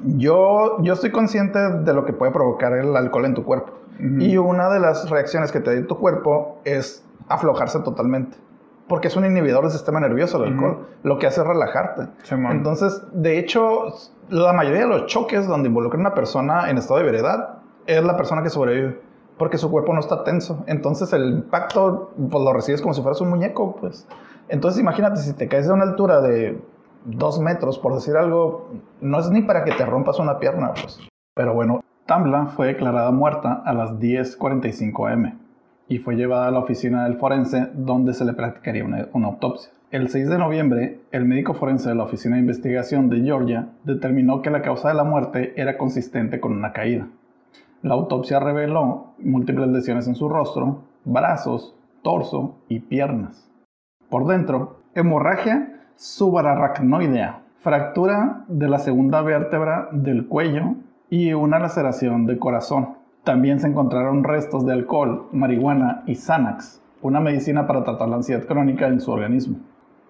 yo, 0.06 0.82
yo 0.82 0.94
estoy 0.94 1.12
consciente 1.12 1.60
de 1.60 1.94
lo 1.94 2.06
que 2.06 2.14
puede 2.14 2.32
provocar 2.32 2.74
el 2.74 2.96
alcohol 2.96 3.26
en 3.26 3.34
tu 3.34 3.44
cuerpo. 3.44 3.74
Y 4.20 4.38
una 4.38 4.70
de 4.70 4.80
las 4.80 5.10
reacciones 5.12 5.52
que 5.52 5.60
te 5.60 5.80
da 5.80 5.88
tu 5.88 6.00
cuerpo 6.00 6.60
es 6.64 7.06
aflojarse 7.28 7.80
totalmente. 7.82 8.36
Porque 8.88 9.10
es 9.10 9.16
un 9.16 9.26
inhibidor 9.26 9.64
del 9.64 9.72
sistema 9.72 10.00
nervioso 10.00 10.44
el 10.44 10.54
alcohol. 10.54 10.88
Lo 11.04 11.20
que 11.20 11.28
hace 11.28 11.42
es 11.42 11.48
relajarte. 11.48 12.08
Entonces, 12.50 13.02
de 13.14 13.38
hecho, 13.38 13.94
la 14.30 14.54
mayoría 14.54 14.82
de 14.82 14.88
los 14.88 15.06
choques 15.06 15.48
donde 15.48 15.70
involucra 15.70 15.98
a 15.98 16.02
una 16.02 16.14
persona 16.16 16.70
en 16.70 16.78
estado 16.78 17.00
de 17.00 17.06
veredad 17.06 17.60
es 17.86 18.04
la 18.04 18.18
persona 18.18 18.42
que 18.42 18.50
sobrevive. 18.50 19.00
Porque 19.38 19.58
su 19.58 19.70
cuerpo 19.70 19.94
no 19.94 20.00
está 20.00 20.24
tenso. 20.24 20.64
Entonces, 20.68 21.14
el 21.14 21.30
impacto 21.30 22.12
pues, 22.16 22.44
lo 22.44 22.54
recibes 22.54 22.82
como 22.82 22.94
si 22.94 23.02
fueras 23.02 23.22
un 23.22 23.30
muñeco. 23.30 23.76
Pues. 23.76 24.08
Entonces, 24.50 24.82
imagínate 24.82 25.18
si 25.18 25.34
te 25.34 25.48
caes 25.48 25.68
de 25.68 25.74
una 25.74 25.84
altura 25.84 26.22
de 26.22 26.60
dos 27.06 27.40
metros, 27.40 27.80
por 27.80 27.94
decir 27.94 28.16
algo, 28.16 28.70
no 29.02 29.20
es 29.20 29.30
ni 29.30 29.42
para 29.42 29.64
que 29.64 29.72
te 29.72 29.86
rompas 29.86 30.20
una 30.20 30.40
pierna, 30.40 30.74
pues. 30.74 31.00
Pero 31.36 31.54
bueno, 31.54 31.82
Tambla 32.06 32.48
fue 32.48 32.68
declarada 32.68 33.12
muerta 33.12 33.62
a 33.66 33.74
las 33.74 33.92
10.45 34.00 35.12
am 35.12 35.40
y 35.88 36.00
fue 36.00 36.16
llevada 36.16 36.48
a 36.48 36.52
la 36.52 36.60
oficina 36.60 37.04
del 37.04 37.18
forense 37.18 37.70
donde 37.74 38.14
se 38.14 38.26
le 38.26 38.34
practicaría 38.34 38.84
una, 38.84 39.08
una, 39.14 39.28
autopsia. 39.28 39.72
El 39.92 40.10
6 40.10 40.30
de 40.30 40.38
noviembre, 40.38 41.02
el 41.12 41.26
médico 41.26 41.54
forense 41.54 41.90
de 41.90 41.96
la 41.96 42.04
Oficina 42.04 42.36
de 42.36 42.42
Investigación 42.42 43.10
de 43.10 43.22
Georgia 43.22 43.70
determinó 43.84 44.42
que 44.42 44.50
la 44.50 44.62
causa 44.62 44.88
de 44.88 44.94
la 44.94 45.04
muerte 45.04 45.54
era 45.58 45.78
consistente 45.78 46.40
con 46.40 46.54
una 46.54 46.72
caída. 46.72 47.08
La 47.82 47.96
autopsia 47.96 48.40
reveló 48.40 49.14
múltiples 49.20 49.68
lesiones 49.68 50.08
en 50.08 50.16
su 50.16 50.30
rostro, 50.30 50.84
brazos, 51.04 51.76
torso 52.04 52.56
y 52.70 52.80
piernas. 52.80 53.52
Por 54.10 54.28
dentro, 54.28 54.82
hemorragia 54.96 55.81
subararacnoidea, 56.02 57.42
fractura 57.60 58.44
de 58.48 58.68
la 58.68 58.80
segunda 58.80 59.22
vértebra 59.22 59.88
del 59.92 60.26
cuello 60.26 60.74
y 61.12 61.34
una 61.34 61.60
laceración 61.60 62.26
de 62.26 62.40
corazón. 62.40 62.96
También 63.24 63.60
se 63.60 63.68
encontraron 63.68 64.24
restos 64.24 64.66
de 64.66 64.74
alcohol, 64.74 65.28
marihuana 65.32 66.02
y 66.08 66.16
Xanax, 66.16 66.82
una 67.04 67.20
medicina 67.20 67.68
para 67.68 67.84
tratar 67.84 68.10
la 68.10 68.16
ansiedad 68.16 68.46
crónica 68.46 68.88
en 68.88 69.00
su 69.00 69.12
organismo. 69.12 69.58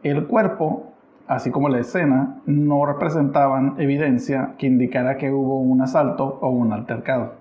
El 0.02 0.28
cuerpo, 0.28 0.94
así 1.28 1.52
como 1.52 1.68
la 1.68 1.80
escena, 1.80 2.38
no 2.46 2.86
representaban 2.86 3.76
evidencia 3.78 4.54
que 4.58 4.68
indicara 4.68 5.18
que 5.18 5.30
hubo 5.30 5.60
un 5.60 5.82
asalto 5.82 6.40
o 6.40 6.52
un 6.52 6.72
altercado. 6.72 7.34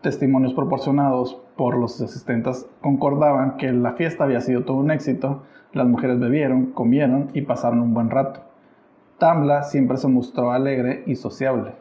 Testimonios 0.00 0.54
proporcionados 0.54 1.38
por 1.58 1.76
los 1.76 2.00
asistentes 2.00 2.66
concordaban 2.80 3.58
que 3.58 3.70
la 3.70 3.92
fiesta 3.92 4.24
había 4.24 4.40
sido 4.40 4.64
todo 4.64 4.78
un 4.78 4.90
éxito, 4.90 5.42
las 5.72 5.86
mujeres 5.86 6.18
bebieron, 6.18 6.66
comieron 6.66 7.30
y 7.34 7.42
pasaron 7.42 7.80
un 7.80 7.94
buen 7.94 8.10
rato. 8.10 8.40
Tamla 9.18 9.62
siempre 9.64 9.96
se 9.96 10.08
mostró 10.08 10.52
alegre 10.52 11.02
y 11.06 11.16
sociable. 11.16 11.72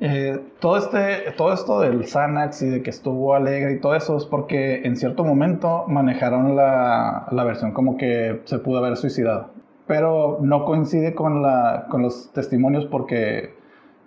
Eh, 0.00 0.40
todo, 0.58 0.78
este, 0.78 1.30
todo 1.36 1.52
esto 1.52 1.80
del 1.80 2.04
Xanax 2.04 2.62
y 2.62 2.70
de 2.70 2.82
que 2.82 2.90
estuvo 2.90 3.34
alegre 3.34 3.74
y 3.74 3.80
todo 3.80 3.94
eso 3.94 4.16
es 4.16 4.24
porque 4.24 4.82
en 4.84 4.96
cierto 4.96 5.22
momento 5.22 5.84
manejaron 5.86 6.56
la, 6.56 7.28
la 7.30 7.44
versión 7.44 7.70
como 7.70 7.96
que 7.96 8.40
se 8.44 8.58
pudo 8.58 8.78
haber 8.78 8.96
suicidado. 8.96 9.50
Pero 9.86 10.38
no 10.42 10.64
coincide 10.64 11.14
con, 11.14 11.42
la, 11.42 11.86
con 11.88 12.02
los 12.02 12.32
testimonios 12.32 12.86
porque 12.86 13.54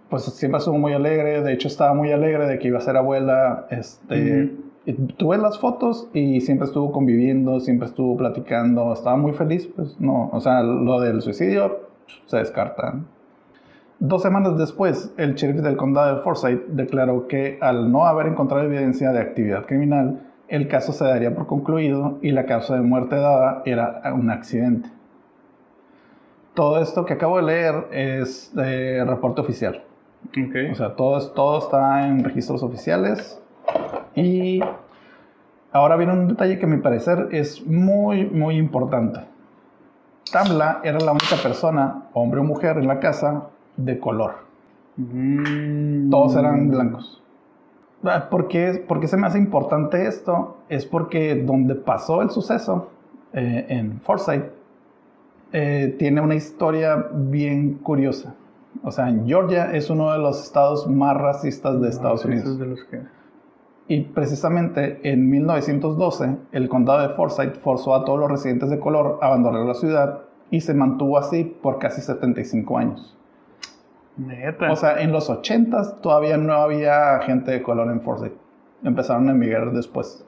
pues 0.09 0.23
siempre 0.23 0.59
estuvo 0.59 0.77
muy 0.77 0.93
alegre. 0.93 1.41
De 1.41 1.53
hecho, 1.53 1.67
estaba 1.67 1.93
muy 1.93 2.11
alegre 2.11 2.45
de 2.47 2.59
que 2.59 2.67
iba 2.67 2.77
a 2.77 2.81
ser 2.81 2.97
abuela. 2.97 3.67
Este, 3.69 4.51
Tuve 5.17 5.37
las 5.37 5.59
fotos 5.59 6.09
y 6.13 6.41
siempre 6.41 6.67
estuvo 6.67 6.91
conviviendo, 6.91 7.59
siempre 7.59 7.87
estuvo 7.87 8.15
platicando. 8.17 8.93
Estaba 8.93 9.17
muy 9.17 9.33
feliz. 9.33 9.67
Pues 9.75 9.99
no, 9.99 10.29
o 10.31 10.39
sea, 10.39 10.61
lo 10.61 10.99
del 10.99 11.21
suicidio 11.21 11.89
se 12.27 12.37
descarta. 12.37 12.99
Dos 13.99 14.21
semanas 14.21 14.57
después, 14.57 15.13
el 15.17 15.35
sheriff 15.35 15.61
del 15.61 15.77
condado 15.77 16.17
de 16.17 16.21
Forsyth 16.21 16.67
declaró 16.67 17.27
que 17.27 17.57
al 17.61 17.91
no 17.91 18.05
haber 18.05 18.27
encontrado 18.27 18.63
evidencia 18.65 19.11
de 19.11 19.19
actividad 19.19 19.65
criminal, 19.65 20.21
el 20.47 20.67
caso 20.67 20.91
se 20.91 21.05
daría 21.05 21.33
por 21.33 21.47
concluido 21.47 22.19
y 22.21 22.31
la 22.31 22.45
causa 22.45 22.75
de 22.75 22.81
muerte 22.81 23.15
dada 23.15 23.63
era 23.65 24.01
un 24.13 24.29
accidente. 24.29 24.89
Todo 26.53 26.79
esto 26.81 27.05
que 27.05 27.13
acabo 27.13 27.37
de 27.37 27.43
leer 27.43 27.87
es 27.91 28.53
de 28.53 29.03
reporte 29.05 29.41
oficial. 29.41 29.83
O 30.71 30.75
sea, 30.75 30.95
todo, 30.95 31.31
todo 31.31 31.59
está 31.59 32.07
en 32.07 32.23
registros 32.23 32.63
oficiales. 32.63 33.41
Y 34.15 34.61
ahora 35.71 35.95
viene 35.97 36.13
un 36.13 36.27
detalle 36.27 36.57
que 36.57 36.65
a 36.65 36.69
mi 36.69 36.77
parecer 36.77 37.29
es 37.31 37.65
muy, 37.65 38.25
muy 38.25 38.57
importante. 38.57 39.21
Tamla 40.31 40.81
era 40.83 40.99
la 40.99 41.11
única 41.11 41.35
persona, 41.41 42.09
hombre 42.13 42.39
o 42.39 42.43
mujer, 42.43 42.77
en 42.77 42.87
la 42.87 42.99
casa 42.99 43.49
de 43.77 43.99
color. 43.99 44.35
Mm. 44.97 46.09
Todos 46.09 46.35
eran 46.35 46.69
blancos. 46.69 47.21
Ah, 48.03 48.27
¿Por 48.29 48.47
qué, 48.47 48.83
por 48.87 48.99
qué 48.99 49.07
se 49.07 49.17
me 49.17 49.27
hace 49.27 49.37
importante 49.37 50.07
esto? 50.07 50.57
Es 50.69 50.85
porque 50.85 51.35
donde 51.35 51.75
pasó 51.75 52.21
el 52.21 52.29
suceso, 52.29 52.89
eh, 53.33 53.65
en 53.69 53.99
Forsyth, 54.01 54.45
eh, 55.51 55.95
tiene 55.97 56.21
una 56.21 56.35
historia 56.35 57.07
bien 57.13 57.75
curiosa. 57.75 58.35
O 58.83 58.91
sea, 58.91 59.13
Georgia 59.25 59.71
es 59.71 59.89
uno 59.89 60.11
de 60.11 60.19
los 60.19 60.43
estados 60.43 60.87
más 60.87 61.17
racistas 61.17 61.81
de 61.81 61.89
Estados 61.89 62.25
Unidos. 62.25 62.59
De 62.59 62.65
los 62.65 62.83
que... 62.85 63.01
Y 63.87 64.01
precisamente 64.01 64.99
en 65.03 65.29
1912, 65.29 66.37
el 66.51 66.69
condado 66.69 67.07
de 67.07 67.13
Forsyth 67.13 67.59
forzó 67.61 67.93
a 67.93 68.03
todos 68.03 68.19
los 68.19 68.31
residentes 68.31 68.69
de 68.69 68.79
color 68.79 69.19
a 69.21 69.27
abandonar 69.27 69.65
la 69.65 69.75
ciudad 69.75 70.21
y 70.49 70.61
se 70.61 70.73
mantuvo 70.73 71.17
así 71.17 71.43
por 71.43 71.77
casi 71.77 72.01
75 72.01 72.77
años. 72.77 73.17
Neta. 74.17 74.71
O 74.71 74.75
sea, 74.75 75.01
en 75.01 75.11
los 75.11 75.29
80 75.29 76.01
todavía 76.01 76.37
no 76.37 76.53
había 76.53 77.19
gente 77.21 77.51
de 77.51 77.61
color 77.61 77.91
en 77.91 78.01
Forsyth. 78.01 78.33
Empezaron 78.83 79.27
a 79.29 79.31
emigrar 79.31 79.71
después. 79.71 80.25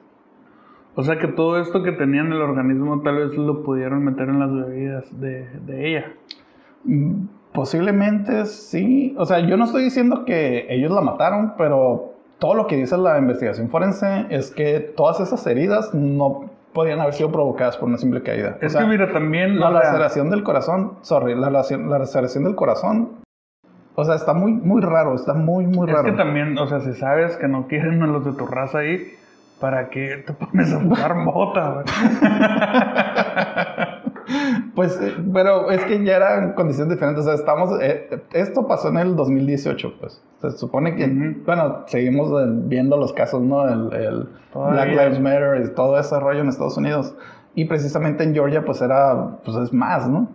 O 0.94 1.02
sea 1.02 1.18
que 1.18 1.28
todo 1.28 1.60
esto 1.60 1.82
que 1.82 1.92
tenía 1.92 2.20
en 2.20 2.32
el 2.32 2.42
organismo 2.42 3.00
tal 3.02 3.16
vez 3.16 3.36
lo 3.36 3.62
pudieron 3.62 4.04
meter 4.04 4.28
en 4.28 4.38
las 4.38 4.52
bebidas 4.52 5.20
de, 5.20 5.48
de 5.60 5.88
ella. 5.88 6.12
Mm, 6.84 7.26
Posiblemente 7.52 8.46
sí. 8.46 9.14
O 9.18 9.26
sea, 9.26 9.40
yo 9.40 9.56
no 9.56 9.64
estoy 9.64 9.84
diciendo 9.84 10.24
que 10.24 10.66
ellos 10.68 10.92
la 10.92 11.00
mataron, 11.00 11.54
pero 11.56 12.07
todo 12.38 12.54
lo 12.54 12.66
que 12.66 12.76
dice 12.76 12.96
la 12.96 13.18
investigación 13.18 13.68
forense 13.68 14.26
es 14.30 14.50
que 14.50 14.80
todas 14.80 15.20
esas 15.20 15.46
heridas 15.46 15.92
no 15.94 16.44
podían 16.72 17.00
haber 17.00 17.14
sido 17.14 17.32
provocadas 17.32 17.76
por 17.76 17.88
una 17.88 17.98
simple 17.98 18.22
caída. 18.22 18.58
Es 18.60 18.76
que 18.76 18.84
mira, 18.84 19.10
también... 19.12 19.58
La 19.58 19.70
sea, 19.70 19.80
laceración 19.80 20.30
del 20.30 20.42
corazón, 20.44 20.92
sorry, 21.02 21.34
la, 21.34 21.50
laceración- 21.50 21.88
la 21.88 21.98
laceración 21.98 22.44
del 22.44 22.54
corazón, 22.54 23.08
o 23.96 24.04
sea, 24.04 24.14
está 24.14 24.32
muy, 24.34 24.52
muy 24.52 24.80
raro, 24.80 25.14
está 25.16 25.34
muy, 25.34 25.66
muy 25.66 25.88
Es 25.88 25.94
raro. 25.96 26.04
que 26.04 26.12
también, 26.12 26.56
o 26.58 26.66
sea, 26.68 26.80
si 26.80 26.92
sabes 26.94 27.36
que 27.36 27.48
no 27.48 27.66
quieren 27.66 28.00
a 28.02 28.06
los 28.06 28.24
de 28.24 28.32
tu 28.32 28.46
raza 28.46 28.78
ahí, 28.78 29.08
¿para 29.60 29.88
qué 29.88 30.22
te 30.24 30.32
pones 30.34 30.72
a 30.72 30.78
fumar 30.78 31.14
mota? 31.24 31.82
Pues, 34.74 34.98
eh, 35.00 35.14
pero 35.32 35.70
es 35.70 35.82
que 35.84 36.04
ya 36.04 36.16
eran 36.16 36.52
condiciones 36.52 36.94
diferentes. 36.94 37.24
O 37.24 37.26
sea, 37.26 37.34
estamos. 37.34 37.80
eh, 37.80 38.22
esto 38.32 38.66
pasó 38.66 38.88
en 38.88 38.98
el 38.98 39.16
2018, 39.16 39.94
pues. 40.00 40.22
Se 40.40 40.50
supone 40.52 40.94
que. 40.94 41.04
Ujú. 41.04 41.44
Bueno, 41.44 41.84
seguimos 41.86 42.30
eh, 42.30 42.46
viendo 42.48 42.96
los 42.96 43.12
casos, 43.12 43.42
¿no? 43.42 43.66
El, 43.68 43.92
el. 43.92 44.28
Black 44.54 44.88
Lives 44.90 45.20
Matter 45.20 45.62
y 45.64 45.74
todo 45.74 45.98
ese 45.98 46.18
rollo 46.18 46.40
en 46.40 46.48
Estados 46.48 46.76
Unidos. 46.76 47.14
Y 47.54 47.64
precisamente 47.64 48.24
en 48.24 48.34
Georgia, 48.34 48.64
pues 48.64 48.80
era. 48.80 49.38
Pues 49.44 49.56
es 49.56 49.72
más, 49.72 50.08
¿no? 50.08 50.28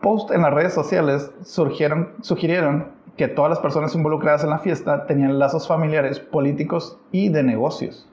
Post 0.00 0.30
en 0.30 0.42
las 0.42 0.52
redes 0.52 0.74
sociales 0.74 1.30
surgieron, 1.42 2.10
sugirieron 2.20 2.88
que 3.16 3.28
todas 3.28 3.48
las 3.50 3.60
personas 3.60 3.94
involucradas 3.94 4.44
en 4.44 4.50
la 4.50 4.58
fiesta 4.58 5.06
tenían 5.06 5.38
lazos 5.38 5.66
familiares, 5.66 6.20
políticos 6.20 6.98
y 7.12 7.30
de 7.30 7.42
negocios. 7.42 8.08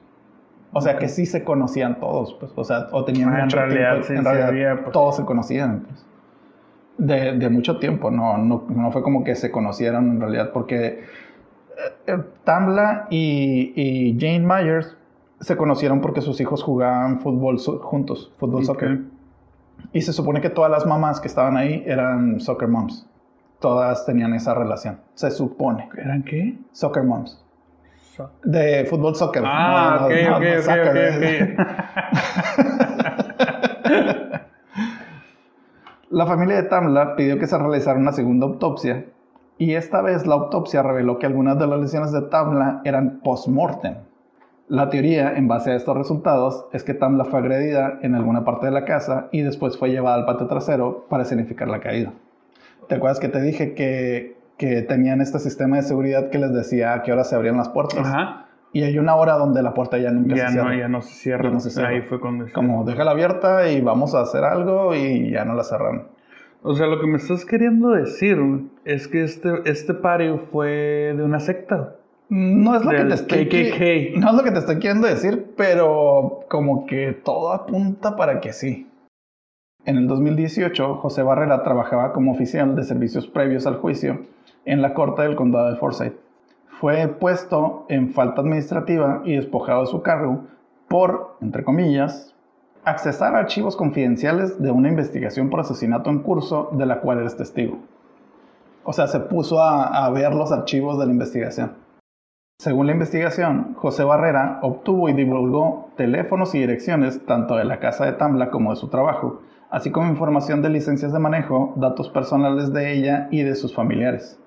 O 0.74 0.80
sea, 0.80 0.98
que 0.98 1.08
sí 1.08 1.24
se 1.26 1.44
conocían 1.44 2.00
todos, 2.00 2.34
pues. 2.40 2.52
O 2.56 2.64
sea, 2.64 2.88
o 2.92 3.04
tenían 3.04 3.30
Ah, 3.32 3.38
en 3.38 3.44
mucho 3.44 3.56
realidad, 3.56 3.90
tiempo- 3.92 4.06
sí, 4.06 4.12
en 4.14 4.18
sí 4.18 4.24
realidad, 4.24 4.48
había, 4.48 4.82
pues. 4.82 4.92
todos 4.92 5.16
se 5.16 5.24
conocían, 5.24 5.80
pues. 5.88 6.06
De, 6.98 7.32
de 7.38 7.48
mucho 7.48 7.78
tiempo, 7.78 8.10
no, 8.10 8.38
no, 8.38 8.64
no 8.68 8.92
fue 8.92 9.02
como 9.02 9.24
que 9.24 9.34
se 9.34 9.50
conocieron 9.50 10.10
en 10.10 10.20
realidad, 10.20 10.52
porque 10.52 10.86
eh, 10.86 11.02
eh, 12.06 12.18
Tamla 12.44 13.06
y, 13.10 13.72
y 13.74 14.16
Jane 14.20 14.40
Myers 14.46 14.96
se 15.40 15.56
conocieron 15.56 16.00
porque 16.00 16.20
sus 16.20 16.40
hijos 16.40 16.62
jugaban 16.62 17.18
fútbol 17.20 17.58
juntos, 17.58 18.32
fútbol 18.38 18.64
soccer. 18.64 19.00
Y 19.92 20.02
se 20.02 20.12
supone 20.12 20.40
que 20.40 20.50
todas 20.50 20.70
las 20.70 20.86
mamás 20.86 21.20
que 21.20 21.26
estaban 21.28 21.56
ahí 21.56 21.82
eran 21.86 22.40
soccer 22.40 22.68
moms. 22.68 23.08
Todas 23.60 24.06
tenían 24.06 24.32
esa 24.34 24.54
relación. 24.54 24.98
Se 25.14 25.30
supone. 25.32 25.88
¿Eran 25.98 26.22
qué? 26.22 26.56
Soccer 26.72 27.02
moms. 27.02 27.43
De 28.44 28.84
fútbol 28.86 29.14
soccer. 29.14 29.42
Ah, 29.44 29.98
No, 30.00 30.06
ok, 30.06 30.12
no, 30.12 30.36
ok, 30.36 30.42
no 30.42 30.50
ok, 30.50 30.62
soccer. 30.62 31.52
ok, 31.56 31.58
ok. 31.58 32.84
La 36.10 36.26
familia 36.26 36.56
de 36.56 36.68
Tamla 36.68 37.16
pidió 37.16 37.38
que 37.38 37.46
se 37.46 37.58
realizara 37.58 37.98
una 37.98 38.12
segunda 38.12 38.46
autopsia 38.46 39.06
y 39.58 39.74
esta 39.74 40.00
vez 40.00 40.26
la 40.26 40.34
autopsia 40.34 40.82
reveló 40.82 41.18
que 41.18 41.26
algunas 41.26 41.58
de 41.58 41.66
las 41.66 41.80
lesiones 41.80 42.12
de 42.12 42.22
Tamla 42.22 42.82
eran 42.84 43.20
post-mortem. 43.20 43.94
La 44.68 44.88
teoría, 44.90 45.36
en 45.36 45.46
base 45.48 45.72
a 45.72 45.76
estos 45.76 45.96
resultados, 45.96 46.66
es 46.72 46.84
que 46.84 46.94
Tamla 46.94 47.24
fue 47.24 47.40
agredida 47.40 47.98
en 48.02 48.14
alguna 48.14 48.44
parte 48.44 48.66
de 48.66 48.72
la 48.72 48.84
casa 48.84 49.28
y 49.32 49.42
después 49.42 49.76
fue 49.76 49.90
llevada 49.90 50.16
al 50.16 50.24
patio 50.24 50.46
trasero 50.46 51.04
para 51.08 51.24
significar 51.24 51.68
la 51.68 51.80
caída. 51.80 52.12
¿Te 52.88 52.94
acuerdas 52.94 53.18
que 53.20 53.28
te 53.28 53.40
dije 53.40 53.74
que, 53.74 54.36
que 54.56 54.82
tenían 54.82 55.20
este 55.20 55.38
sistema 55.38 55.76
de 55.76 55.82
seguridad 55.82 56.30
que 56.30 56.38
les 56.38 56.52
decía 56.52 56.94
a 56.94 57.02
qué 57.02 57.12
hora 57.12 57.24
se 57.24 57.34
abrían 57.34 57.56
las 57.56 57.68
puertas? 57.68 58.06
Ajá. 58.06 58.46
Y 58.72 58.82
hay 58.82 58.98
una 58.98 59.14
hora 59.14 59.34
donde 59.34 59.62
la 59.62 59.72
puerta 59.72 59.98
ya 59.98 60.10
nunca 60.10 60.34
Ya 60.34 60.46
se 60.48 60.54
cierra. 60.54 60.68
no, 60.70 60.76
ya 60.76 60.88
no 60.88 61.02
se 61.02 61.14
cierra. 61.14 61.44
Ya 61.44 61.50
no 61.50 61.60
se 61.60 61.70
cierra. 61.70 61.88
Ahí 61.90 62.02
fue 62.02 62.20
cuando... 62.20 62.46
Como 62.52 62.84
déjala 62.84 63.12
abierta 63.12 63.70
y 63.70 63.80
vamos 63.80 64.14
a 64.16 64.22
hacer 64.22 64.42
algo 64.44 64.94
y 64.94 65.30
ya 65.30 65.44
no 65.44 65.54
la 65.54 65.62
cerraron. 65.62 66.08
O 66.62 66.74
sea, 66.74 66.86
lo 66.86 67.00
que 67.00 67.06
me 67.06 67.18
estás 67.18 67.44
queriendo 67.44 67.90
decir 67.90 68.38
es 68.84 69.06
que 69.06 69.22
este, 69.22 69.50
este 69.66 69.94
party 69.94 70.40
fue 70.50 71.14
de 71.16 71.22
una 71.22 71.38
secta. 71.38 71.96
No 72.30 72.74
es 72.74 72.84
lo 72.84 72.90
que 72.90 73.04
te 73.04 73.14
estoy 73.14 73.46
KKK. 73.46 74.18
No 74.18 74.30
es 74.30 74.34
lo 74.34 74.42
que 74.42 74.50
te 74.50 74.58
estoy 74.58 74.76
queriendo 74.76 75.06
decir, 75.06 75.52
pero 75.56 76.40
como 76.48 76.86
que 76.86 77.12
todo 77.12 77.52
apunta 77.52 78.16
para 78.16 78.40
que 78.40 78.52
sí. 78.52 78.88
En 79.84 79.98
el 79.98 80.08
2018, 80.08 80.96
José 80.96 81.22
Barrera 81.22 81.62
trabajaba 81.62 82.12
como 82.12 82.32
oficial 82.32 82.74
de 82.74 82.82
servicios 82.82 83.26
previos 83.28 83.66
al 83.66 83.76
juicio 83.76 84.20
en 84.64 84.82
la 84.82 84.94
corte 84.94 85.22
del 85.22 85.36
condado 85.36 85.70
de 85.70 85.76
Forsyth. 85.76 86.14
Fue 86.80 87.06
puesto 87.08 87.86
en 87.88 88.10
falta 88.10 88.40
administrativa 88.40 89.22
y 89.24 89.36
despojado 89.36 89.82
de 89.82 89.86
su 89.86 90.02
cargo 90.02 90.44
por, 90.88 91.36
entre 91.40 91.64
comillas, 91.64 92.34
accesar 92.84 93.34
a 93.34 93.38
archivos 93.38 93.76
confidenciales 93.76 94.60
de 94.60 94.70
una 94.70 94.88
investigación 94.88 95.50
por 95.50 95.60
asesinato 95.60 96.10
en 96.10 96.20
curso 96.20 96.68
de 96.72 96.86
la 96.86 97.00
cual 97.00 97.20
eres 97.20 97.36
testigo. 97.36 97.78
O 98.84 98.92
sea, 98.92 99.06
se 99.06 99.20
puso 99.20 99.62
a, 99.62 100.04
a 100.04 100.10
ver 100.10 100.34
los 100.34 100.52
archivos 100.52 100.98
de 100.98 101.06
la 101.06 101.12
investigación. 101.12 101.72
Según 102.60 102.86
la 102.86 102.92
investigación, 102.92 103.74
José 103.74 104.04
Barrera 104.04 104.60
obtuvo 104.62 105.08
y 105.08 105.12
divulgó 105.12 105.90
teléfonos 105.96 106.54
y 106.54 106.60
direcciones 106.60 107.24
tanto 107.26 107.56
de 107.56 107.64
la 107.64 107.80
casa 107.80 108.04
de 108.04 108.12
Tambla 108.12 108.50
como 108.50 108.70
de 108.70 108.76
su 108.76 108.88
trabajo, 108.88 109.40
así 109.70 109.90
como 109.90 110.08
información 110.08 110.62
de 110.62 110.70
licencias 110.70 111.12
de 111.12 111.18
manejo, 111.18 111.72
datos 111.76 112.08
personales 112.10 112.72
de 112.72 112.92
ella 112.92 113.28
y 113.30 113.42
de 113.42 113.56
sus 113.56 113.74
familiares. 113.74 114.38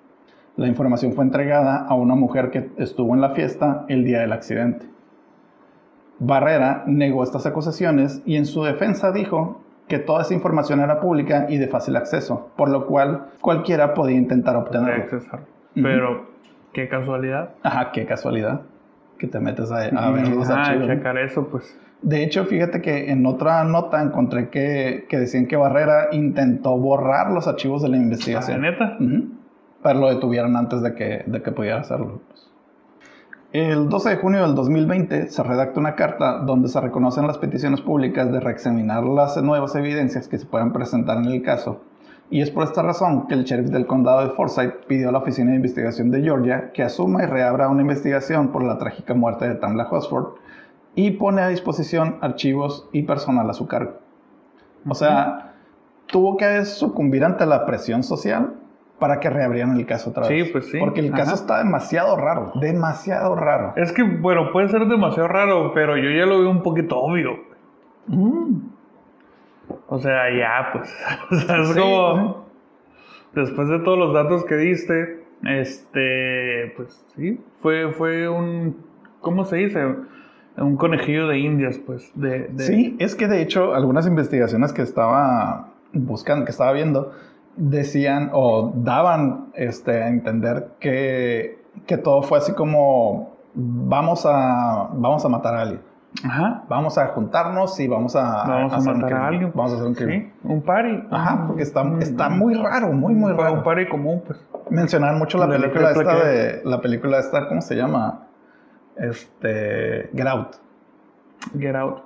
La 0.57 0.67
información 0.67 1.13
fue 1.13 1.23
entregada 1.23 1.85
a 1.85 1.93
una 1.93 2.15
mujer 2.15 2.49
que 2.49 2.69
estuvo 2.77 3.13
en 3.13 3.21
la 3.21 3.29
fiesta 3.29 3.85
el 3.87 4.03
día 4.03 4.21
del 4.21 4.33
accidente. 4.33 4.87
Barrera 6.19 6.83
negó 6.87 7.23
estas 7.23 7.45
acusaciones 7.45 8.23
y 8.25 8.37
en 8.37 8.47
su 8.47 8.63
defensa 8.63 9.11
dijo 9.11 9.61
que 9.87 9.99
toda 9.99 10.23
esa 10.23 10.33
información 10.33 10.79
era 10.79 10.99
pública 10.99 11.45
y 11.47 11.57
de 11.57 11.67
fácil 11.67 11.95
acceso, 11.95 12.49
por 12.57 12.69
lo 12.69 12.87
cual 12.87 13.27
cualquiera 13.39 13.93
podía 13.93 14.17
intentar 14.17 14.55
obtenerla. 14.55 15.05
Pero, 15.75 16.27
qué 16.73 16.89
casualidad. 16.89 17.51
Ajá, 17.61 17.91
qué 17.91 18.05
casualidad 18.05 18.61
que 19.19 19.27
te 19.27 19.39
metes 19.39 19.71
a, 19.71 19.85
a 19.85 20.11
ver 20.11 20.27
los 20.27 20.49
ah, 20.49 20.63
archivos. 20.63 20.87
checar 20.87 21.17
eso, 21.17 21.47
pues. 21.47 21.79
De 22.01 22.23
hecho, 22.23 22.45
fíjate 22.45 22.81
que 22.81 23.11
en 23.11 23.25
otra 23.25 23.63
nota 23.63 24.01
encontré 24.01 24.49
que, 24.49 25.05
que 25.09 25.17
decían 25.17 25.47
que 25.47 25.55
Barrera 25.55 26.09
intentó 26.11 26.77
borrar 26.77 27.31
los 27.31 27.47
archivos 27.47 27.81
de 27.81 27.89
la 27.89 27.97
investigación. 27.97 28.61
¿La 28.61 28.71
neta? 28.71 28.97
Ujú. 28.99 29.29
Pero 29.83 29.99
lo 29.99 30.09
detuvieron 30.09 30.55
antes 30.55 30.81
de 30.81 30.95
que, 30.95 31.23
de 31.25 31.41
que 31.41 31.51
pudiera 31.51 31.79
hacerlo. 31.79 32.21
pues. 32.27 32.47
El 33.53 33.87
12 33.87 34.09
de 34.09 34.15
junio 34.17 34.41
del 34.41 34.55
2020 34.55 35.29
se 35.29 35.41
redacta 35.41 35.79
una 35.79 35.95
carta 35.95 36.39
donde 36.39 36.67
se 36.67 36.81
reconocen 36.81 37.27
las 37.27 37.37
peticiones 37.37 37.79
públicas 37.79 38.29
de 38.29 38.41
reexaminar 38.41 39.05
las 39.05 39.41
nuevas 39.41 39.73
evidencias 39.75 40.27
que 40.27 40.37
se 40.37 40.45
puedan 40.45 40.73
presentar 40.73 41.17
en 41.17 41.25
el 41.25 41.41
caso. 41.41 41.81
Y 42.29 42.41
es 42.41 42.51
por 42.51 42.65
esta 42.65 42.81
razón 42.81 43.27
que 43.27 43.35
el 43.35 43.45
sheriff 43.45 43.69
del 43.69 43.87
condado 43.87 44.21
de 44.21 44.31
Forsyth 44.31 44.85
pidió 44.87 45.07
a 45.07 45.11
la 45.13 45.19
Oficina 45.19 45.51
de 45.51 45.55
Investigación 45.55 46.11
de 46.11 46.21
Georgia 46.21 46.71
que 46.73 46.83
asuma 46.83 47.23
y 47.23 47.25
reabra 47.25 47.69
una 47.69 47.83
investigación 47.83 48.49
por 48.49 48.63
la 48.63 48.77
trágica 48.77 49.13
muerte 49.13 49.47
de 49.47 49.55
Tamla 49.55 49.87
Hosford 49.89 50.33
y 50.93 51.11
pone 51.11 51.41
a 51.41 51.47
disposición 51.47 52.17
archivos 52.19 52.89
y 52.91 53.03
personal 53.03 53.49
a 53.49 53.53
su 53.53 53.65
cargo. 53.65 53.93
O 54.85 54.93
sea, 54.93 55.53
tuvo 56.07 56.35
que 56.35 56.65
sucumbir 56.65 57.23
ante 57.23 57.45
la 57.45 57.65
presión 57.65 58.03
social 58.03 58.55
para 58.99 59.19
que 59.19 59.29
reabrieran 59.29 59.77
el 59.77 59.85
caso 59.85 60.09
otra 60.09 60.27
vez. 60.27 60.45
Sí, 60.47 60.51
pues 60.51 60.69
sí. 60.71 60.79
Porque 60.79 60.99
el 61.01 61.11
caso 61.11 61.31
Ajá. 61.31 61.35
está 61.35 61.57
demasiado 61.59 62.15
raro, 62.17 62.51
demasiado 62.59 63.35
raro. 63.35 63.73
Es 63.75 63.91
que, 63.91 64.03
bueno, 64.03 64.51
puede 64.51 64.69
ser 64.69 64.87
demasiado 64.87 65.27
raro, 65.27 65.71
pero 65.73 65.97
yo 65.97 66.09
ya 66.09 66.25
lo 66.25 66.39
veo 66.39 66.49
un 66.49 66.63
poquito 66.63 66.97
obvio. 66.97 67.37
Mm. 68.07 68.55
O 69.87 69.99
sea, 69.99 70.23
ya, 70.35 70.69
pues. 70.73 70.93
O 71.31 71.35
sea, 71.35 71.61
es 71.61 71.67
Sí, 71.69 71.79
como. 71.79 72.47
Después 73.33 73.67
de 73.69 73.79
todos 73.79 73.99
los 73.99 74.13
datos 74.13 74.45
que 74.45 74.55
diste, 74.55 75.23
este. 75.45 76.73
Pues 76.75 77.05
sí, 77.15 77.39
fue, 77.61 77.91
fue 77.91 78.27
un. 78.27 78.77
¿Cómo 79.21 79.45
se 79.45 79.57
dice? 79.57 79.85
Un 80.57 80.75
conejillo 80.77 81.27
de 81.27 81.37
indias, 81.39 81.77
pues. 81.77 82.11
De, 82.15 82.47
de- 82.47 82.63
Sí, 82.63 82.95
es 82.99 83.13
que 83.15 83.27
de 83.27 83.41
hecho 83.41 83.75
algunas 83.75 84.07
investigaciones 84.07 84.73
que 84.73 84.81
estaba 84.81 85.69
buscando, 85.93 86.45
que 86.45 86.51
estaba 86.51 86.71
viendo, 86.71 87.11
decían 87.57 88.29
o 88.33 88.71
daban 88.75 89.47
este, 89.55 90.03
a 90.03 90.07
entender 90.07 90.69
que, 90.79 91.59
que 91.85 91.97
todo 91.97 92.21
fue 92.21 92.37
así 92.37 92.53
como 92.53 93.33
vamos 93.53 94.25
a, 94.25 94.89
vamos 94.93 95.25
a 95.25 95.29
matar 95.29 95.55
a 95.55 95.61
alguien. 95.63 95.81
Ajá. 96.23 96.63
Vamos 96.69 96.97
a 96.97 97.07
juntarnos 97.07 97.79
y 97.79 97.87
vamos 97.87 98.15
a, 98.15 98.45
Vamos 98.47 98.73
a 98.73 98.77
hacer 98.77 98.93
un 98.93 99.01
matar 99.01 99.13
a 99.13 99.15
crimen. 99.17 99.33
alguien. 99.33 99.51
Vamos 99.53 99.71
a 99.71 99.75
hacer 99.75 99.87
un 99.87 99.93
crimen. 99.93 100.33
Sí, 100.41 100.47
un 100.47 100.61
party. 100.61 101.03
Ajá, 101.11 101.43
porque 101.47 101.63
está, 101.63 101.81
Un- 101.81 102.01
está 102.01 102.29
muy 102.29 102.53
raro, 102.55 102.93
muy, 102.93 103.13
muy 103.13 103.31
un 103.31 103.37
raro. 103.37 103.53
Un 103.55 103.63
party 103.63 103.87
común, 103.87 104.23
pues. 104.25 104.39
Mencionaban 104.69 105.17
mucho 105.19 105.37
la 105.37 105.47
película 105.47 105.89
película 105.93 106.13
esta 106.13 106.23
que- 106.23 106.27
de 106.29 106.61
la 106.65 106.81
película 106.81 107.19
esta, 107.19 107.47
¿cómo 107.49 107.61
se 107.61 107.75
llama? 107.75 108.23
Este 108.95 110.09
Get 110.15 110.27
Out, 110.27 110.55
Get 111.59 111.75
out. 111.75 111.99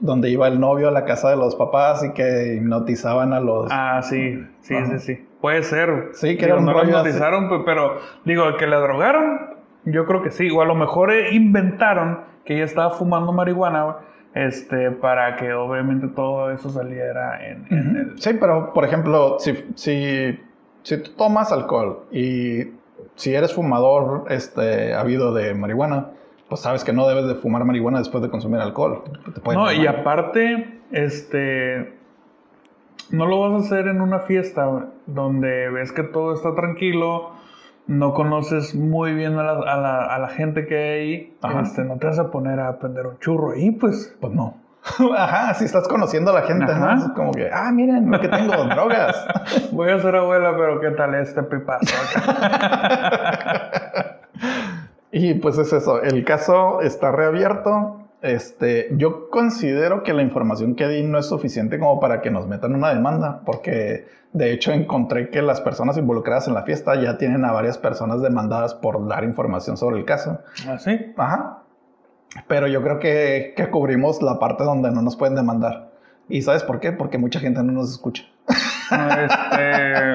Donde 0.00 0.28
iba 0.30 0.46
el 0.48 0.60
novio 0.60 0.88
a 0.88 0.90
la 0.90 1.04
casa 1.04 1.30
de 1.30 1.36
los 1.36 1.54
papás 1.56 2.04
y 2.04 2.12
que 2.12 2.54
hipnotizaban 2.56 3.32
a 3.32 3.40
los 3.40 3.68
Ah, 3.70 4.00
sí, 4.02 4.44
sí, 4.60 4.74
sí, 4.86 4.98
sí. 4.98 5.26
Puede 5.40 5.62
ser. 5.62 6.10
Sí, 6.14 6.36
que 6.36 6.46
Digo, 6.46 6.46
era 6.46 6.56
un 6.56 6.64
no 6.66 6.72
lo 6.72 6.80
rollo 6.80 6.98
así. 6.98 7.08
notizaron, 7.08 7.48
pe- 7.48 7.62
pero 7.64 7.98
digo, 8.24 8.56
que 8.58 8.66
le 8.66 8.76
drogaron, 8.76 9.54
yo 9.84 10.04
creo 10.06 10.22
que 10.22 10.30
sí. 10.30 10.50
O 10.50 10.60
a 10.60 10.64
lo 10.64 10.74
mejor 10.74 11.10
eh, 11.12 11.34
inventaron 11.34 12.20
que 12.44 12.54
ella 12.56 12.64
estaba 12.64 12.90
fumando 12.90 13.32
marihuana, 13.32 13.96
este, 14.34 14.90
para 14.90 15.36
que 15.36 15.52
obviamente 15.54 16.08
todo 16.08 16.50
eso 16.50 16.68
saliera 16.70 17.46
en, 17.48 17.66
en 17.70 17.88
Ujú. 17.90 17.96
el... 18.12 18.20
Sí, 18.20 18.30
pero 18.38 18.72
por 18.74 18.84
ejemplo, 18.84 19.36
si, 19.38 19.54
si, 19.76 20.38
si 20.82 20.96
tú 21.02 21.10
tomas 21.16 21.52
alcohol 21.52 22.04
y 22.12 22.64
si 23.14 23.34
eres 23.34 23.54
fumador 23.54 24.24
este, 24.28 24.92
habido 24.94 25.32
de 25.32 25.54
marihuana, 25.54 26.08
pues 26.48 26.60
sabes 26.60 26.84
que 26.84 26.92
no 26.92 27.08
debes 27.08 27.26
de 27.26 27.34
fumar 27.34 27.64
marihuana 27.64 27.98
después 27.98 28.22
de 28.22 28.30
consumir 28.30 28.60
alcohol. 28.60 29.02
Te 29.34 29.54
No, 29.54 29.72
y 29.72 29.86
aparte, 29.86 30.80
este, 30.92 31.94
no 33.10 33.26
lo 33.26 33.40
vas 33.40 33.62
a 33.62 33.66
hacer 33.66 33.88
en 33.88 34.00
una 34.00 34.20
fiesta 34.20 34.90
donde 35.06 35.70
ves 35.70 35.92
que 35.92 36.02
todo 36.02 36.34
está 36.34 36.54
tranquilo, 36.54 37.32
no 37.86 38.14
conoces 38.14 38.74
muy 38.74 39.14
bien 39.14 39.38
a 39.38 39.42
la, 39.42 39.52
a 39.52 39.76
la, 39.76 40.04
a 40.04 40.18
la 40.18 40.28
gente 40.28 40.66
que 40.66 40.76
hay 40.76 41.00
ahí, 41.00 41.36
este, 41.62 41.84
no 41.84 41.98
te 41.98 42.06
vas 42.06 42.18
a 42.18 42.30
poner 42.30 42.60
a 42.60 42.78
prender 42.78 43.06
un 43.06 43.18
churro 43.18 43.52
ahí, 43.52 43.70
pues. 43.72 44.16
Pues 44.20 44.32
no. 44.32 44.66
Ajá, 45.16 45.54
si 45.54 45.64
estás 45.64 45.88
conociendo 45.88 46.30
a 46.30 46.34
la 46.34 46.42
gente, 46.42 46.72
¿no? 46.74 46.92
Es 46.96 47.08
como 47.10 47.32
que, 47.32 47.50
ah, 47.52 47.70
miren 47.72 48.10
lo 48.10 48.20
que 48.20 48.28
tengo, 48.28 48.52
drogas. 48.70 49.26
Voy 49.72 49.90
a 49.90 49.98
ser 50.00 50.16
abuela, 50.16 50.54
pero 50.56 50.80
¿qué 50.80 50.90
tal 50.90 51.14
este 51.14 51.42
pipazo? 51.42 51.94
Y 55.18 55.32
pues 55.32 55.56
es 55.56 55.72
eso, 55.72 56.02
el 56.02 56.26
caso 56.26 56.82
está 56.82 57.10
reabierto. 57.10 58.02
Este, 58.20 58.88
yo 58.98 59.30
considero 59.30 60.02
que 60.02 60.12
la 60.12 60.20
información 60.20 60.74
que 60.74 60.86
di 60.88 61.02
no 61.04 61.18
es 61.18 61.24
suficiente 61.24 61.78
como 61.78 62.00
para 62.00 62.20
que 62.20 62.30
nos 62.30 62.46
metan 62.46 62.74
una 62.74 62.92
demanda, 62.92 63.40
porque 63.46 64.06
de 64.34 64.52
hecho 64.52 64.72
encontré 64.72 65.30
que 65.30 65.40
las 65.40 65.62
personas 65.62 65.96
involucradas 65.96 66.48
en 66.48 66.54
la 66.54 66.64
fiesta 66.64 67.00
ya 67.00 67.16
tienen 67.16 67.46
a 67.46 67.52
varias 67.52 67.78
personas 67.78 68.20
demandadas 68.20 68.74
por 68.74 69.08
dar 69.08 69.24
información 69.24 69.78
sobre 69.78 69.96
el 69.96 70.04
caso. 70.04 70.40
¿Así? 70.68 71.14
Ajá. 71.16 71.62
Pero 72.46 72.66
yo 72.66 72.82
creo 72.82 72.98
que, 72.98 73.54
que 73.56 73.70
cubrimos 73.70 74.20
la 74.20 74.38
parte 74.38 74.64
donde 74.64 74.90
no 74.90 75.00
nos 75.00 75.16
pueden 75.16 75.34
demandar. 75.34 75.92
¿Y 76.28 76.42
sabes 76.42 76.62
por 76.62 76.78
qué? 76.78 76.92
Porque 76.92 77.16
mucha 77.16 77.40
gente 77.40 77.62
no 77.62 77.72
nos 77.72 77.90
escucha. 77.90 78.24
Este, 78.90 80.14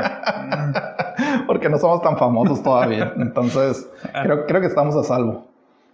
Porque 1.51 1.67
no 1.67 1.77
somos 1.77 2.01
tan 2.01 2.17
famosos 2.17 2.63
todavía. 2.63 3.11
Entonces, 3.17 3.89
creo, 4.23 4.45
creo 4.45 4.61
que 4.61 4.67
estamos 4.67 4.95
a 4.95 5.03
salvo. 5.03 5.47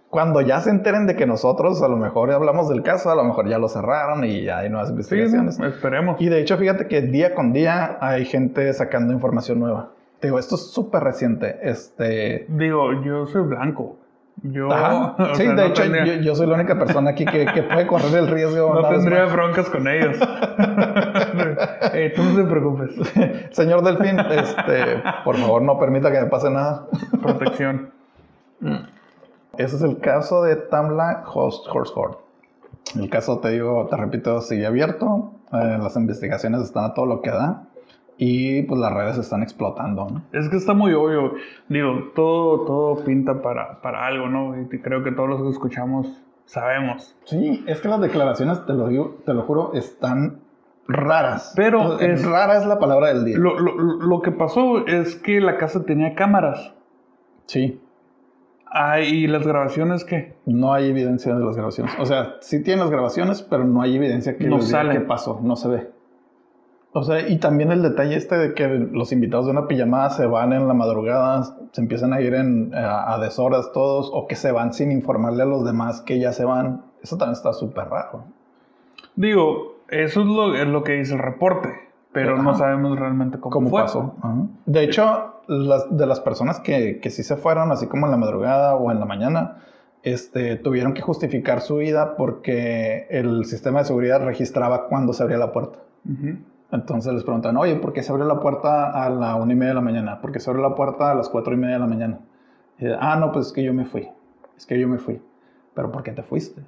Cuando 0.08 0.40
ya 0.40 0.60
se 0.60 0.70
enteren 0.70 1.08
de 1.08 1.16
que 1.16 1.26
nosotros 1.26 1.82
a 1.82 1.88
lo 1.88 1.96
mejor 1.96 2.30
hablamos 2.30 2.68
del 2.68 2.82
caso, 2.84 3.10
a 3.10 3.16
lo 3.16 3.24
mejor 3.24 3.48
ya 3.48 3.58
lo 3.58 3.68
cerraron 3.68 4.24
y 4.24 4.44
ya 4.44 4.58
hay 4.58 4.70
nuevas 4.70 4.86
sí, 4.88 4.92
investigaciones. 4.92 5.58
esperemos. 5.58 6.20
Y 6.20 6.28
de 6.28 6.40
hecho, 6.40 6.56
fíjate 6.56 6.86
que 6.86 7.02
día 7.02 7.34
con 7.34 7.52
día 7.52 7.98
hay 8.00 8.24
gente 8.24 8.72
sacando 8.72 9.12
información 9.12 9.58
nueva. 9.58 9.88
Te 10.20 10.28
digo, 10.28 10.38
esto 10.38 10.54
es 10.54 10.70
súper 10.70 11.02
reciente. 11.02 11.58
Este. 11.62 12.46
Digo, 12.48 13.02
yo 13.02 13.26
soy 13.26 13.42
blanco. 13.42 13.96
Yo, 14.42 14.72
Ajá. 14.72 15.16
Sí, 15.34 15.42
sea, 15.42 15.48
de 15.50 15.54
no 15.56 15.62
hecho, 15.64 15.82
tendría- 15.82 16.04
yo, 16.04 16.12
yo 16.22 16.34
soy 16.36 16.46
la 16.46 16.54
única 16.54 16.78
persona 16.78 17.10
aquí 17.10 17.24
que, 17.24 17.44
que 17.46 17.62
puede 17.64 17.86
correr 17.88 18.14
el 18.14 18.28
riesgo. 18.28 18.72
no 18.80 18.88
tendría 18.88 19.24
broncas 19.24 19.68
con 19.68 19.88
ellos. 19.88 20.16
Eh, 21.92 22.12
tú 22.14 22.22
no 22.22 22.36
te 22.36 22.44
preocupes. 22.44 22.90
Señor 23.50 23.82
Delfín, 23.82 24.18
este, 24.18 25.02
por 25.24 25.36
favor, 25.36 25.62
no 25.62 25.78
permita 25.78 26.12
que 26.12 26.20
me 26.20 26.26
pase 26.26 26.50
nada. 26.50 26.86
Protección. 27.22 27.90
Ese 29.56 29.76
es 29.76 29.82
el 29.82 29.98
caso 29.98 30.42
de 30.42 30.56
Tamla 30.56 31.24
Host 31.32 31.66
Horsford. 31.72 32.16
El 32.98 33.10
caso, 33.10 33.38
te 33.38 33.50
digo, 33.50 33.86
te 33.90 33.96
repito, 33.96 34.40
sigue 34.40 34.66
abierto. 34.66 35.32
Eh, 35.52 35.78
las 35.80 35.96
investigaciones 35.96 36.62
están 36.62 36.84
a 36.84 36.94
todo 36.94 37.06
lo 37.06 37.20
que 37.22 37.30
da. 37.30 37.64
Y 38.16 38.62
pues 38.62 38.80
las 38.80 38.92
redes 38.92 39.18
están 39.18 39.42
explotando. 39.42 40.08
¿no? 40.10 40.22
Es 40.32 40.48
que 40.48 40.56
está 40.56 40.74
muy 40.74 40.92
obvio. 40.92 41.34
Digo, 41.68 42.10
todo, 42.14 42.64
todo 42.64 43.04
pinta 43.04 43.40
para, 43.42 43.80
para 43.80 44.06
algo, 44.06 44.28
¿no? 44.28 44.60
Y 44.60 44.66
creo 44.80 45.04
que 45.04 45.12
todos 45.12 45.28
los 45.28 45.42
que 45.42 45.50
escuchamos 45.50 46.08
sabemos. 46.44 47.14
Sí, 47.24 47.64
es 47.66 47.80
que 47.80 47.88
las 47.88 48.00
declaraciones, 48.00 48.64
te 48.66 48.72
lo 48.72 48.88
digo, 48.88 49.18
te 49.24 49.34
lo 49.34 49.42
juro, 49.42 49.72
están 49.74 50.40
raras. 50.88 51.52
Pero 51.54 52.00
Eh, 52.00 52.12
es- 52.14 52.24
rara 52.26 52.58
es 52.58 52.66
la 52.66 52.78
palabra 52.78 53.08
del 53.08 53.24
día. 53.24 53.38
Lo, 53.38 53.58
lo, 53.58 53.74
lo 53.76 54.22
que 54.22 54.32
pasó 54.32 54.86
es 54.86 55.14
que 55.16 55.40
la 55.40 55.56
casa 55.58 55.84
tenía 55.84 56.14
cámaras. 56.14 56.74
Sí, 57.46 57.80
Ah, 58.70 59.00
y 59.00 59.26
las 59.26 59.46
grabaciones 59.46 60.04
que 60.04 60.34
no 60.44 60.74
hay 60.74 60.90
evidencia 60.90 61.34
de 61.34 61.42
las 61.42 61.56
grabaciones. 61.56 61.94
O 61.98 62.04
sea, 62.04 62.34
sí 62.42 62.62
tienen 62.62 62.80
las 62.80 62.90
grabaciones, 62.90 63.40
pero 63.40 63.64
no 63.64 63.80
hay 63.80 63.96
evidencia 63.96 64.36
que 64.36 64.44
No 64.46 64.60
salen. 64.60 64.92
qué 64.98 65.00
pasó, 65.00 65.40
no 65.42 65.56
se 65.56 65.68
ve. 65.68 65.90
O 66.92 67.02
sea, 67.02 67.26
y 67.26 67.38
también 67.38 67.72
el 67.72 67.80
detalle 67.80 68.14
este 68.16 68.36
de 68.36 68.52
que 68.52 68.68
los 68.68 69.10
invitados 69.12 69.46
de 69.46 69.52
una 69.52 69.68
pijamada 69.68 70.10
se 70.10 70.26
van 70.26 70.52
en 70.52 70.68
la 70.68 70.74
madrugada, 70.74 71.44
se 71.72 71.80
empiezan 71.80 72.12
a 72.12 72.20
ir 72.20 72.34
en, 72.34 72.74
a, 72.74 73.14
a 73.14 73.18
deshoras 73.18 73.72
todos, 73.72 74.10
o 74.12 74.26
que 74.26 74.36
se 74.36 74.52
van 74.52 74.74
sin 74.74 74.92
informarle 74.92 75.44
a 75.44 75.46
los 75.46 75.64
demás 75.64 76.02
que 76.02 76.18
ya 76.18 76.32
se 76.32 76.44
van. 76.44 76.82
Eso 77.02 77.16
también 77.16 77.32
está 77.36 77.54
súper 77.54 77.88
raro. 77.88 78.24
Digo, 79.16 79.77
eso 79.88 80.20
es 80.20 80.26
lo, 80.26 80.54
es 80.54 80.66
lo 80.66 80.82
que 80.84 80.92
dice 80.92 81.14
el 81.14 81.20
reporte. 81.20 81.68
pero 82.12 82.34
Ajá. 82.34 82.42
no 82.42 82.54
sabemos 82.54 82.98
realmente 82.98 83.38
cómo, 83.38 83.52
¿Cómo 83.52 83.70
fue. 83.70 83.82
pasó? 83.82 84.14
Ajá. 84.22 84.34
De 84.66 84.82
hecho, 84.82 85.34
las, 85.46 85.96
de 85.96 86.06
las 86.06 86.20
personas 86.20 86.60
que, 86.60 87.00
que 87.00 87.10
sí 87.10 87.22
se 87.22 87.36
fueron, 87.36 87.70
así 87.72 87.86
como 87.86 88.06
en 88.06 88.10
la 88.12 88.16
madrugada 88.16 88.74
o 88.76 88.90
en 88.90 88.98
la 89.00 89.06
mañana, 89.06 89.58
este, 90.02 90.56
tuvieron 90.56 90.94
que 90.94 91.02
justificar 91.02 91.60
su 91.60 91.82
ida 91.82 92.16
porque 92.16 93.06
el 93.10 93.44
sistema 93.44 93.80
de 93.80 93.84
seguridad 93.86 94.24
registraba 94.24 94.86
cuándo 94.88 95.12
se 95.12 95.22
abría 95.22 95.38
la 95.38 95.52
puerta. 95.52 95.80
Entonces 96.70 97.12
les 97.12 97.24
preguntan, 97.24 97.56
oye, 97.56 97.76
¿por 97.76 97.92
qué 97.92 98.02
se 98.02 98.12
abrió 98.12 98.26
la 98.26 98.40
puerta 98.40 98.90
a 98.90 99.08
la 99.10 99.36
una 99.36 99.52
y 99.52 99.56
media 99.56 99.70
de 99.70 99.74
la 99.74 99.80
mañana? 99.80 100.20
¿Por 100.20 100.32
qué 100.32 100.40
se 100.40 100.50
abrió 100.50 100.66
la 100.68 100.74
puerta 100.74 101.10
a 101.10 101.14
las 101.14 101.28
cuatro 101.28 101.52
y 101.54 101.56
media 101.56 101.74
de 101.74 101.80
la 101.80 101.86
mañana? 101.86 102.20
Y, 102.78 102.86
ah, 103.00 103.16
no, 103.16 103.32
pues 103.32 103.46
es 103.48 103.52
que 103.52 103.62
yo 103.62 103.72
me 103.74 103.84
fui. 103.86 104.08
Es 104.56 104.66
que 104.66 104.78
yo 104.78 104.86
me 104.88 104.98
fui. 104.98 105.20
¿Pero 105.74 105.90
por 105.90 106.02
qué 106.02 106.12
te 106.12 106.22
fuiste? 106.22 106.62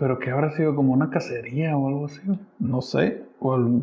Pero 0.00 0.18
que 0.18 0.30
habrá 0.30 0.50
sido 0.50 0.74
como 0.74 0.92
una 0.92 1.10
cacería 1.10 1.76
o 1.76 1.86
algo 1.86 2.06
así. 2.06 2.20
no 2.58 2.80
sé, 2.80 3.22
o 3.38 3.54
el 3.54 3.82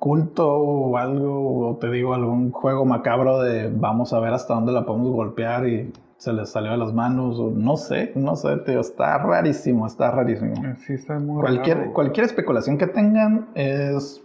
culto 0.00 0.48
o 0.50 0.96
algo, 0.96 1.68
o 1.70 1.76
te 1.76 1.90
digo, 1.90 2.14
algún 2.14 2.50
juego 2.52 2.84
macabro 2.84 3.40
de 3.42 3.70
vamos 3.72 4.12
a 4.12 4.18
ver 4.20 4.32
hasta 4.32 4.54
dónde 4.54 4.72
la 4.72 4.86
podemos 4.86 5.10
golpear 5.12 5.68
y 5.68 5.92
se 6.16 6.32
les 6.32 6.48
salió 6.50 6.70
de 6.72 6.78
las 6.78 6.92
manos, 6.94 7.38
o 7.38 7.50
no 7.50 7.76
sé, 7.76 8.12
no 8.16 8.34
sé, 8.34 8.56
tío, 8.58 8.80
está 8.80 9.18
rarísimo, 9.18 9.86
está 9.86 10.10
rarísimo. 10.10 10.54
Sí, 10.86 10.94
está 10.94 11.18
muy 11.18 11.40
Cualquier, 11.40 11.78
raro. 11.78 11.92
cualquier 11.92 12.26
especulación 12.26 12.76
que 12.78 12.86
tengan 12.88 13.48
es 13.54 14.20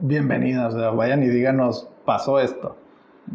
bienvenida, 0.00 0.68
o 0.68 0.70
sea, 0.72 0.90
vayan 0.90 1.22
y 1.22 1.28
díganos, 1.28 1.88
pasó 2.04 2.40
esto. 2.40 2.76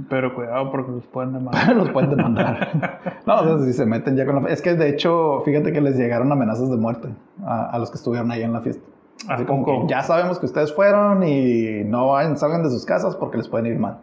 Pero 0.10 0.34
cuidado 0.34 0.72
porque 0.72 0.92
los 0.92 1.06
pueden 1.08 1.34
demandar. 1.34 1.76
Los 1.76 1.90
pueden 1.90 2.12
demandar. 2.12 3.22
no, 3.26 3.36
o 3.36 3.44
sea, 3.44 3.66
si 3.66 3.74
se 3.74 3.86
meten 3.86 4.16
ya 4.16 4.26
con 4.26 4.44
la... 4.44 4.50
Es 4.50 4.62
que 4.62 4.76
de 4.76 4.90
hecho, 4.90 5.42
fíjate 5.44 5.74
que 5.74 5.82
les 5.82 5.98
llegaron 5.98 6.32
amenazas 6.32 6.70
de 6.70 6.78
muerte 6.78 7.10
a, 7.44 7.72
a 7.72 7.80
los 7.80 7.92
que 7.92 7.98
estuvieron 7.98 8.32
ahí 8.32 8.44
en 8.44 8.54
la 8.54 8.62
fiesta. 8.62 8.84
Así 9.28 9.44
¿A 9.44 9.46
como 9.46 9.66
que 9.66 9.88
ya 9.88 10.02
sabemos 10.02 10.40
que 10.40 10.46
ustedes 10.46 10.74
fueron 10.74 11.24
y 11.24 11.84
no 11.84 12.14
salgan 12.36 12.64
de 12.64 12.70
sus 12.70 12.86
casas 12.86 13.16
porque 13.16 13.38
les 13.38 13.48
pueden 13.48 13.68
ir 13.68 13.80
mal. 13.80 13.98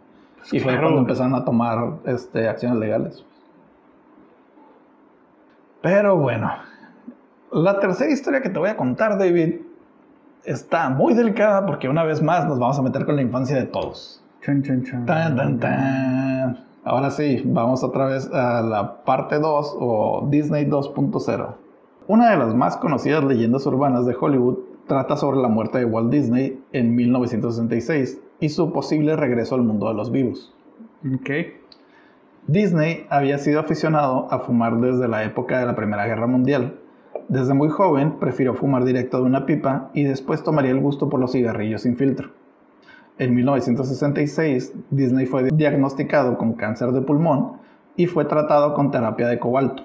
y 0.53 0.61
fue 0.61 0.72
claro. 0.72 0.89
cuando 0.89 1.01
empezaron 1.01 1.34
a 1.34 1.45
tomar 1.45 1.95
este, 2.05 2.49
acciones 2.49 2.78
legales. 2.78 3.24
Pero 5.82 6.16
bueno, 6.16 6.51
la 7.51 7.80
tercera 7.80 8.11
historia 8.11 8.41
que 8.43 8.51
te 8.51 8.59
voy 8.59 8.70
a 8.70 8.76
contar, 8.76 9.18
David, 9.18 9.61
está 10.45 10.89
muy 10.91 11.14
delicada 11.14 11.66
porque 11.66 11.89
una 11.89 12.05
vez 12.05 12.22
más 12.22 12.47
nos 12.47 12.59
vamos 12.59 12.78
a 12.78 12.82
meter 12.82 13.05
con 13.05 13.16
la 13.16 13.22
infancia 13.22 13.57
de 13.57 13.64
todos. 13.64 14.22
Chan, 14.45 14.62
chan, 14.62 14.84
chan. 14.84 15.07
Tan, 15.07 15.36
tan, 15.36 15.59
tan. 15.59 16.59
Ahora 16.84 17.11
sí, 17.11 17.43
vamos 17.45 17.82
otra 17.82 18.07
vez 18.07 18.30
a 18.32 18.62
la 18.62 19.05
parte 19.05 19.39
2 19.39 19.76
o 19.80 20.26
Disney 20.30 20.64
2.0. 20.64 21.55
Una 22.07 22.30
de 22.30 22.36
las 22.39 22.55
más 22.55 22.76
conocidas 22.76 23.24
leyendas 23.24 23.66
urbanas 23.66 24.07
de 24.07 24.16
Hollywood 24.18 24.59
trata 24.86 25.16
sobre 25.16 25.39
la 25.39 25.49
muerte 25.49 25.78
de 25.78 25.84
Walt 25.84 26.11
Disney 26.11 26.62
en 26.72 26.95
1966 26.95 28.20
y 28.41 28.49
su 28.49 28.72
posible 28.72 29.16
regreso 29.16 29.55
al 29.55 29.62
mundo 29.62 29.89
de 29.89 29.95
los 29.95 30.11
vivos. 30.11 30.55
Ok. 31.14 31.30
Disney 32.47 33.07
había 33.11 33.36
sido 33.36 33.61
aficionado 33.61 34.26
a 34.30 34.39
fumar 34.39 34.80
desde 34.80 35.07
la 35.07 35.24
época 35.24 35.61
de 35.61 35.66
la 35.66 35.76
Primera 35.76 36.07
Guerra 36.07 36.26
Mundial. 36.26 36.78
Desde 37.28 37.53
muy 37.53 37.68
joven 37.68 38.18
prefirió 38.18 38.55
fumar 38.55 38.84
directo 38.84 39.18
de 39.18 39.24
una 39.24 39.45
pipa 39.45 39.91
y 39.93 40.05
después 40.05 40.43
tomaría 40.43 40.70
el 40.70 40.80
gusto 40.80 41.11
por 41.11 41.20
los 41.20 41.32
cigarrillos 41.32 41.82
sin 41.82 41.97
filtro. 41.97 42.30
En 43.18 43.34
1966, 43.34 44.74
Disney 44.90 45.26
fue 45.26 45.48
diagnosticado 45.52 46.38
con 46.38 46.52
cáncer 46.52 46.92
de 46.92 47.00
pulmón 47.00 47.58
y 47.96 48.06
fue 48.06 48.24
tratado 48.24 48.74
con 48.74 48.92
terapia 48.92 49.26
de 49.26 49.40
cobalto. 49.40 49.84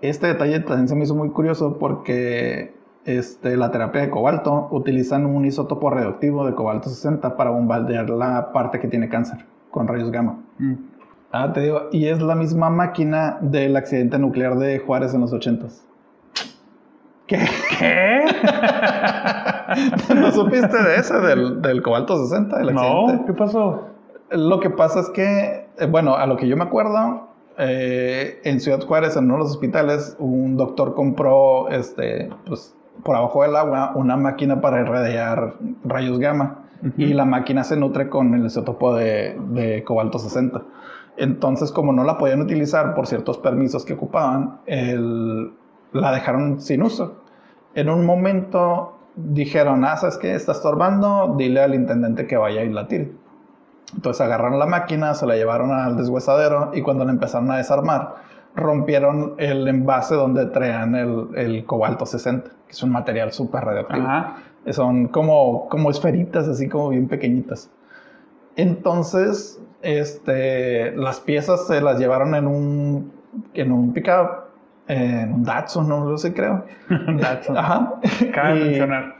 Este 0.00 0.28
detalle 0.28 0.60
también 0.60 0.86
se 0.86 0.94
me 0.94 1.04
hizo 1.04 1.16
muy 1.16 1.30
curioso 1.30 1.76
porque 1.78 2.72
este, 3.04 3.56
la 3.56 3.72
terapia 3.72 4.02
de 4.02 4.10
cobalto 4.10 4.68
utilizan 4.70 5.26
un 5.26 5.44
isótopo 5.44 5.90
radioactivo 5.90 6.46
de 6.46 6.54
cobalto 6.54 6.88
60 6.88 7.36
para 7.36 7.50
bombardear 7.50 8.08
la 8.10 8.52
parte 8.52 8.78
que 8.78 8.86
tiene 8.86 9.08
cáncer 9.08 9.44
con 9.70 9.88
rayos 9.88 10.12
gamma. 10.12 10.38
Mm. 10.58 10.74
Ah, 11.32 11.52
te 11.52 11.62
digo, 11.62 11.88
y 11.90 12.06
es 12.06 12.22
la 12.22 12.36
misma 12.36 12.70
máquina 12.70 13.38
del 13.40 13.76
accidente 13.76 14.18
nuclear 14.18 14.56
de 14.56 14.78
Juárez 14.78 15.14
en 15.14 15.20
los 15.22 15.32
80s. 15.32 15.82
¿Qué? 17.28 17.38
¿Qué? 17.78 18.20
¿No 20.14 20.32
supiste 20.32 20.82
de 20.82 20.96
ese, 20.96 21.18
del, 21.20 21.62
del 21.62 21.82
cobalto 21.82 22.16
60, 22.26 22.58
del 22.58 22.70
accidente? 22.70 23.12
no, 23.12 23.26
¿qué 23.26 23.32
pasó? 23.34 23.84
Lo 24.30 24.60
que 24.60 24.70
pasa 24.70 25.00
es 25.00 25.10
que, 25.10 25.68
eh, 25.78 25.86
bueno, 25.88 26.16
a 26.16 26.26
lo 26.26 26.36
que 26.36 26.48
yo 26.48 26.56
me 26.56 26.64
acuerdo, 26.64 27.28
eh, 27.58 28.40
en 28.44 28.60
Ciudad 28.60 28.80
Juárez, 28.80 29.16
en 29.16 29.24
uno 29.24 29.34
de 29.34 29.40
los 29.40 29.50
hospitales, 29.52 30.16
un 30.18 30.56
doctor 30.56 30.94
compró, 30.94 31.68
este, 31.68 32.30
pues, 32.46 32.74
por 33.04 33.14
abajo 33.14 33.42
del 33.42 33.54
agua, 33.56 33.92
una 33.94 34.16
máquina 34.16 34.60
para 34.60 34.80
irradiar 34.80 35.54
rayos 35.84 36.18
gamma. 36.18 36.64
Y 36.96 37.06
la 37.12 37.24
máquina 37.24 37.64
se 37.64 37.76
nutre 37.76 38.08
con 38.08 38.34
el 38.34 38.46
isótopo 38.46 38.94
de, 38.94 39.36
de 39.50 39.82
cobalto 39.82 40.20
60. 40.20 40.62
Entonces, 41.16 41.72
como 41.72 41.92
no 41.92 42.04
la 42.04 42.18
podían 42.18 42.40
utilizar 42.40 42.94
por 42.94 43.08
ciertos 43.08 43.36
permisos 43.38 43.84
que 43.84 43.94
ocupaban, 43.94 44.60
el- 44.66 45.52
la 45.92 46.12
dejaron 46.12 46.60
sin 46.60 46.82
uso. 46.82 47.22
En 47.74 47.88
un 47.88 48.04
momento 48.04 48.98
dijeron, 49.16 49.84
ah, 49.84 49.96
¿sabes 49.96 50.16
qué? 50.18 50.34
Está 50.34 50.52
estorbando, 50.52 51.34
dile 51.36 51.60
al 51.60 51.74
intendente 51.74 52.26
que 52.26 52.36
vaya 52.36 52.62
y 52.62 52.72
la 52.72 52.86
tire. 52.86 53.12
Entonces 53.94 54.20
agarraron 54.20 54.58
la 54.58 54.66
máquina, 54.66 55.14
se 55.14 55.26
la 55.26 55.34
llevaron 55.34 55.70
al 55.72 55.96
deshuesadero 55.96 56.70
y 56.74 56.82
cuando 56.82 57.04
la 57.04 57.12
empezaron 57.12 57.50
a 57.50 57.56
desarmar, 57.56 58.16
rompieron 58.54 59.34
el 59.38 59.66
envase 59.66 60.14
donde 60.14 60.46
traían 60.46 60.94
el, 60.94 61.28
el 61.36 61.64
cobalto 61.64 62.04
60, 62.04 62.50
que 62.50 62.72
es 62.72 62.82
un 62.82 62.90
material 62.90 63.32
súper 63.32 63.64
radioactivo. 63.64 64.06
Ajá. 64.06 64.36
Son 64.70 65.08
como, 65.08 65.68
como 65.68 65.90
esferitas, 65.90 66.46
así 66.46 66.68
como 66.68 66.90
bien 66.90 67.08
pequeñitas. 67.08 67.70
Entonces, 68.56 69.60
este, 69.82 70.94
las 70.96 71.20
piezas 71.20 71.66
se 71.66 71.80
las 71.80 71.98
llevaron 71.98 72.34
en 72.34 72.46
un, 72.46 73.12
en 73.54 73.72
un 73.72 73.92
pickup, 73.92 74.47
en 74.88 75.32
un 75.32 75.44
Datsun, 75.44 75.88
no 75.88 76.04
lo 76.04 76.18
sé, 76.18 76.32
creo. 76.34 76.64
Datsun. 77.20 77.56
Ajá. 77.56 77.94
Cabe 78.34 78.58
Y- 78.60 78.64
mencionar. 78.64 79.14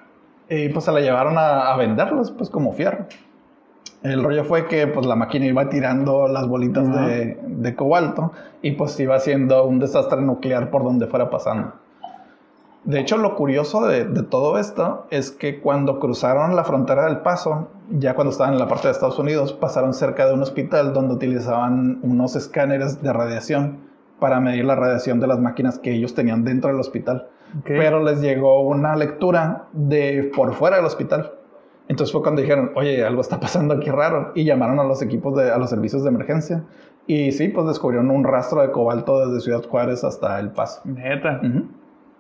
y 0.49 0.69
pues 0.71 0.85
se 0.85 0.93
la 0.93 1.01
llevaron 1.01 1.37
a, 1.39 1.73
a 1.73 1.77
venderlos, 1.77 2.31
pues 2.33 2.51
como 2.51 2.73
fierro. 2.73 3.05
El 4.03 4.23
rollo 4.23 4.45
fue 4.45 4.67
que 4.67 4.87
pues 4.87 5.07
la 5.07 5.17
máquina 5.17 5.47
iba 5.47 5.69
tirando 5.69 6.29
las 6.29 6.47
bolitas 6.49 6.89
Ajá. 6.89 7.07
de, 7.07 7.39
de 7.47 7.75
cobalto 7.75 8.33
y 8.63 8.73
pues 8.73 8.99
iba 9.01 9.17
haciendo 9.17 9.65
un 9.65 9.79
desastre 9.81 10.21
nuclear 10.23 10.71
por 10.71 10.85
donde 10.85 11.07
fuera 11.09 11.31
pasando. 11.31 11.73
De 12.85 13.01
hecho, 13.01 13.19
lo 13.19 13.35
curioso 13.35 13.85
de, 13.87 14.05
de 14.05 14.23
todo 14.23 14.57
esto 14.59 15.07
es 15.11 15.31
que 15.33 15.61
cuando 15.61 15.99
cruzaron 15.99 16.55
la 16.57 16.65
frontera 16.65 17.05
del 17.07 17.19
Paso, 17.19 17.69
ya 17.91 18.15
cuando 18.15 18.31
estaban 18.31 18.55
en 18.55 18.61
la 18.61 18.69
parte 18.69 18.87
de 18.87 18.93
Estados 18.93 19.19
Unidos, 19.19 19.53
pasaron 19.53 19.93
cerca 19.93 20.27
de 20.27 20.33
un 20.33 20.43
hospital 20.43 20.95
donde 20.95 21.15
utilizaban 21.15 21.99
unos 22.03 22.37
escáneres 22.37 23.03
de 23.03 23.13
radiación 23.13 23.79
para 24.19 24.41
medir 24.41 24.65
la 24.65 24.75
radiación 24.75 25.21
de 25.21 25.27
las 25.27 25.39
máquinas 25.41 25.79
que 25.79 25.93
ellos 25.93 26.15
tenían 26.15 26.45
dentro 26.45 26.71
del 26.71 26.81
hospital 26.81 27.29
pero 27.65 28.03
les 28.03 28.21
llegó 28.21 28.61
una 28.63 28.97
lectura 28.97 29.69
de 29.73 30.31
por 30.35 30.55
fuera 30.55 30.77
del 30.77 30.87
hospital. 30.87 31.33
Entonces 31.89 32.13
fue 32.13 32.23
cuando 32.23 32.43
dijeron, 32.43 32.73
oye, 32.75 33.05
algo 33.05 33.21
está 33.21 33.41
pasando 33.41 33.75
aquí 33.75 33.91
raro. 33.91 34.33
Y 34.35 34.45
llamaron 34.45 34.79
a 34.79 34.85
los 34.85 35.03
equipos, 35.03 35.37
de, 35.37 35.51
a 35.51 35.59
los 35.59 35.71
servicios 35.71 36.03
de 36.03 36.11
emergencia. 36.11 36.65
Y 37.07 37.33
sí, 37.33 37.49
pues 37.49 37.67
descubrieron 37.67 38.11
un 38.11 38.25
rastro 38.25 38.61
de 38.61 38.71
cobalto 38.71 39.27
desde 39.27 39.41
Ciudad 39.41 39.63
Juárez 39.65 40.05
hasta 40.05 40.39
El 40.39 40.51
Paso. 40.51 40.83
Neta. 40.85 41.41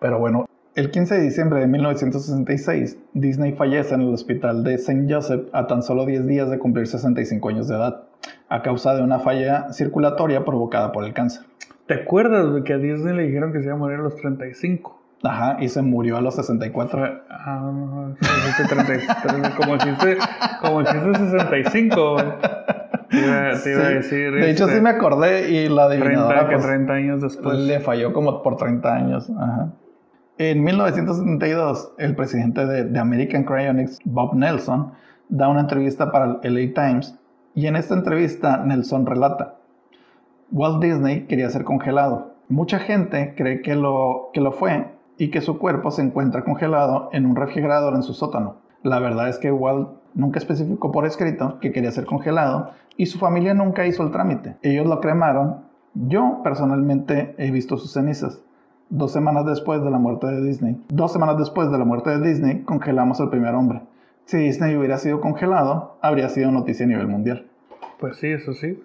Pero 0.01 0.19
bueno, 0.19 0.47
el 0.75 0.91
15 0.91 1.17
de 1.17 1.21
diciembre 1.21 1.61
de 1.61 1.67
1966, 1.67 2.99
Disney 3.13 3.53
fallece 3.53 3.95
en 3.95 4.01
el 4.01 4.15
hospital 4.15 4.65
de 4.65 4.75
St. 4.75 5.07
Joseph 5.13 5.49
a 5.53 5.67
tan 5.67 5.83
solo 5.83 6.07
10 6.07 6.27
días 6.27 6.49
de 6.49 6.59
cumplir 6.59 6.87
65 6.87 7.49
años 7.51 7.69
de 7.69 7.75
edad, 7.75 8.05
a 8.49 8.63
causa 8.63 8.95
de 8.95 9.03
una 9.03 9.19
falla 9.19 9.71
circulatoria 9.73 10.47
provocada 10.47 10.93
por 10.93 11.05
el 11.05 11.13
cáncer. 11.13 11.45
¿Te 11.89 11.95
acuerdas 11.95 12.55
de 12.55 12.63
que 12.63 12.75
a 12.75 12.79
Disney 12.79 13.17
le 13.17 13.23
dijeron 13.25 13.53
que 13.53 13.59
se 13.61 13.65
iba 13.67 13.75
a 13.75 13.79
morir 13.79 13.99
a 13.99 14.03
los 14.03 14.15
35? 14.17 14.97
Ajá, 15.25 15.57
y 15.59 15.69
se 15.69 15.83
murió 15.83 16.17
a 16.17 16.21
los 16.21 16.37
64. 16.37 16.99
Fue- 17.01 17.23
Ah, 17.31 17.61
no, 17.65 18.15
dijiste 18.21 18.65
33, 18.69 19.51
como 19.57 19.73
dijiste, 19.75 20.19
como 20.61 20.81
dijiste 20.81 21.15
65. 21.15 22.13
güey. 22.13 22.25
Te 23.11 23.19
iba, 23.19 23.53
te 23.63 23.71
iba 23.73 23.85
a 23.85 23.89
decir. 23.89 24.33
De 24.33 24.51
hecho, 24.51 24.65
este, 24.65 24.77
sí 24.77 24.83
me 24.83 24.91
acordé 24.91 25.51
y 25.51 25.69
la 25.69 25.89
30, 25.89 26.05
adivinadora 26.07 26.49
que 26.49 26.55
pues, 26.57 26.67
30 26.67 26.93
años 26.93 27.23
después. 27.23 27.59
le 27.59 27.81
falló 27.81 28.13
como 28.13 28.43
por 28.43 28.57
30 28.57 28.95
años. 28.95 29.31
Ajá. 29.31 29.73
En 30.37 30.63
1972, 30.63 31.95
el 31.99 32.15
presidente 32.15 32.65
de, 32.67 32.85
de 32.85 32.99
American 32.99 33.45
Cryonics, 33.45 33.99
Bob 34.05 34.35
Nelson, 34.37 34.93
da 35.31 35.49
una 35.49 35.61
entrevista 35.61 36.13
para 36.13 36.39
el 36.43 36.55
LA 36.55 36.75
Times 36.75 37.19
y 37.55 37.67
en 37.67 37.75
esta 37.77 37.95
entrevista 37.95 38.59
Nelson 38.65 39.05
relata, 39.07 39.57
Walt 40.51 40.83
Disney 40.83 41.27
quería 41.27 41.51
ser 41.51 41.65
congelado. 41.65 42.35
Mucha 42.49 42.79
gente 42.79 43.35
cree 43.37 43.61
que 43.61 43.75
lo, 43.75 44.31
que 44.33 44.41
lo 44.41 44.53
fue 44.53 44.87
y 45.19 45.31
que 45.31 45.43
su 45.43 45.59
cuerpo 45.59 45.91
se 45.91 46.03
encuentra 46.03 46.45
congelado 46.45 47.11
en 47.13 47.27
un 47.27 47.37
refrigerador 47.37 47.95
en 47.95 48.03
su 48.03 48.15
sótano. 48.15 48.57
La 48.83 48.99
verdad 48.99 49.29
es 49.29 49.39
que 49.39 49.53
Walt 49.53 49.91
nunca 50.15 50.39
especificó 50.39 50.91
por 50.91 51.05
escrito 51.05 51.59
que 51.61 51.73
quería 51.73 51.91
ser 51.91 52.07
congelado 52.07 52.71
y 52.97 53.07
su 53.07 53.19
familia 53.19 53.53
nunca 53.53 53.87
hizo 53.87 54.03
el 54.03 54.11
trámite. 54.11 54.57
Ellos 54.63 54.87
lo 54.87 55.01
cremaron. 55.01 55.67
Yo 55.95 56.41
personalmente 56.43 57.35
he 57.37 57.51
visto 57.51 57.77
sus 57.77 57.93
cenizas. 57.93 58.41
Dos 58.89 59.13
semanas 59.13 59.45
después 59.45 59.83
de 59.83 59.91
la 59.91 59.99
muerte 59.99 60.29
de 60.29 60.43
Disney. 60.43 60.83
Dos 60.89 61.13
semanas 61.13 61.37
después 61.37 61.71
de 61.71 61.79
la 61.79 61.85
muerte 61.85 62.11
de 62.11 62.27
Disney 62.27 62.63
congelamos 62.63 63.21
al 63.21 63.29
primer 63.29 63.55
hombre. 63.55 63.83
Si 64.25 64.39
Disney 64.39 64.77
hubiera 64.77 64.97
sido 64.97 65.21
congelado, 65.21 65.99
habría 66.01 66.31
sido 66.31 66.51
noticia 66.51 66.87
a 66.87 66.89
nivel 66.89 67.07
mundial. 67.07 67.47
Pues 68.01 68.17
sí, 68.17 68.29
eso 68.29 68.55
sí. 68.55 68.83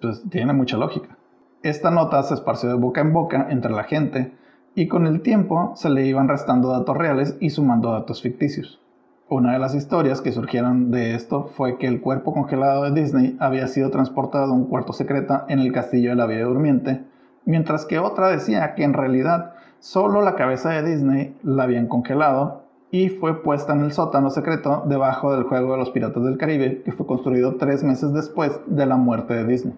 Pues 0.00 0.22
tiene 0.30 0.52
mucha 0.52 0.76
lógica. 0.76 1.16
Esta 1.62 1.90
nota 1.90 2.22
se 2.22 2.34
esparció 2.34 2.68
de 2.68 2.74
boca 2.74 3.00
en 3.00 3.12
boca 3.12 3.46
entre 3.50 3.72
la 3.72 3.84
gente 3.84 4.32
y 4.74 4.88
con 4.88 5.06
el 5.06 5.22
tiempo 5.22 5.72
se 5.74 5.88
le 5.88 6.06
iban 6.06 6.28
restando 6.28 6.70
datos 6.70 6.96
reales 6.96 7.36
y 7.40 7.50
sumando 7.50 7.92
datos 7.92 8.20
ficticios. 8.20 8.80
Una 9.28 9.54
de 9.54 9.58
las 9.58 9.74
historias 9.74 10.20
que 10.20 10.30
surgieron 10.30 10.90
de 10.90 11.14
esto 11.14 11.50
fue 11.56 11.78
que 11.78 11.88
el 11.88 12.00
cuerpo 12.00 12.32
congelado 12.32 12.84
de 12.84 13.00
Disney 13.00 13.36
había 13.40 13.66
sido 13.66 13.90
transportado 13.90 14.52
a 14.52 14.54
un 14.54 14.66
cuarto 14.66 14.92
secreto 14.92 15.42
en 15.48 15.58
el 15.58 15.72
castillo 15.72 16.10
de 16.10 16.16
la 16.16 16.26
Villa 16.26 16.44
Durmiente, 16.44 17.02
mientras 17.44 17.86
que 17.86 17.98
otra 17.98 18.28
decía 18.28 18.74
que 18.74 18.84
en 18.84 18.92
realidad 18.92 19.54
solo 19.80 20.22
la 20.22 20.36
cabeza 20.36 20.70
de 20.70 20.88
Disney 20.88 21.36
la 21.42 21.64
habían 21.64 21.88
congelado 21.88 22.65
y 22.90 23.08
fue 23.08 23.42
puesta 23.42 23.72
en 23.72 23.82
el 23.84 23.92
sótano 23.92 24.30
secreto 24.30 24.84
debajo 24.86 25.34
del 25.34 25.44
juego 25.44 25.72
de 25.72 25.78
los 25.78 25.90
Piratas 25.90 26.22
del 26.24 26.38
Caribe, 26.38 26.82
que 26.84 26.92
fue 26.92 27.06
construido 27.06 27.56
tres 27.56 27.82
meses 27.82 28.12
después 28.12 28.60
de 28.66 28.86
la 28.86 28.96
muerte 28.96 29.34
de 29.34 29.44
Disney. 29.44 29.74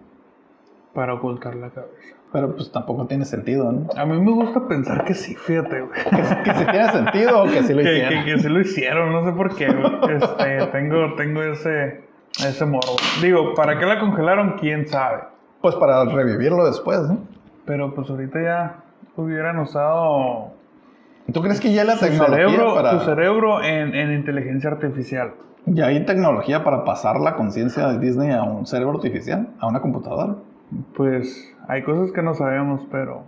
Para 0.94 1.14
ocultar 1.14 1.54
la 1.56 1.70
cabeza. 1.70 1.92
Pero 2.32 2.54
pues 2.54 2.70
tampoco 2.70 3.06
tiene 3.06 3.24
sentido, 3.24 3.72
¿no? 3.72 3.86
A 3.96 4.04
mí 4.04 4.20
me 4.20 4.32
gusta 4.32 4.68
pensar 4.68 5.04
que 5.04 5.14
sí, 5.14 5.34
fíjate, 5.34 5.80
güey. 5.80 6.00
Que, 6.44 6.54
si 6.54 6.64
tiene 6.66 6.90
sentido 6.92 7.42
o 7.42 7.46
que 7.46 7.62
sí 7.62 7.72
lo 7.72 7.82
Que, 7.82 7.92
hicieron. 7.96 8.24
que, 8.24 8.32
que 8.32 8.38
sí 8.38 8.48
lo 8.48 8.60
hicieron, 8.60 9.12
no 9.12 9.24
sé 9.24 9.32
por 9.32 9.54
qué, 9.56 9.66
güey. 9.72 10.16
Este, 10.16 10.66
tengo, 10.66 11.14
tengo 11.16 11.42
ese, 11.42 12.02
ese 12.46 12.66
morbo. 12.66 12.96
Digo, 13.22 13.54
¿para 13.54 13.78
qué 13.78 13.86
la 13.86 13.98
congelaron? 13.98 14.56
¿Quién 14.58 14.86
sabe? 14.86 15.22
Pues 15.62 15.74
para 15.76 16.04
revivirlo 16.04 16.66
después, 16.66 17.00
¿no? 17.08 17.18
Pero 17.64 17.94
pues 17.94 18.10
ahorita 18.10 18.42
ya 18.42 18.76
hubieran 19.16 19.58
usado 19.58 20.52
¿Tú 21.32 21.42
crees 21.42 21.60
que 21.60 21.72
ya 21.72 21.84
la 21.84 21.96
su 21.96 22.06
tecnología 22.06 22.46
cerebro, 22.48 22.74
para... 22.74 22.90
su 22.98 23.04
cerebro 23.04 23.62
en, 23.62 23.94
en 23.94 24.12
inteligencia 24.12 24.70
artificial. 24.70 25.32
Ya 25.66 25.86
hay 25.86 26.04
tecnología 26.06 26.64
para 26.64 26.84
pasar 26.84 27.20
la 27.20 27.34
conciencia 27.34 27.88
de 27.88 27.98
Disney 27.98 28.30
a 28.32 28.42
un 28.42 28.66
cerebro 28.66 28.94
artificial, 28.96 29.48
a 29.60 29.66
una 29.66 29.80
computadora? 29.80 30.36
Pues 30.96 31.54
hay 31.68 31.82
cosas 31.82 32.12
que 32.12 32.22
no 32.22 32.32
sabemos, 32.34 32.80
pero 32.90 33.24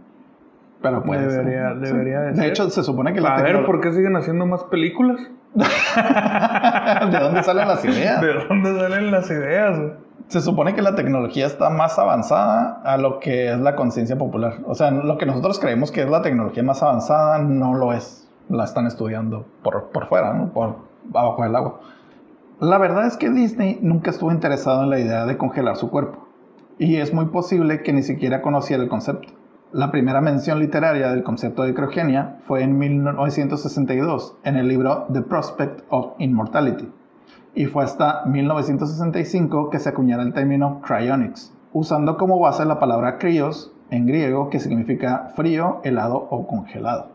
Pero 0.81 1.03
puede 1.03 1.29
ser. 1.31 1.45
Debería- 1.45 1.75
debería 1.75 2.21
de 2.21 2.29
de 2.31 2.37
ser. 2.37 2.45
hecho, 2.47 2.71
se 2.71 2.83
supone 2.83 3.13
que 3.13 3.21
la 3.21 3.37
a 3.37 3.43
ver, 3.43 3.57
tecnolo- 3.57 3.67
¿por 3.67 3.81
qué 3.83 3.93
siguen 3.93 4.17
haciendo 4.17 4.47
más 4.47 4.65
películas? 4.65 5.21
¿De 5.55 7.19
dónde 7.19 7.43
salen 7.43 7.69
las 7.69 7.85
ideas? 7.85 8.21
¿De 8.23 8.33
dónde 8.49 8.79
salen 8.81 9.11
las 9.11 9.31
ideas? 9.31 9.79
Se 10.31 10.41
supone 10.41 10.77
que 10.77 10.83
la 10.83 10.95
tecnología 10.95 11.45
está 11.45 11.71
más 11.71 11.99
avanzada 11.99 12.81
a 12.85 12.97
lo 12.99 13.19
que 13.19 13.51
es 13.51 13.59
la 13.59 13.75
conciencia 13.75 14.17
popular. 14.17 14.59
O 14.65 14.77
sea, 14.77 14.93
lo 14.93 15.19
que 15.19 15.27
nosotros 15.27 15.59
creemos 15.59 15.91
que 15.91 16.03
es 16.03 16.09
la 16.09 16.23
tecnología 16.23 16.63
más 16.63 16.85
avanzada 16.85 17.39
no 17.39 17.75
lo 17.75 17.93
es. 17.93 18.31
La 18.49 18.63
están 18.63 18.87
estudiando 18.87 19.45
por, 19.65 19.91
por 19.91 20.07
fuera, 20.07 20.33
¿no? 20.33 20.53
Por 20.53 20.77
abajo 21.13 21.43
del 21.43 21.57
agua. 21.57 21.81
La 22.61 22.79
verdad 22.79 23.09
es 23.09 23.17
que 23.17 23.29
Disney 23.29 23.81
nunca 23.83 24.11
estuvo 24.11 24.31
interesado 24.31 24.85
en 24.85 24.91
la 24.91 25.01
idea 25.01 25.27
de 25.27 25.37
congelar 25.37 25.75
su 25.75 25.91
cuerpo. 25.91 26.29
Y 26.79 26.99
es 26.99 27.13
muy 27.13 27.25
posible 27.25 27.83
que 27.83 27.93
ni 27.93 28.05
siquiera 28.05 28.41
conociera 28.41 28.85
el 28.85 28.89
concepto. 28.89 29.31
La 29.73 29.91
primera 29.91 30.21
mención 30.21 30.61
literaria 30.61 31.11
del 31.11 31.25
concepto 31.25 31.65
de 31.65 31.75
criogenia 31.75 32.39
fue 32.47 32.63
en 32.63 32.79
1962 32.79 34.37
en 34.45 34.55
el 34.55 34.69
libro 34.69 35.07
The 35.13 35.23
Prospect 35.23 35.81
of 35.89 36.13
Immortality 36.19 37.00
y 37.55 37.67
fue 37.67 37.85
hasta 37.85 38.25
1965 38.27 39.71
que 39.71 39.79
se 39.79 39.89
acuñara 39.89 40.23
el 40.23 40.33
término 40.33 40.81
cryonics, 40.83 41.53
usando 41.73 42.17
como 42.17 42.39
base 42.39 42.65
la 42.65 42.79
palabra 42.79 43.19
krios 43.19 43.73
en 43.91 44.07
griego 44.07 44.51
que 44.51 44.61
significa 44.61 45.33
frío, 45.35 45.81
helado 45.85 46.17
o 46.31 46.47
congelado. 46.47 47.09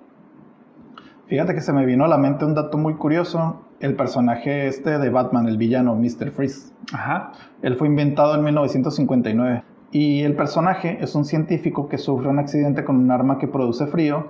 Fíjate 1.27 1.55
que 1.55 1.61
se 1.61 1.73
me 1.73 1.85
vino 1.85 2.05
a 2.05 2.07
la 2.07 2.17
mente 2.17 2.45
un 2.45 2.53
dato 2.53 2.77
muy 2.77 2.95
curioso, 2.95 3.61
el 3.79 3.95
personaje 3.95 4.67
este 4.67 4.99
de 4.99 5.09
Batman, 5.09 5.47
el 5.47 5.57
villano 5.57 5.95
Mr. 5.95 6.31
Freeze. 6.31 6.71
Ajá. 6.93 7.31
Él 7.61 7.75
fue 7.75 7.87
inventado 7.87 8.35
en 8.35 8.43
1959 8.43 9.63
y 9.91 10.21
el 10.21 10.35
personaje 10.35 10.97
es 11.01 11.15
un 11.15 11.25
científico 11.25 11.87
que 11.87 11.97
sufre 11.97 12.29
un 12.29 12.37
accidente 12.37 12.83
con 12.83 12.97
un 12.97 13.09
arma 13.09 13.37
que 13.37 13.47
produce 13.47 13.87
frío, 13.87 14.27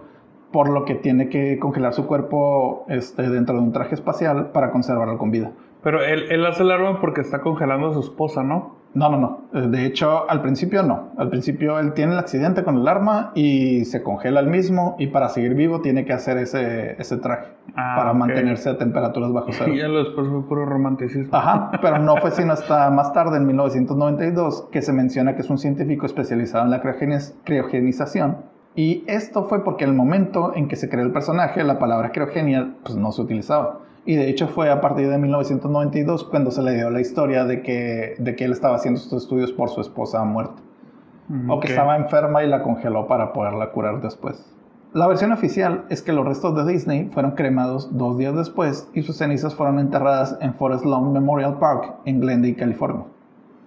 por 0.52 0.70
lo 0.70 0.86
que 0.86 0.96
tiene 0.96 1.28
que 1.28 1.60
congelar 1.60 1.94
su 1.94 2.06
cuerpo 2.06 2.86
este, 2.88 3.30
dentro 3.30 3.56
de 3.56 3.62
un 3.62 3.74
traje 3.74 3.96
espacial 3.96 4.52
para 4.52 4.72
conservarlo 4.72 5.18
con 5.18 5.32
vida. 5.32 5.52
Pero 5.86 6.04
él, 6.04 6.24
él 6.32 6.44
hace 6.48 6.64
el 6.64 6.72
arma 6.72 7.00
porque 7.00 7.22
está 7.22 7.42
congelando 7.42 7.90
a 7.90 7.94
su 7.94 8.00
esposa, 8.00 8.42
¿no? 8.44 8.76
No, 8.96 9.10
no, 9.10 9.18
no. 9.20 9.42
Eh, 9.54 9.68
De 9.68 9.86
hecho, 9.86 10.28
al 10.30 10.42
principio 10.42 10.82
no. 10.82 11.12
Al 11.18 11.30
principio 11.30 11.78
él 11.80 11.94
tiene 11.94 12.14
el 12.14 12.18
accidente 12.20 12.64
con 12.64 12.78
el 12.78 12.88
arma 12.88 13.32
y 13.36 13.86
se 13.86 14.02
congela 14.02 14.40
el 14.40 14.48
mismo 14.48 14.96
y 14.98 15.08
para 15.08 15.30
seguir 15.30 15.54
vivo 15.54 15.82
tiene 15.82 16.04
que 16.06 16.14
hacer 16.14 16.38
ese, 16.40 17.00
ese 17.00 17.18
traje 17.18 17.50
Ah, 17.76 17.96
para 17.98 18.12
ok. 18.14 18.18
mantenerse 18.18 18.70
a 18.70 18.78
temperaturas 18.80 19.32
bajo 19.32 19.50
cero. 19.52 19.74
Y 19.74 19.78
ya 19.78 19.88
lo 19.88 20.00
después 20.00 20.28
fue 20.28 20.48
puro 20.48 20.66
romanticismo. 20.66 21.30
Ajá, 21.38 21.70
pero 21.82 22.00
no 22.00 22.16
fue 22.18 22.32
sino 22.32 22.54
hasta 22.54 22.90
más 22.90 23.14
tarde, 23.14 23.38
en 23.38 23.46
1992, 23.46 24.70
que 24.72 24.82
se 24.82 24.92
menciona 24.92 25.36
que 25.36 25.42
es 25.42 25.50
un 25.52 25.60
científico 25.60 26.08
especializado 26.08 26.66
en 26.66 26.72
la 26.72 26.82
criogenización. 27.44 28.38
Y 28.76 29.04
esto 29.08 29.44
fue 29.46 29.64
porque 29.64 29.84
en 29.86 29.92
el 29.92 29.96
momento 29.96 30.54
en 30.56 30.68
que 30.68 30.76
se 30.76 30.90
creó 30.90 31.06
el 31.06 31.12
personaje, 31.12 31.64
la 31.64 31.80
palabra 31.80 32.12
criogenia 32.12 32.74
pues, 32.84 32.96
no 32.98 33.12
se 33.12 33.22
utilizaba. 33.22 33.80
Y 34.06 34.16
de 34.16 34.30
hecho 34.30 34.48
fue 34.48 34.70
a 34.70 34.82
partir 34.82 35.10
de 35.10 35.18
1992 35.18 36.26
cuando 36.26 36.52
se 36.52 36.62
le 36.62 36.76
dio 36.76 36.90
la 36.92 37.02
historia 37.02 37.44
de 37.46 37.62
que, 37.64 38.16
de 38.20 38.36
que 38.36 38.46
él 38.46 38.52
estaba 38.52 38.76
haciendo 38.76 39.00
estos 39.00 39.24
estudios 39.24 39.52
por 39.52 39.70
su 39.70 39.82
esposa 39.82 40.24
muerta. 40.24 40.62
Mm, 41.28 41.50
O 41.50 41.60
que 41.60 41.70
estaba 41.70 41.96
enferma 41.96 42.44
y 42.44 42.48
la 42.48 42.62
congeló 42.62 43.08
para 43.08 43.34
poderla 43.34 43.72
curar 43.72 44.02
después. 44.02 44.52
La 44.94 45.08
versión 45.08 45.32
oficial 45.32 45.86
es 45.90 46.02
que 46.02 46.14
los 46.14 46.26
restos 46.26 46.56
de 46.56 46.72
Disney 46.72 47.10
fueron 47.14 47.32
cremados 47.32 47.98
dos 47.98 48.18
días 48.18 48.36
después 48.36 48.88
y 48.94 49.02
sus 49.02 49.18
cenizas 49.18 49.54
fueron 49.56 49.80
enterradas 49.80 50.38
en 50.40 50.54
Forest 50.54 50.86
Lawn 50.86 51.12
Memorial 51.12 51.58
Park 51.58 51.96
en 52.06 52.22
Glendale, 52.22 52.56
California. 52.56 53.04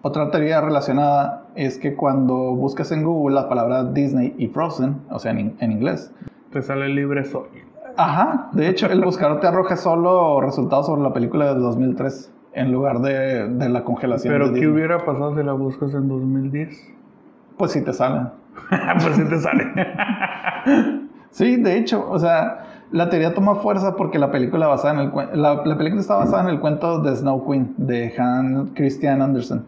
Otra 0.02 0.30
teoría 0.30 0.60
relacionada 0.60 1.44
es 1.56 1.76
que 1.76 1.96
cuando 1.96 2.54
buscas 2.54 2.92
en 2.92 3.02
Google 3.02 3.34
la 3.34 3.48
palabra 3.48 3.84
Disney 3.84 4.34
y 4.38 4.46
Frozen, 4.46 5.02
o 5.10 5.18
sea, 5.18 5.32
en, 5.32 5.56
en 5.58 5.72
inglés, 5.72 6.12
Te 6.50 6.62
sale 6.62 6.88
libre 6.88 7.24
soy. 7.24 7.67
Ajá, 7.98 8.48
de 8.52 8.68
hecho 8.68 8.86
el 8.86 9.00
buscador 9.04 9.40
te 9.40 9.48
arroja 9.48 9.76
solo 9.76 10.40
resultados 10.40 10.86
sobre 10.86 11.02
la 11.02 11.12
película 11.12 11.52
del 11.52 11.60
2003 11.60 12.32
en 12.52 12.72
lugar 12.72 13.00
de, 13.00 13.48
de 13.48 13.68
la 13.68 13.82
congelación. 13.82 14.32
Pero 14.32 14.46
de 14.46 14.52
¿qué 14.54 14.60
Disney. 14.60 14.74
hubiera 14.74 15.04
pasado 15.04 15.34
si 15.36 15.42
la 15.42 15.52
buscas 15.52 15.92
en 15.94 16.08
2010? 16.08 16.92
Pues 17.56 17.72
sí 17.72 17.82
te 17.82 17.92
salen. 17.92 18.28
pues 19.02 19.16
sí 19.16 19.24
te 19.24 19.38
sale. 19.40 19.64
Sí, 21.30 21.56
de 21.56 21.76
hecho, 21.76 22.08
o 22.08 22.18
sea, 22.18 22.84
la 22.92 23.10
teoría 23.10 23.34
toma 23.34 23.56
fuerza 23.56 23.96
porque 23.96 24.18
la 24.18 24.30
película 24.30 24.66
basada 24.68 24.94
en 24.94 25.10
el 25.10 25.42
la, 25.42 25.62
la 25.64 25.76
película 25.76 26.00
está 26.00 26.16
basada 26.16 26.44
en 26.44 26.48
el 26.50 26.60
cuento 26.60 27.00
de 27.02 27.16
Snow 27.16 27.46
Queen 27.50 27.74
de 27.76 28.14
Hans 28.16 28.70
Christian 28.74 29.20
Andersen 29.22 29.64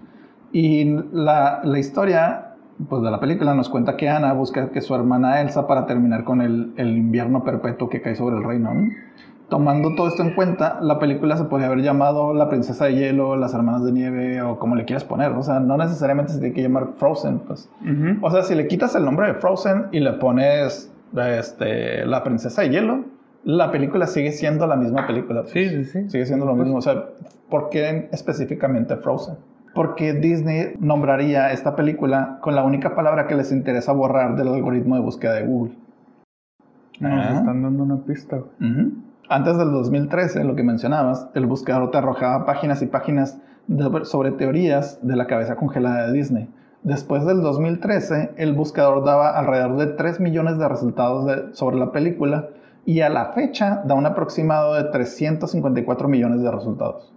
y 0.52 0.84
la, 1.12 1.60
la 1.64 1.78
historia 1.78 2.49
pues 2.88 3.02
de 3.02 3.10
la 3.10 3.20
película 3.20 3.54
nos 3.54 3.68
cuenta 3.68 3.96
que 3.96 4.08
Anna 4.08 4.32
busca 4.32 4.70
que 4.70 4.80
su 4.80 4.94
hermana 4.94 5.40
Elsa 5.40 5.66
para 5.66 5.86
terminar 5.86 6.24
con 6.24 6.40
el, 6.40 6.72
el 6.76 6.96
invierno 6.96 7.44
perpetuo 7.44 7.88
que 7.88 8.00
cae 8.00 8.16
sobre 8.16 8.36
el 8.36 8.44
reino. 8.44 8.72
¿no? 8.74 8.88
Tomando 9.50 9.96
todo 9.96 10.06
esto 10.06 10.22
en 10.22 10.34
cuenta, 10.34 10.78
la 10.80 11.00
película 11.00 11.36
se 11.36 11.44
podría 11.44 11.66
haber 11.66 11.82
llamado 11.82 12.32
La 12.32 12.48
princesa 12.48 12.84
de 12.84 12.94
hielo, 12.94 13.34
Las 13.36 13.52
hermanas 13.52 13.84
de 13.84 13.90
nieve 13.90 14.40
o 14.42 14.58
como 14.60 14.76
le 14.76 14.84
quieras 14.84 15.02
poner. 15.02 15.32
O 15.32 15.42
sea, 15.42 15.58
no 15.58 15.76
necesariamente 15.76 16.32
se 16.32 16.38
tiene 16.38 16.54
que 16.54 16.62
llamar 16.62 16.90
Frozen. 16.96 17.40
Pues. 17.40 17.68
Ujú. 17.82 18.24
O 18.24 18.30
sea, 18.30 18.44
si 18.44 18.54
le 18.54 18.68
quitas 18.68 18.94
el 18.94 19.04
nombre 19.04 19.26
de 19.26 19.34
Frozen 19.34 19.86
y 19.90 19.98
le 19.98 20.12
pones 20.12 20.92
este, 21.16 22.06
La 22.06 22.22
Princesa 22.22 22.62
de 22.62 22.70
Hielo, 22.70 23.04
la 23.42 23.72
película 23.72 24.06
sigue 24.06 24.30
siendo 24.30 24.68
la 24.68 24.76
misma 24.76 25.06
película. 25.08 25.42
pues. 25.42 25.52
Sí, 25.52 25.68
sí, 25.68 25.84
sí. 25.84 26.10
Sigue 26.10 26.26
siendo 26.26 26.46
lo 26.46 26.54
mismo. 26.54 26.76
O 26.76 26.82
sea, 26.82 27.06
¿por 27.48 27.70
qué 27.70 28.08
específicamente 28.12 28.96
Frozen? 28.98 29.34
Porque 29.74 30.12
Disney 30.14 30.74
nombraría 30.80 31.52
esta 31.52 31.76
película 31.76 32.38
con 32.40 32.54
la 32.56 32.64
única 32.64 32.94
palabra 32.94 33.26
que 33.26 33.36
les 33.36 33.52
interesa 33.52 33.92
borrar 33.92 34.36
del 34.36 34.48
algoritmo 34.48 34.96
de 34.96 35.00
búsqueda 35.02 35.34
de 35.34 35.46
Google. 35.46 35.74
Nos 36.98 37.12
Ajá. 37.12 37.38
están 37.38 37.62
dando 37.62 37.82
una 37.84 37.96
pista. 37.98 38.40
Antes 39.28 39.56
del 39.58 39.70
2013, 39.70 40.44
lo 40.44 40.56
que 40.56 40.64
mencionabas, 40.64 41.28
el 41.34 41.46
buscador 41.46 41.90
te 41.92 41.98
arrojaba 41.98 42.44
páginas 42.46 42.82
y 42.82 42.86
páginas 42.86 43.38
de- 43.68 44.04
sobre 44.04 44.32
teorías 44.32 44.98
de 45.06 45.14
la 45.16 45.26
cabeza 45.26 45.54
congelada 45.56 46.06
de 46.08 46.12
Disney. 46.12 46.48
Después 46.82 47.24
del 47.24 47.40
2013, 47.40 48.32
el 48.36 48.54
buscador 48.54 49.04
daba 49.04 49.38
alrededor 49.38 49.76
de 49.76 49.86
3 49.86 50.18
millones 50.18 50.58
de 50.58 50.68
resultados 50.68 51.26
de- 51.26 51.54
sobre 51.54 51.76
la 51.76 51.92
película 51.92 52.48
y 52.84 53.02
a 53.02 53.08
la 53.08 53.26
fecha 53.26 53.82
da 53.84 53.94
un 53.94 54.06
aproximado 54.06 54.74
de 54.74 54.84
354 54.84 56.08
millones 56.08 56.42
de 56.42 56.50
resultados. 56.50 57.12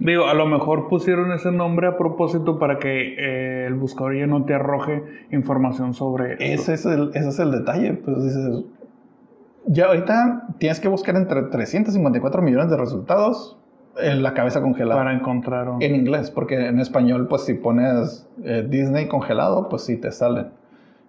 Digo, 0.00 0.26
a 0.26 0.34
lo 0.34 0.46
mejor 0.46 0.88
pusieron 0.88 1.30
ese 1.32 1.52
nombre 1.52 1.86
a 1.86 1.96
propósito 1.96 2.58
para 2.58 2.78
que 2.78 3.14
eh, 3.16 3.66
el 3.66 3.74
buscador 3.74 4.16
ya 4.16 4.26
no 4.26 4.44
te 4.44 4.54
arroje 4.54 5.02
información 5.30 5.94
sobre. 5.94 6.34
Ese 6.52 6.74
es 6.74 6.84
el, 6.84 7.10
ese 7.14 7.28
es 7.28 7.38
el 7.38 7.52
detalle. 7.52 7.92
Pues 7.94 8.22
dices, 8.24 8.64
ya 9.66 9.86
ahorita 9.86 10.48
tienes 10.58 10.80
que 10.80 10.88
buscar 10.88 11.14
entre 11.16 11.42
354 11.42 12.42
millones 12.42 12.70
de 12.70 12.76
resultados 12.76 13.56
en 13.96 14.24
la 14.24 14.34
cabeza 14.34 14.60
congelada. 14.60 15.00
para 15.00 15.14
encontrar 15.14 15.68
un... 15.68 15.80
En 15.80 15.94
inglés, 15.94 16.30
porque 16.30 16.66
en 16.66 16.80
español, 16.80 17.28
pues 17.28 17.42
si 17.42 17.54
pones 17.54 18.28
eh, 18.42 18.66
Disney 18.68 19.06
congelado, 19.06 19.68
pues 19.68 19.82
sí 19.84 19.96
te 19.96 20.10
salen. 20.10 20.48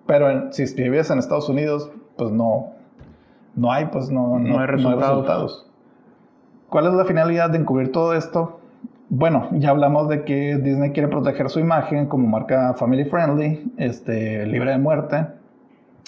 Pero 0.05 0.29
en- 0.29 0.53
si 0.53 0.63
vives 0.83 1.09
en 1.09 1.17
Estados 1.17 1.49
Unidos, 1.49 1.89
pues 2.15 2.29
no, 2.31 2.67
no 3.55 3.71
hay, 3.71 3.85
pues 3.85 4.11
no, 4.11 4.37
No 4.37 4.59
hay 4.59 4.67
resultados. 4.67 5.67
¿Cuál 6.69 6.85
es 6.87 6.93
la 6.93 7.05
finalidad 7.05 7.49
de 7.49 7.57
encubrir 7.57 7.91
todo 7.91 8.13
esto? 8.13 8.59
Bueno, 9.09 9.49
ya 9.51 9.69
hablamos 9.69 10.09
de 10.09 10.23
que 10.23 10.57
Disney 10.57 10.91
quiere 10.91 11.07
proteger 11.07 11.49
su 11.49 11.59
imagen 11.59 12.07
como 12.07 12.27
marca 12.27 12.73
family 12.73 13.05
friendly, 13.05 13.71
este, 13.77 14.45
libre 14.47 14.71
de 14.71 14.77
muerte. 14.79 15.27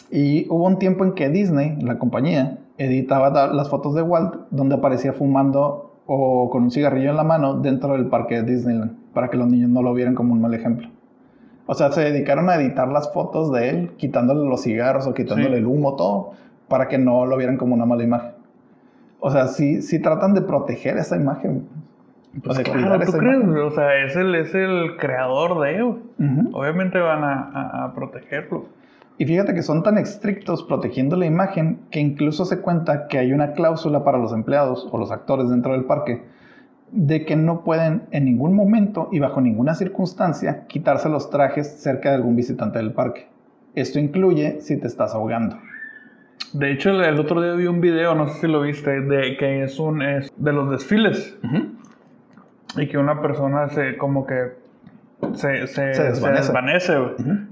Y 0.09 0.47
hubo 0.49 0.65
un 0.65 0.79
tiempo 0.79 1.05
en 1.05 1.13
que 1.13 1.29
Disney, 1.29 1.79
la 1.81 1.99
compañía, 1.99 2.57
editaba 2.77 3.29
las 3.53 3.69
fotos 3.69 3.93
de 3.93 4.01
Walt 4.01 4.35
donde 4.49 4.75
aparecía 4.75 5.13
fumando 5.13 6.01
o 6.07 6.49
con 6.49 6.63
un 6.63 6.71
cigarrillo 6.71 7.11
en 7.11 7.17
la 7.17 7.23
mano 7.23 7.59
dentro 7.59 7.93
del 7.93 8.07
parque 8.07 8.41
de 8.41 8.51
Disneyland, 8.51 8.97
para 9.13 9.29
que 9.29 9.37
los 9.37 9.47
niños 9.47 9.69
no 9.69 9.81
lo 9.83 9.93
vieran 9.93 10.15
como 10.15 10.33
un 10.33 10.41
mal 10.41 10.53
ejemplo. 10.53 10.89
O 11.67 11.75
sea, 11.75 11.91
se 11.91 12.01
dedicaron 12.01 12.49
a 12.49 12.55
editar 12.55 12.87
las 12.87 13.11
fotos 13.11 13.51
de 13.51 13.69
él, 13.69 13.91
quitándole 13.97 14.47
los 14.49 14.63
cigarros 14.63 15.05
o 15.05 15.13
quitándole 15.13 15.57
el 15.57 15.67
humo, 15.67 15.95
todo, 15.95 16.31
para 16.69 16.87
que 16.87 16.97
no 16.97 17.25
lo 17.25 17.35
vieran 17.37 17.57
como 17.57 17.75
una 17.75 17.85
mala 17.85 18.03
imagen. 18.03 18.31
O 19.19 19.29
sea, 19.29 19.47
sí, 19.47 19.81
sí 19.81 19.99
tratan 19.99 20.33
de 20.33 20.41
proteger 20.41 20.97
esa 20.97 21.17
imagen. 21.17 21.67
Pues 22.43 22.59
claro, 22.59 22.99
¿tú 23.05 23.11
crees? 23.13 23.43
O 23.43 23.71
sea, 23.71 24.03
es 24.05 24.15
el, 24.15 24.35
es 24.35 24.53
el 24.53 24.97
creador 24.97 25.61
de 25.61 25.75
ello. 25.75 25.99
Obviamente 26.51 26.99
van 26.99 27.23
a, 27.23 27.85
a, 27.85 27.93
protegerlo. 27.93 28.65
Y 29.17 29.25
fíjate 29.25 29.55
que 29.55 29.63
son 29.63 29.81
tan 29.81 29.97
estrictos 29.97 30.61
protegiendo 30.63 31.15
la 31.15 31.25
imagen 31.25 31.79
que 31.89 31.99
incluso 31.99 32.45
se 32.45 32.61
cuenta 32.61 33.07
que 33.07 33.17
hay 33.17 33.33
una 33.33 33.53
cláusula 33.53 34.03
para 34.03 34.19
los 34.19 34.33
empleados 34.33 34.87
o 34.91 34.97
los 34.99 35.11
actores 35.11 35.49
dentro 35.49 35.73
del 35.73 35.85
parque 35.85 36.21
de 36.91 37.25
que 37.25 37.35
no 37.35 37.63
pueden 37.63 38.03
en 38.11 38.25
ningún 38.25 38.53
momento 38.53 39.09
y 39.11 39.19
bajo 39.19 39.41
ninguna 39.41 39.75
circunstancia 39.75 40.65
quitarse 40.67 41.09
los 41.09 41.29
trajes 41.29 41.81
cerca 41.81 42.09
de 42.09 42.15
algún 42.15 42.35
visitante 42.35 42.79
del 42.79 42.93
parque. 42.93 43.27
Esto 43.75 43.99
incluye 43.99 44.61
si 44.61 44.79
te 44.79 44.87
estás 44.87 45.13
ahogando. 45.13 45.57
De 46.53 46.71
hecho, 46.71 46.89
el 46.91 47.19
otro 47.19 47.41
día 47.41 47.53
vi 47.53 47.67
un 47.67 47.81
video, 47.81 48.15
no 48.15 48.27
sé 48.27 48.41
si 48.41 48.47
lo 48.47 48.61
viste, 48.61 49.01
de 49.01 49.35
que 49.37 49.63
es 49.63 49.79
un 49.79 50.01
es 50.01 50.31
de 50.37 50.53
los 50.53 50.69
desfiles. 50.69 51.37
Y 52.75 52.87
que 52.87 52.97
una 52.97 53.21
persona 53.21 53.69
se 53.69 53.97
como 53.97 54.25
que 54.25 54.51
se, 55.33 55.67
se, 55.67 55.81
desvanece, 55.81 56.93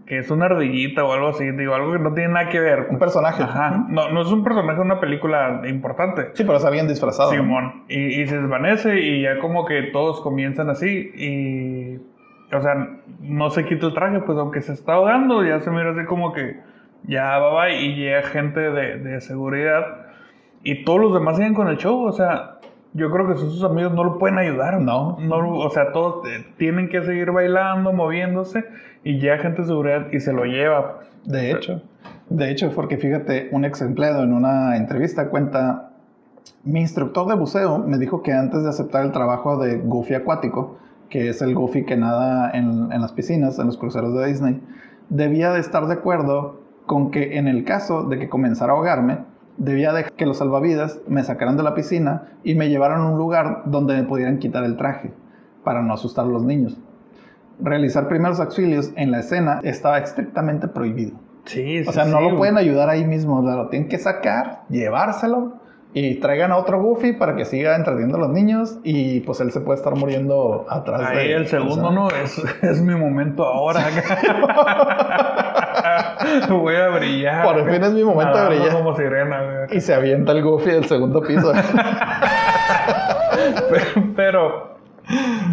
que 0.05 0.19
es 0.19 0.29
una 0.29 0.45
ardillita 0.45 1.03
o 1.03 1.13
algo 1.13 1.29
así, 1.29 1.49
digo, 1.51 1.73
algo 1.73 1.93
que 1.93 1.99
no 1.99 2.13
tiene 2.13 2.33
nada 2.33 2.49
que 2.49 2.59
ver. 2.59 2.87
Un 2.89 2.99
personaje. 2.99 3.41
Ajá. 3.41 3.85
No, 3.89 4.09
no 4.11 4.21
es 4.21 4.27
un 4.27 4.43
personaje 4.43 4.75
de 4.75 4.81
una 4.81 4.99
película 4.99 5.61
importante. 5.67 6.29
Sí, 6.33 6.43
pero 6.43 6.57
está 6.57 6.69
bien 6.69 6.87
disfrazado. 6.87 7.31
Simón. 7.31 7.85
Y, 7.87 8.21
y 8.21 8.27
se 8.27 8.39
desvanece 8.39 8.99
y 8.99 9.23
ya 9.23 9.39
como 9.39 9.65
que 9.65 9.83
todos 9.93 10.21
comienzan 10.21 10.69
así 10.69 11.11
y... 11.15 12.15
O 12.55 12.61
sea, 12.61 12.75
no 13.21 13.49
se 13.49 13.65
quita 13.65 13.87
el 13.87 13.93
traje, 13.95 14.19
pues 14.19 14.37
aunque 14.37 14.61
se 14.61 14.73
está 14.73 14.93
ahogando, 14.93 15.43
ya 15.43 15.59
se 15.61 15.71
mira 15.71 15.91
así 15.91 16.05
como 16.05 16.31
que 16.31 16.59
ya 17.03 17.39
va, 17.39 17.51
va 17.51 17.71
y 17.71 17.95
llega 17.95 18.21
gente 18.21 18.59
de, 18.59 18.97
de 18.99 19.19
seguridad 19.19 20.05
y 20.63 20.83
todos 20.83 20.99
los 20.99 21.13
demás 21.13 21.37
siguen 21.37 21.55
con 21.55 21.67
el 21.67 21.77
show, 21.77 22.05
o 22.05 22.11
sea, 22.11 22.59
yo 22.95 23.11
creo 23.11 23.27
que 23.27 23.35
sus 23.35 23.61
amigos 23.63 23.93
no 23.93 24.05
lo 24.05 24.17
pueden 24.17 24.37
ayudar. 24.37 24.79
No. 24.79 25.17
no 25.19 25.57
o 25.57 25.69
sea, 25.69 25.91
todos 25.91 26.25
eh, 26.27 26.45
tienen 26.57 26.87
que 26.87 27.03
seguir 27.03 27.31
bailando, 27.31 27.91
moviéndose 27.91 28.63
y 29.03 29.19
llega 29.19 29.37
gente 29.37 29.61
de 29.61 29.67
seguridad 29.67 30.07
y 30.13 30.21
se 30.21 30.31
lo 30.31 30.45
lleva. 30.45 31.01
De 31.25 31.51
hecho, 31.51 31.81
de 32.29 32.51
hecho, 32.51 32.71
porque 32.73 32.97
fíjate, 32.97 33.49
un 33.51 33.65
ex 33.65 33.81
empleado 33.81 34.23
en 34.23 34.31
una 34.31 34.77
entrevista 34.77 35.29
cuenta, 35.29 35.91
mi 36.63 36.79
instructor 36.79 37.27
de 37.27 37.35
buceo 37.35 37.79
me 37.79 37.97
dijo 37.97 38.23
que 38.23 38.31
antes 38.31 38.63
de 38.63 38.69
aceptar 38.69 39.05
el 39.05 39.11
trabajo 39.11 39.57
de 39.57 39.77
Goofy 39.77 40.13
Acuático, 40.13 40.77
que 41.09 41.27
es 41.29 41.41
el 41.41 41.53
Goofy 41.53 41.83
que 41.83 41.97
nada 41.97 42.49
en, 42.51 42.93
en 42.93 43.01
las 43.01 43.11
piscinas, 43.11 43.59
en 43.59 43.67
los 43.67 43.77
cruceros 43.77 44.15
de 44.15 44.27
Disney, 44.27 44.61
debía 45.09 45.51
de 45.51 45.59
estar 45.59 45.85
de 45.87 45.95
acuerdo 45.95 46.61
con 46.85 47.11
que 47.11 47.37
en 47.37 47.49
el 47.49 47.65
caso 47.65 48.03
de 48.03 48.19
que 48.19 48.29
comenzara 48.29 48.71
a 48.71 48.75
ahogarme, 48.75 49.17
debía 49.57 49.93
de 49.93 50.05
que 50.05 50.25
los 50.25 50.37
salvavidas 50.37 50.99
me 51.07 51.23
sacaran 51.23 51.57
de 51.57 51.63
la 51.63 51.75
piscina 51.75 52.29
y 52.43 52.55
me 52.55 52.69
llevaran 52.69 53.01
a 53.01 53.09
un 53.09 53.17
lugar 53.17 53.63
donde 53.65 53.95
me 53.95 54.03
pudieran 54.03 54.39
quitar 54.39 54.63
el 54.63 54.77
traje, 54.77 55.11
para 55.63 55.81
no 55.81 55.93
asustar 55.93 56.25
a 56.25 56.29
los 56.29 56.43
niños. 56.43 56.77
Realizar 57.59 58.07
primeros 58.07 58.39
auxilios 58.39 58.91
en 58.95 59.11
la 59.11 59.19
escena 59.19 59.61
estaba 59.63 59.97
estrictamente 59.99 60.67
prohibido. 60.67 61.17
Sí, 61.45 61.83
o 61.87 61.91
sea, 61.91 62.05
no 62.05 62.21
lo 62.21 62.37
pueden 62.37 62.57
ayudar 62.57 62.89
ahí 62.89 63.05
mismo, 63.05 63.41
lo 63.41 63.69
tienen 63.69 63.87
que 63.87 63.99
sacar, 63.99 64.63
llevárselo 64.69 65.53
y 65.93 66.15
traigan 66.15 66.51
a 66.51 66.57
otro 66.57 66.81
Goofy 66.81 67.13
para 67.13 67.37
que 67.37 67.45
siga 67.45 67.75
entreteniendo 67.77 68.17
a 68.17 68.19
los 68.19 68.31
niños 68.31 68.79
y 68.83 69.21
pues 69.21 69.39
él 69.39 69.51
se 69.51 69.61
puede 69.61 69.77
estar 69.77 69.95
muriendo 69.95 70.65
atrás 70.69 70.99
de 70.99 71.05
Ahí 71.05 71.31
el 71.31 71.47
segundo 71.47 71.89
no, 71.89 72.09
es, 72.09 72.37
es 72.63 72.81
mi 72.81 72.95
momento 72.95 73.45
ahora. 73.45 73.85
Voy 76.49 76.75
a 76.75 76.89
brillar. 76.89 77.43
Por 77.43 77.71
fin 77.71 77.83
es 77.83 77.93
mi 77.93 78.03
momento 78.03 78.37
de 78.37 78.47
brillar. 78.47 78.73
como 78.73 78.95
sirena, 78.95 79.67
Y 79.71 79.81
se 79.81 79.93
avienta 79.93 80.31
el 80.31 80.43
Goofy 80.43 80.71
del 80.71 80.85
segundo 80.85 81.21
piso. 81.21 81.51
pero, 84.15 84.77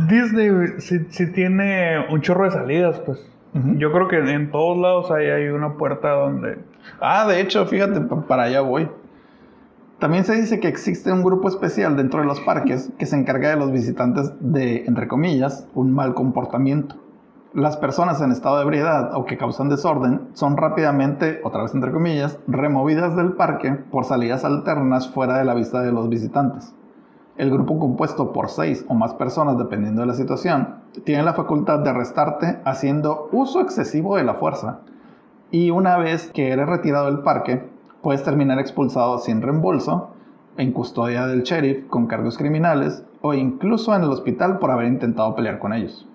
Disney 0.09 0.51
si, 0.79 1.33
tiene 1.33 2.07
un 2.11 2.21
chorro 2.21 2.45
de 2.45 2.53
salidas, 2.53 3.01
pues. 3.01 3.29
Yo 3.77 3.93
creo 3.93 4.09
que 4.09 4.17
en 4.17 4.51
todos 4.51 4.79
lados 4.79 5.11
hay, 5.11 5.27
hay 5.27 5.49
una 5.49 5.75
puerta 5.75 6.09
donde... 6.13 6.57
Ah, 7.03 7.27
de 7.27 7.39
hecho, 7.39 7.67
fíjate, 7.67 8.01
para 8.27 8.45
allá 8.45 8.63
voy. 8.63 8.89
También 9.99 10.25
se 10.25 10.35
dice 10.35 10.59
que 10.59 10.69
existe 10.69 11.13
un 11.13 11.23
grupo 11.23 11.49
especial 11.49 11.97
dentro 11.97 12.21
de 12.21 12.27
los 12.27 12.41
parques 12.41 12.91
que 12.99 13.05
se 13.05 13.15
encarga 13.15 13.51
de 13.51 13.57
los 13.57 13.71
visitantes 13.71 14.33
de, 14.41 14.87
entre 14.87 15.07
comillas, 15.07 15.69
un 15.75 15.95
mal 15.95 16.15
comportamiento. 16.15 16.97
Las 17.55 17.77
personas 17.77 18.19
en 18.23 18.33
estado 18.33 18.57
de 18.57 18.63
ebriedad 18.63 19.15
o 19.15 19.27
que 19.27 19.37
causan 19.37 19.69
desorden 19.69 20.29
son 20.33 20.57
rápidamente, 20.57 21.43
otra 21.45 21.61
vez 21.61 21.75
entre 21.75 21.93
comillas, 21.93 22.39
removidas 22.47 23.15
del 23.15 23.33
parque 23.33 23.73
por 23.73 24.07
salidas 24.07 24.47
alternas 24.47 25.11
fuera 25.11 25.37
de 25.37 25.45
la 25.45 25.53
vista 25.53 25.83
de 25.83 25.93
los 25.93 26.09
visitantes. 26.09 26.75
El 27.37 27.51
grupo 27.51 27.79
compuesto 27.79 28.33
por 28.33 28.49
seis 28.49 28.87
o 28.89 28.95
más 28.95 29.13
personas, 29.13 29.59
dependiendo 29.59 30.01
de 30.01 30.07
la 30.07 30.15
situación, 30.15 30.77
tiene 31.05 31.25
la 31.25 31.35
facultad 31.35 31.81
de 31.81 31.91
arrestarte 31.91 32.59
haciendo 32.65 33.29
uso 33.33 33.61
excesivo 33.61 34.17
de 34.17 34.25
la 34.25 34.37
fuerza. 34.37 34.79
Y 35.51 35.69
una 35.69 35.99
vez 35.99 36.31
que 36.33 36.53
eres 36.53 36.67
retirado 36.67 37.05
del 37.05 37.19
parque, 37.19 37.69
puedes 38.01 38.23
terminar 38.23 38.61
expulsado 38.61 39.19
sin 39.19 39.43
reembolso, 39.43 40.15
en 40.57 40.73
custodia 40.73 41.27
del 41.27 41.43
sheriff 41.43 41.87
con 41.89 42.07
cargos 42.07 42.39
criminales 42.39 43.05
o 43.21 43.35
incluso 43.35 43.95
en 43.95 44.05
el 44.05 44.11
hospital 44.11 44.59
por 44.59 44.71
haber 44.71 44.87
intentado 44.87 45.35
pelear 45.35 45.59
con 45.59 45.75
ellos. 45.75 46.09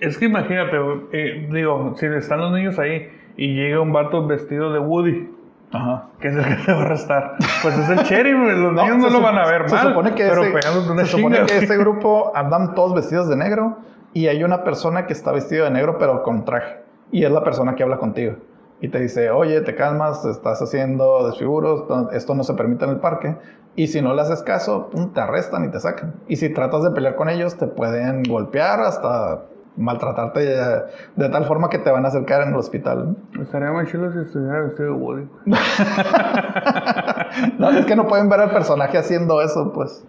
Es 0.00 0.18
que 0.18 0.26
imagínate, 0.26 0.76
eh, 1.12 1.48
digo, 1.52 1.94
si 1.96 2.06
están 2.06 2.40
los 2.40 2.52
niños 2.52 2.78
ahí 2.78 3.10
y 3.36 3.54
llega 3.54 3.80
un 3.80 3.92
vato 3.92 4.26
vestido 4.26 4.72
de 4.72 4.78
Woody, 4.78 5.30
Ajá. 5.72 6.06
que 6.20 6.28
es 6.28 6.36
el 6.36 6.44
que 6.44 6.54
te 6.64 6.72
va 6.72 6.78
a 6.78 6.82
arrestar, 6.82 7.36
pues 7.62 7.78
es 7.78 7.88
el 7.90 7.98
sheriff, 7.98 8.36
los 8.36 8.72
niños 8.72 8.96
no 8.98 9.10
lo 9.10 9.20
van 9.20 9.38
a 9.38 9.46
ver 9.46 9.68
mal, 9.68 9.80
se 9.80 9.88
supone 9.88 10.14
que 10.14 10.28
pero 10.28 10.44
ese, 10.44 11.04
Se 11.04 11.06
supone 11.06 11.46
que 11.46 11.58
ese 11.58 11.76
grupo 11.76 12.32
andan 12.34 12.74
todos 12.74 12.94
vestidos 12.94 13.28
de 13.28 13.36
negro 13.36 13.78
y 14.12 14.28
hay 14.28 14.42
una 14.44 14.64
persona 14.64 15.06
que 15.06 15.12
está 15.12 15.32
vestido 15.32 15.64
de 15.64 15.70
negro 15.70 15.98
pero 15.98 16.22
con 16.22 16.44
traje 16.44 16.78
y 17.12 17.24
es 17.24 17.30
la 17.30 17.44
persona 17.44 17.74
que 17.74 17.82
habla 17.82 17.98
contigo 17.98 18.36
y 18.80 18.88
te 18.88 19.00
dice, 19.00 19.30
oye, 19.30 19.60
te 19.62 19.74
calmas, 19.74 20.24
estás 20.24 20.60
haciendo 20.60 21.26
desfiguros, 21.26 21.84
esto 22.12 22.34
no 22.34 22.44
se 22.44 22.54
permite 22.54 22.84
en 22.84 22.90
el 22.90 22.98
parque. 22.98 23.36
Y 23.74 23.88
si 23.88 24.00
no 24.02 24.14
le 24.14 24.22
haces 24.22 24.42
caso, 24.42 24.90
te 25.14 25.20
arrestan 25.20 25.64
y 25.64 25.70
te 25.70 25.80
sacan. 25.80 26.14
Y 26.28 26.36
si 26.36 26.52
tratas 26.52 26.82
de 26.82 26.90
pelear 26.90 27.16
con 27.16 27.28
ellos, 27.28 27.56
te 27.56 27.66
pueden 27.66 28.22
golpear 28.22 28.80
hasta 28.80 29.44
maltratarte 29.76 30.40
de, 30.40 31.28
tal 31.28 31.44
forma 31.44 31.68
que 31.68 31.78
te 31.78 31.90
van 31.90 32.04
a 32.04 32.08
acercar 32.08 32.42
en 32.42 32.50
el 32.50 32.56
hospital. 32.56 33.16
Estaría 33.40 33.72
muy 33.72 33.86
chido 33.86 34.12
si 34.12 34.18
estuviera 34.20 34.60
vestido 34.62 34.92
de 34.92 34.94
Woody. 34.94 35.28
no, 37.58 37.70
es 37.70 37.86
que 37.86 37.96
no 37.96 38.06
pueden 38.06 38.28
ver 38.28 38.40
al 38.40 38.50
personaje 38.50 38.98
haciendo 38.98 39.42
eso, 39.42 39.72
pues. 39.72 40.04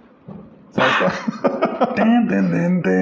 ¿Sabes? 0.71 0.91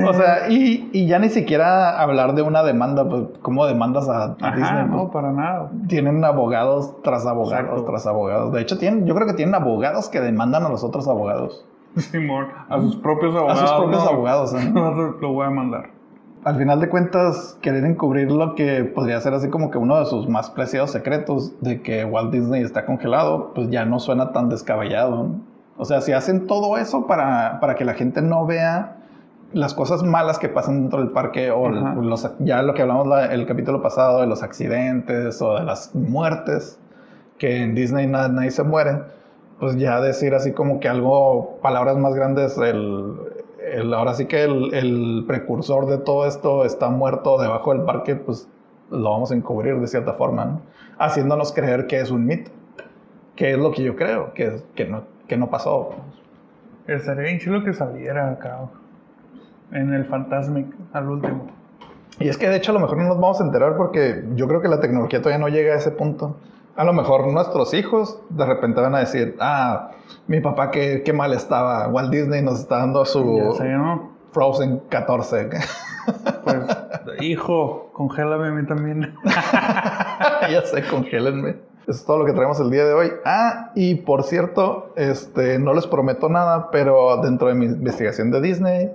o 0.07 0.13
sea, 0.13 0.49
y, 0.49 1.07
ya 1.07 1.19
ni 1.19 1.29
siquiera 1.29 1.99
hablar 1.99 2.35
de 2.35 2.41
una 2.41 2.63
demanda, 2.63 3.07
pues, 3.07 3.23
¿cómo 3.41 3.65
demandas 3.65 4.07
a, 4.09 4.35
Disney? 4.55 4.85
No, 4.89 5.11
para 5.11 5.31
nada. 5.31 5.71
Tienen 5.87 6.23
abogados 6.23 7.01
tras 7.01 7.25
abogados 7.25 7.85
tras 7.85 8.07
abogados. 8.07 8.53
De 8.53 8.61
hecho, 8.61 8.77
tienen, 8.77 9.05
yo 9.05 9.15
creo 9.15 9.27
que 9.27 9.33
tienen 9.33 9.55
abogados 9.55 10.09
que 10.09 10.21
demandan 10.21 10.63
a 10.63 10.69
los 10.69 10.83
otros 10.83 11.07
abogados. 11.07 11.65
Simón, 11.97 12.47
a 12.69 12.79
sus 12.81 12.95
propios 12.97 13.35
abogados. 13.35 13.61
A 13.61 13.67
sus 13.67 13.77
propios 13.77 14.07
abogados, 14.07 14.53
¿eh? 14.53 14.73
Lo 15.21 15.31
voy 15.31 15.45
a 15.45 15.49
mandar. 15.49 15.94
Al 16.45 16.57
final 16.57 16.79
de 16.79 16.89
cuentas, 16.89 17.57
querer 17.63 17.83
encubrir 17.85 18.29
lo 18.31 18.53
que 18.53 18.83
podría 18.83 19.19
ser 19.19 19.33
así 19.33 19.49
como 19.49 19.71
que 19.71 19.79
uno 19.79 19.99
de 19.99 20.05
sus 20.05 20.29
más 20.29 20.51
preciados 20.51 20.91
secretos 20.91 21.59
de 21.61 21.81
que 21.81 22.05
Walt 22.05 22.31
Disney 22.31 22.61
está 22.61 22.85
congelado, 22.85 23.51
pues 23.55 23.71
ya 23.71 23.83
no 23.83 23.99
suena 23.99 24.31
tan 24.31 24.47
descabellado. 24.47 25.31
O 25.75 25.85
sea, 25.85 26.01
si 26.01 26.11
hacen 26.11 26.45
todo 26.45 26.77
eso 26.77 27.07
para, 27.07 27.59
para 27.59 27.73
que 27.73 27.83
la 27.83 27.95
gente 27.95 28.21
no 28.21 28.45
vea 28.45 28.97
las 29.53 29.73
cosas 29.73 30.03
malas 30.03 30.37
que 30.37 30.47
pasan 30.47 30.81
dentro 30.81 30.99
del 30.99 31.09
parque 31.09 31.49
o 31.49 31.67
los, 31.67 32.31
ya 32.37 32.61
lo 32.61 32.75
que 32.75 32.83
hablamos 32.83 33.07
el 33.31 33.47
capítulo 33.47 33.81
pasado 33.81 34.21
de 34.21 34.27
los 34.27 34.43
accidentes 34.43 35.41
o 35.41 35.55
de 35.55 35.63
las 35.63 35.95
muertes, 35.95 36.77
que 37.39 37.63
en 37.63 37.73
Disney 37.73 38.05
nadie, 38.05 38.51
se 38.51 38.61
muere, 38.61 39.01
pues 39.59 39.77
ya 39.77 39.99
decir 39.99 40.35
así 40.35 40.51
como 40.51 40.79
que 40.79 40.89
algo, 40.89 41.57
palabras 41.63 41.97
más 41.97 42.13
grandes, 42.13 42.55
el, 42.59 43.15
el 43.75 43.93
ahora 43.93 44.13
sí 44.13 44.25
que 44.25 44.43
el, 44.43 44.73
el, 44.73 45.23
precursor 45.27 45.85
de 45.87 45.97
todo 45.97 46.25
esto 46.25 46.65
está 46.65 46.89
muerto 46.89 47.39
debajo 47.39 47.73
del 47.73 47.83
parque, 47.83 48.15
pues 48.15 48.47
lo 48.89 49.09
vamos 49.11 49.31
a 49.31 49.35
encubrir 49.35 49.79
de 49.79 49.87
cierta 49.87 50.13
forma, 50.13 50.45
¿no? 50.45 50.61
haciéndonos 50.97 51.51
creer 51.51 51.87
que 51.87 51.99
es 51.99 52.11
un 52.11 52.25
mito, 52.25 52.51
que 53.35 53.51
es 53.51 53.57
lo 53.57 53.71
que 53.71 53.83
yo 53.83 53.95
creo, 53.95 54.33
que, 54.33 54.61
que 54.75 54.85
no 54.85 55.15
que 55.27 55.37
no 55.37 55.49
pasó. 55.49 55.95
Estaría 56.87 57.23
bien 57.23 57.39
chido 57.39 57.63
que 57.63 57.73
saliera 57.73 58.31
acá. 58.31 58.59
En 59.71 59.93
el 59.93 60.05
Fantasmic, 60.05 60.67
al 60.93 61.09
último. 61.09 61.47
Y 62.19 62.29
es 62.29 62.37
que 62.37 62.47
de 62.47 62.57
hecho 62.57 62.71
a 62.71 62.75
lo 62.75 62.79
mejor 62.79 62.97
no 62.97 63.05
nos 63.05 63.19
vamos 63.19 63.41
a 63.41 63.43
enterar 63.43 63.75
porque 63.75 64.23
yo 64.35 64.47
creo 64.47 64.61
que 64.61 64.67
la 64.67 64.79
tecnología 64.79 65.21
todavía 65.21 65.39
no 65.39 65.49
llega 65.49 65.73
a 65.73 65.77
ese 65.77 65.91
punto. 65.91 66.37
A 66.75 66.83
lo 66.83 66.91
mejor 66.91 67.27
nuestros 67.27 67.73
hijos 67.73 68.19
de 68.29 68.45
repente 68.45 68.81
van 68.81 68.95
a 68.95 68.99
decir, 68.99 69.37
ah, 69.39 69.91
mi 70.27 70.41
papá 70.41 70.71
qué, 70.71 71.03
qué 71.05 71.13
mal 71.13 71.31
estaba, 71.33 71.87
Walt 71.87 72.11
Disney 72.11 72.41
nos 72.41 72.59
está 72.59 72.79
dando 72.79 73.05
su 73.05 73.55
sé, 73.57 73.69
¿no? 73.69 74.11
Frozen 74.33 74.81
14. 74.89 75.49
Pues, 76.43 76.57
hijo, 77.21 77.89
congélame 77.93 78.49
a 78.49 78.51
mí 78.51 78.67
también. 78.67 79.15
ya 79.23 80.61
sé, 80.65 80.83
congélenme. 80.89 81.55
Eso 81.87 81.91
es 81.91 82.05
todo 82.05 82.17
lo 82.19 82.25
que 82.25 82.33
traemos 82.33 82.59
el 82.59 82.69
día 82.69 82.83
de 82.83 82.93
hoy. 82.93 83.11
Ah, 83.23 83.71
y 83.75 83.95
por 83.95 84.23
cierto, 84.23 84.91
este, 84.97 85.59
no 85.59 85.73
les 85.73 85.87
prometo 85.87 86.27
nada, 86.27 86.71
pero 86.71 87.21
dentro 87.21 87.47
de 87.47 87.53
mi 87.53 87.65
investigación 87.67 88.31
de 88.31 88.41
Disney, 88.41 88.91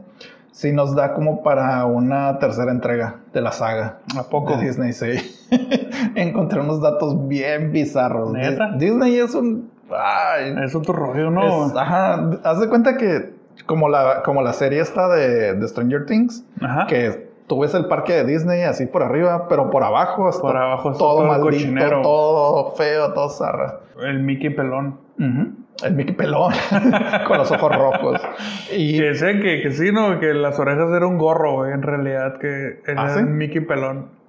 sí 0.53 0.73
nos 0.73 0.95
da 0.95 1.15
como 1.15 1.43
para 1.43 1.85
una 1.87 2.39
tercera 2.39 2.71
entrega 2.73 3.17
de 3.33 3.41
la 3.41 3.53
saga. 3.53 3.99
¿A 4.19 4.25
poco? 4.25 4.57
De 4.57 4.67
Disney, 4.67 4.93
sí. 4.93 5.13
Encontré 6.15 6.61
unos 6.61 6.81
datos 6.81 7.29
bien 7.29 7.73
bizarros. 7.73 8.33
Disney 8.79 9.19
es 9.19 9.35
un... 9.35 9.71
ay, 9.91 10.55
Es 10.65 10.75
otro 10.75 10.95
rollo, 10.95 11.31
¿no? 11.31 11.67
es- 11.67 11.77
ajá, 11.77 12.31
haz 12.45 12.61
de 12.61 12.69
cuenta 12.69 12.97
que 12.97 13.33
como 13.67 13.89
la, 13.89 14.23
como 14.25 14.43
la 14.43 14.53
serie 14.53 14.81
esta 14.81 15.09
de, 15.09 15.55
de 15.55 15.69
Stranger 15.69 16.07
Things, 16.07 16.45
Ajá. 16.63 16.87
que 16.87 17.29
tú 17.47 17.61
ves 17.61 17.75
el 17.75 17.87
parque 17.87 18.13
de 18.15 18.25
Disney 18.25 18.63
así 18.63 18.87
por 18.87 19.03
arriba, 19.03 19.49
pero 19.49 19.71
por 19.71 19.83
abajo 19.85 20.29
está 20.31 20.41
Por 20.43 20.57
abajo 20.57 20.93
todo 20.93 20.99
todo 21.17 21.25
maldito, 21.27 21.51
cochinero. 21.51 22.03
todo 22.03 22.71
feo, 22.77 23.13
todo 23.13 23.29
zarra. 23.29 23.81
El 24.03 24.23
Mickey 24.23 24.51
pelón. 24.51 24.99
El 25.83 25.95
Mickey 25.95 26.15
pelón, 26.15 26.53
con 27.27 27.39
los 27.39 27.51
ojos 27.51 27.75
rojos. 27.75 28.21
Y 28.71 28.99
Que 28.99 29.15
sé 29.15 29.41
que, 29.41 29.63
que 29.63 29.73
sí, 29.73 29.91
¿no? 29.93 30.21
Que 30.21 30.35
las 30.35 30.59
orejas 30.59 30.91
era 30.95 31.07
un 31.07 31.17
gorro, 31.17 31.55
güey, 31.57 31.73
en 31.73 31.83
realidad, 31.83 32.39
que 32.39 32.81
era 32.87 33.05
¿Ah, 33.05 33.15
sí? 33.17 33.23
Mickey 33.23 33.61
pelón. 33.61 34.21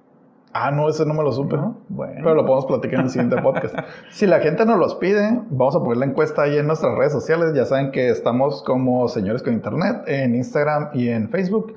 Ah, 0.54 0.70
no, 0.70 0.88
ese 0.88 1.06
no 1.06 1.14
me 1.14 1.22
lo 1.22 1.32
supe. 1.32 1.56
¿No? 1.56 1.78
Bueno. 1.88 2.20
Pero 2.22 2.34
lo 2.34 2.44
podemos 2.44 2.66
platicar 2.66 3.00
en 3.00 3.06
el 3.06 3.10
siguiente 3.10 3.36
podcast. 3.42 3.74
Si 4.10 4.26
la 4.26 4.40
gente 4.40 4.66
nos 4.66 4.78
los 4.78 4.94
pide, 4.96 5.40
vamos 5.50 5.74
a 5.76 5.80
poner 5.80 5.96
la 5.98 6.06
encuesta 6.06 6.42
ahí 6.42 6.58
en 6.58 6.66
nuestras 6.66 6.96
redes 6.96 7.12
sociales. 7.12 7.54
Ya 7.54 7.64
saben 7.64 7.90
que 7.90 8.10
estamos 8.10 8.62
como 8.62 9.08
Señores 9.08 9.42
con 9.42 9.54
Internet 9.54 10.02
en 10.06 10.34
Instagram 10.34 10.90
y 10.92 11.08
en 11.08 11.30
Facebook. 11.30 11.74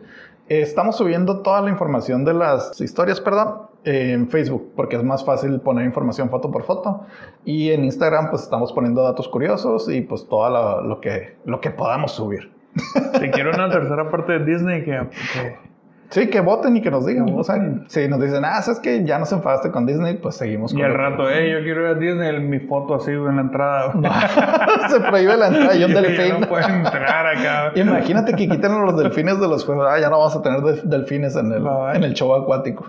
Estamos 0.47 0.97
subiendo 0.97 1.41
toda 1.41 1.61
la 1.61 1.69
información 1.69 2.23
de 2.23 2.33
las 2.33 2.79
historias, 2.79 3.19
perdón, 3.19 3.61
en 3.85 4.27
Facebook, 4.29 4.71
porque 4.75 4.95
es 4.95 5.03
más 5.03 5.23
fácil 5.23 5.59
poner 5.61 5.85
información 5.85 6.29
foto 6.29 6.51
por 6.51 6.63
foto. 6.63 7.01
Y 7.45 7.71
en 7.71 7.83
Instagram, 7.85 8.29
pues 8.29 8.41
estamos 8.43 8.73
poniendo 8.73 9.03
datos 9.03 9.27
curiosos 9.29 9.89
y 9.89 10.01
pues 10.01 10.27
todo 10.27 10.49
lo, 10.49 10.81
lo 10.81 10.99
que, 11.01 11.37
lo 11.45 11.61
que 11.61 11.69
podamos 11.71 12.11
subir. 12.11 12.51
Si 13.19 13.29
quiero 13.29 13.51
una 13.53 13.69
tercera 13.69 14.09
parte 14.11 14.33
de 14.39 14.45
Disney, 14.45 14.83
que, 14.83 14.91
que- 15.33 15.65
Sí, 16.09 16.29
que 16.29 16.39
voten 16.39 16.77
y 16.77 16.81
que 16.83 16.91
nos 16.91 17.03
digan. 17.07 17.27
O 17.35 17.43
sea, 17.43 17.55
si 17.87 18.07
nos 18.07 18.21
dicen, 18.21 18.45
ah, 18.45 18.61
sabes 18.61 18.79
que 18.79 19.03
ya 19.05 19.17
nos 19.17 19.31
enfadaste 19.31 19.71
con 19.71 19.87
Disney, 19.87 20.13
pues 20.17 20.35
seguimos 20.35 20.71
con 20.71 20.79
Y 20.79 20.83
al 20.83 20.93
rato, 20.93 21.27
eh, 21.29 21.51
yo 21.51 21.63
quiero 21.63 21.81
ir 21.81 21.87
a 21.87 21.93
Disney, 21.99 22.39
mi 22.41 22.59
foto 22.59 22.93
así, 22.95 23.09
en 23.11 23.35
la 23.35 23.41
entrada. 23.41 23.91
güey. 23.95 24.11
Se 24.89 24.99
prohíbe 24.99 25.35
la 25.35 25.47
entrada 25.47 25.75
y 25.75 25.83
un 25.83 25.93
delfín. 25.95 26.39
no 26.41 26.47
puedo 26.47 26.65
entrar 26.67 27.25
acá. 27.35 27.71
Imagínate 27.75 28.33
que 28.35 28.47
quiten 28.47 28.85
los 28.85 28.95
delfines 28.97 29.39
de 29.39 29.47
los 29.47 29.65
juegos. 29.65 29.87
Ah, 29.89 29.99
ya 29.99 30.09
no 30.11 30.19
vamos 30.19 30.35
a 30.35 30.41
tener 30.43 30.61
de- 30.61 30.81
delfines 30.83 31.35
en 31.37 31.51
el, 31.51 31.63
Bye. 31.63 31.95
en 31.95 32.03
el 32.03 32.13
show 32.13 32.35
acuático. 32.35 32.85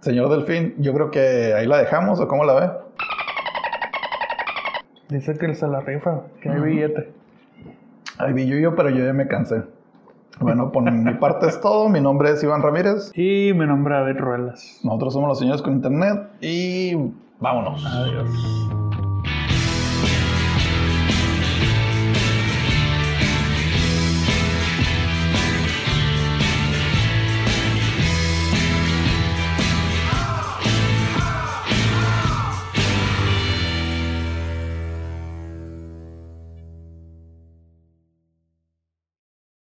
Señor 0.00 0.30
Delfín, 0.30 0.74
yo 0.78 0.94
creo 0.94 1.10
que 1.10 1.52
ahí 1.54 1.66
la 1.66 1.78
dejamos, 1.78 2.20
¿o 2.20 2.26
cómo 2.26 2.44
la 2.44 2.54
ve? 2.54 2.70
Dice 5.10 5.36
que 5.36 5.54
se 5.54 5.66
la 5.66 5.80
rifa, 5.80 6.22
que 6.40 6.48
hay 6.48 6.60
billete. 6.60 7.12
Ay, 8.18 8.32
vi 8.32 8.46
yo, 8.46 8.56
yo, 8.56 8.74
pero 8.76 8.90
yo 8.90 9.04
ya 9.04 9.12
me 9.12 9.26
cansé. 9.26 9.62
Bueno, 10.40 10.72
por 10.72 10.90
mi 10.90 11.14
parte 11.14 11.48
es 11.48 11.60
todo. 11.60 11.88
Mi 11.88 12.00
nombre 12.00 12.30
es 12.30 12.42
Iván 12.42 12.62
Ramírez. 12.62 13.12
Y 13.14 13.52
mi 13.54 13.66
nombre 13.66 13.94
es 13.94 14.00
David 14.00 14.20
Ruelas. 14.20 14.80
Nosotros 14.82 15.12
somos 15.12 15.28
los 15.28 15.38
señores 15.38 15.60
con 15.60 15.74
internet 15.74 16.28
y 16.40 16.94
vámonos. 17.38 17.84
Adiós. 17.84 18.89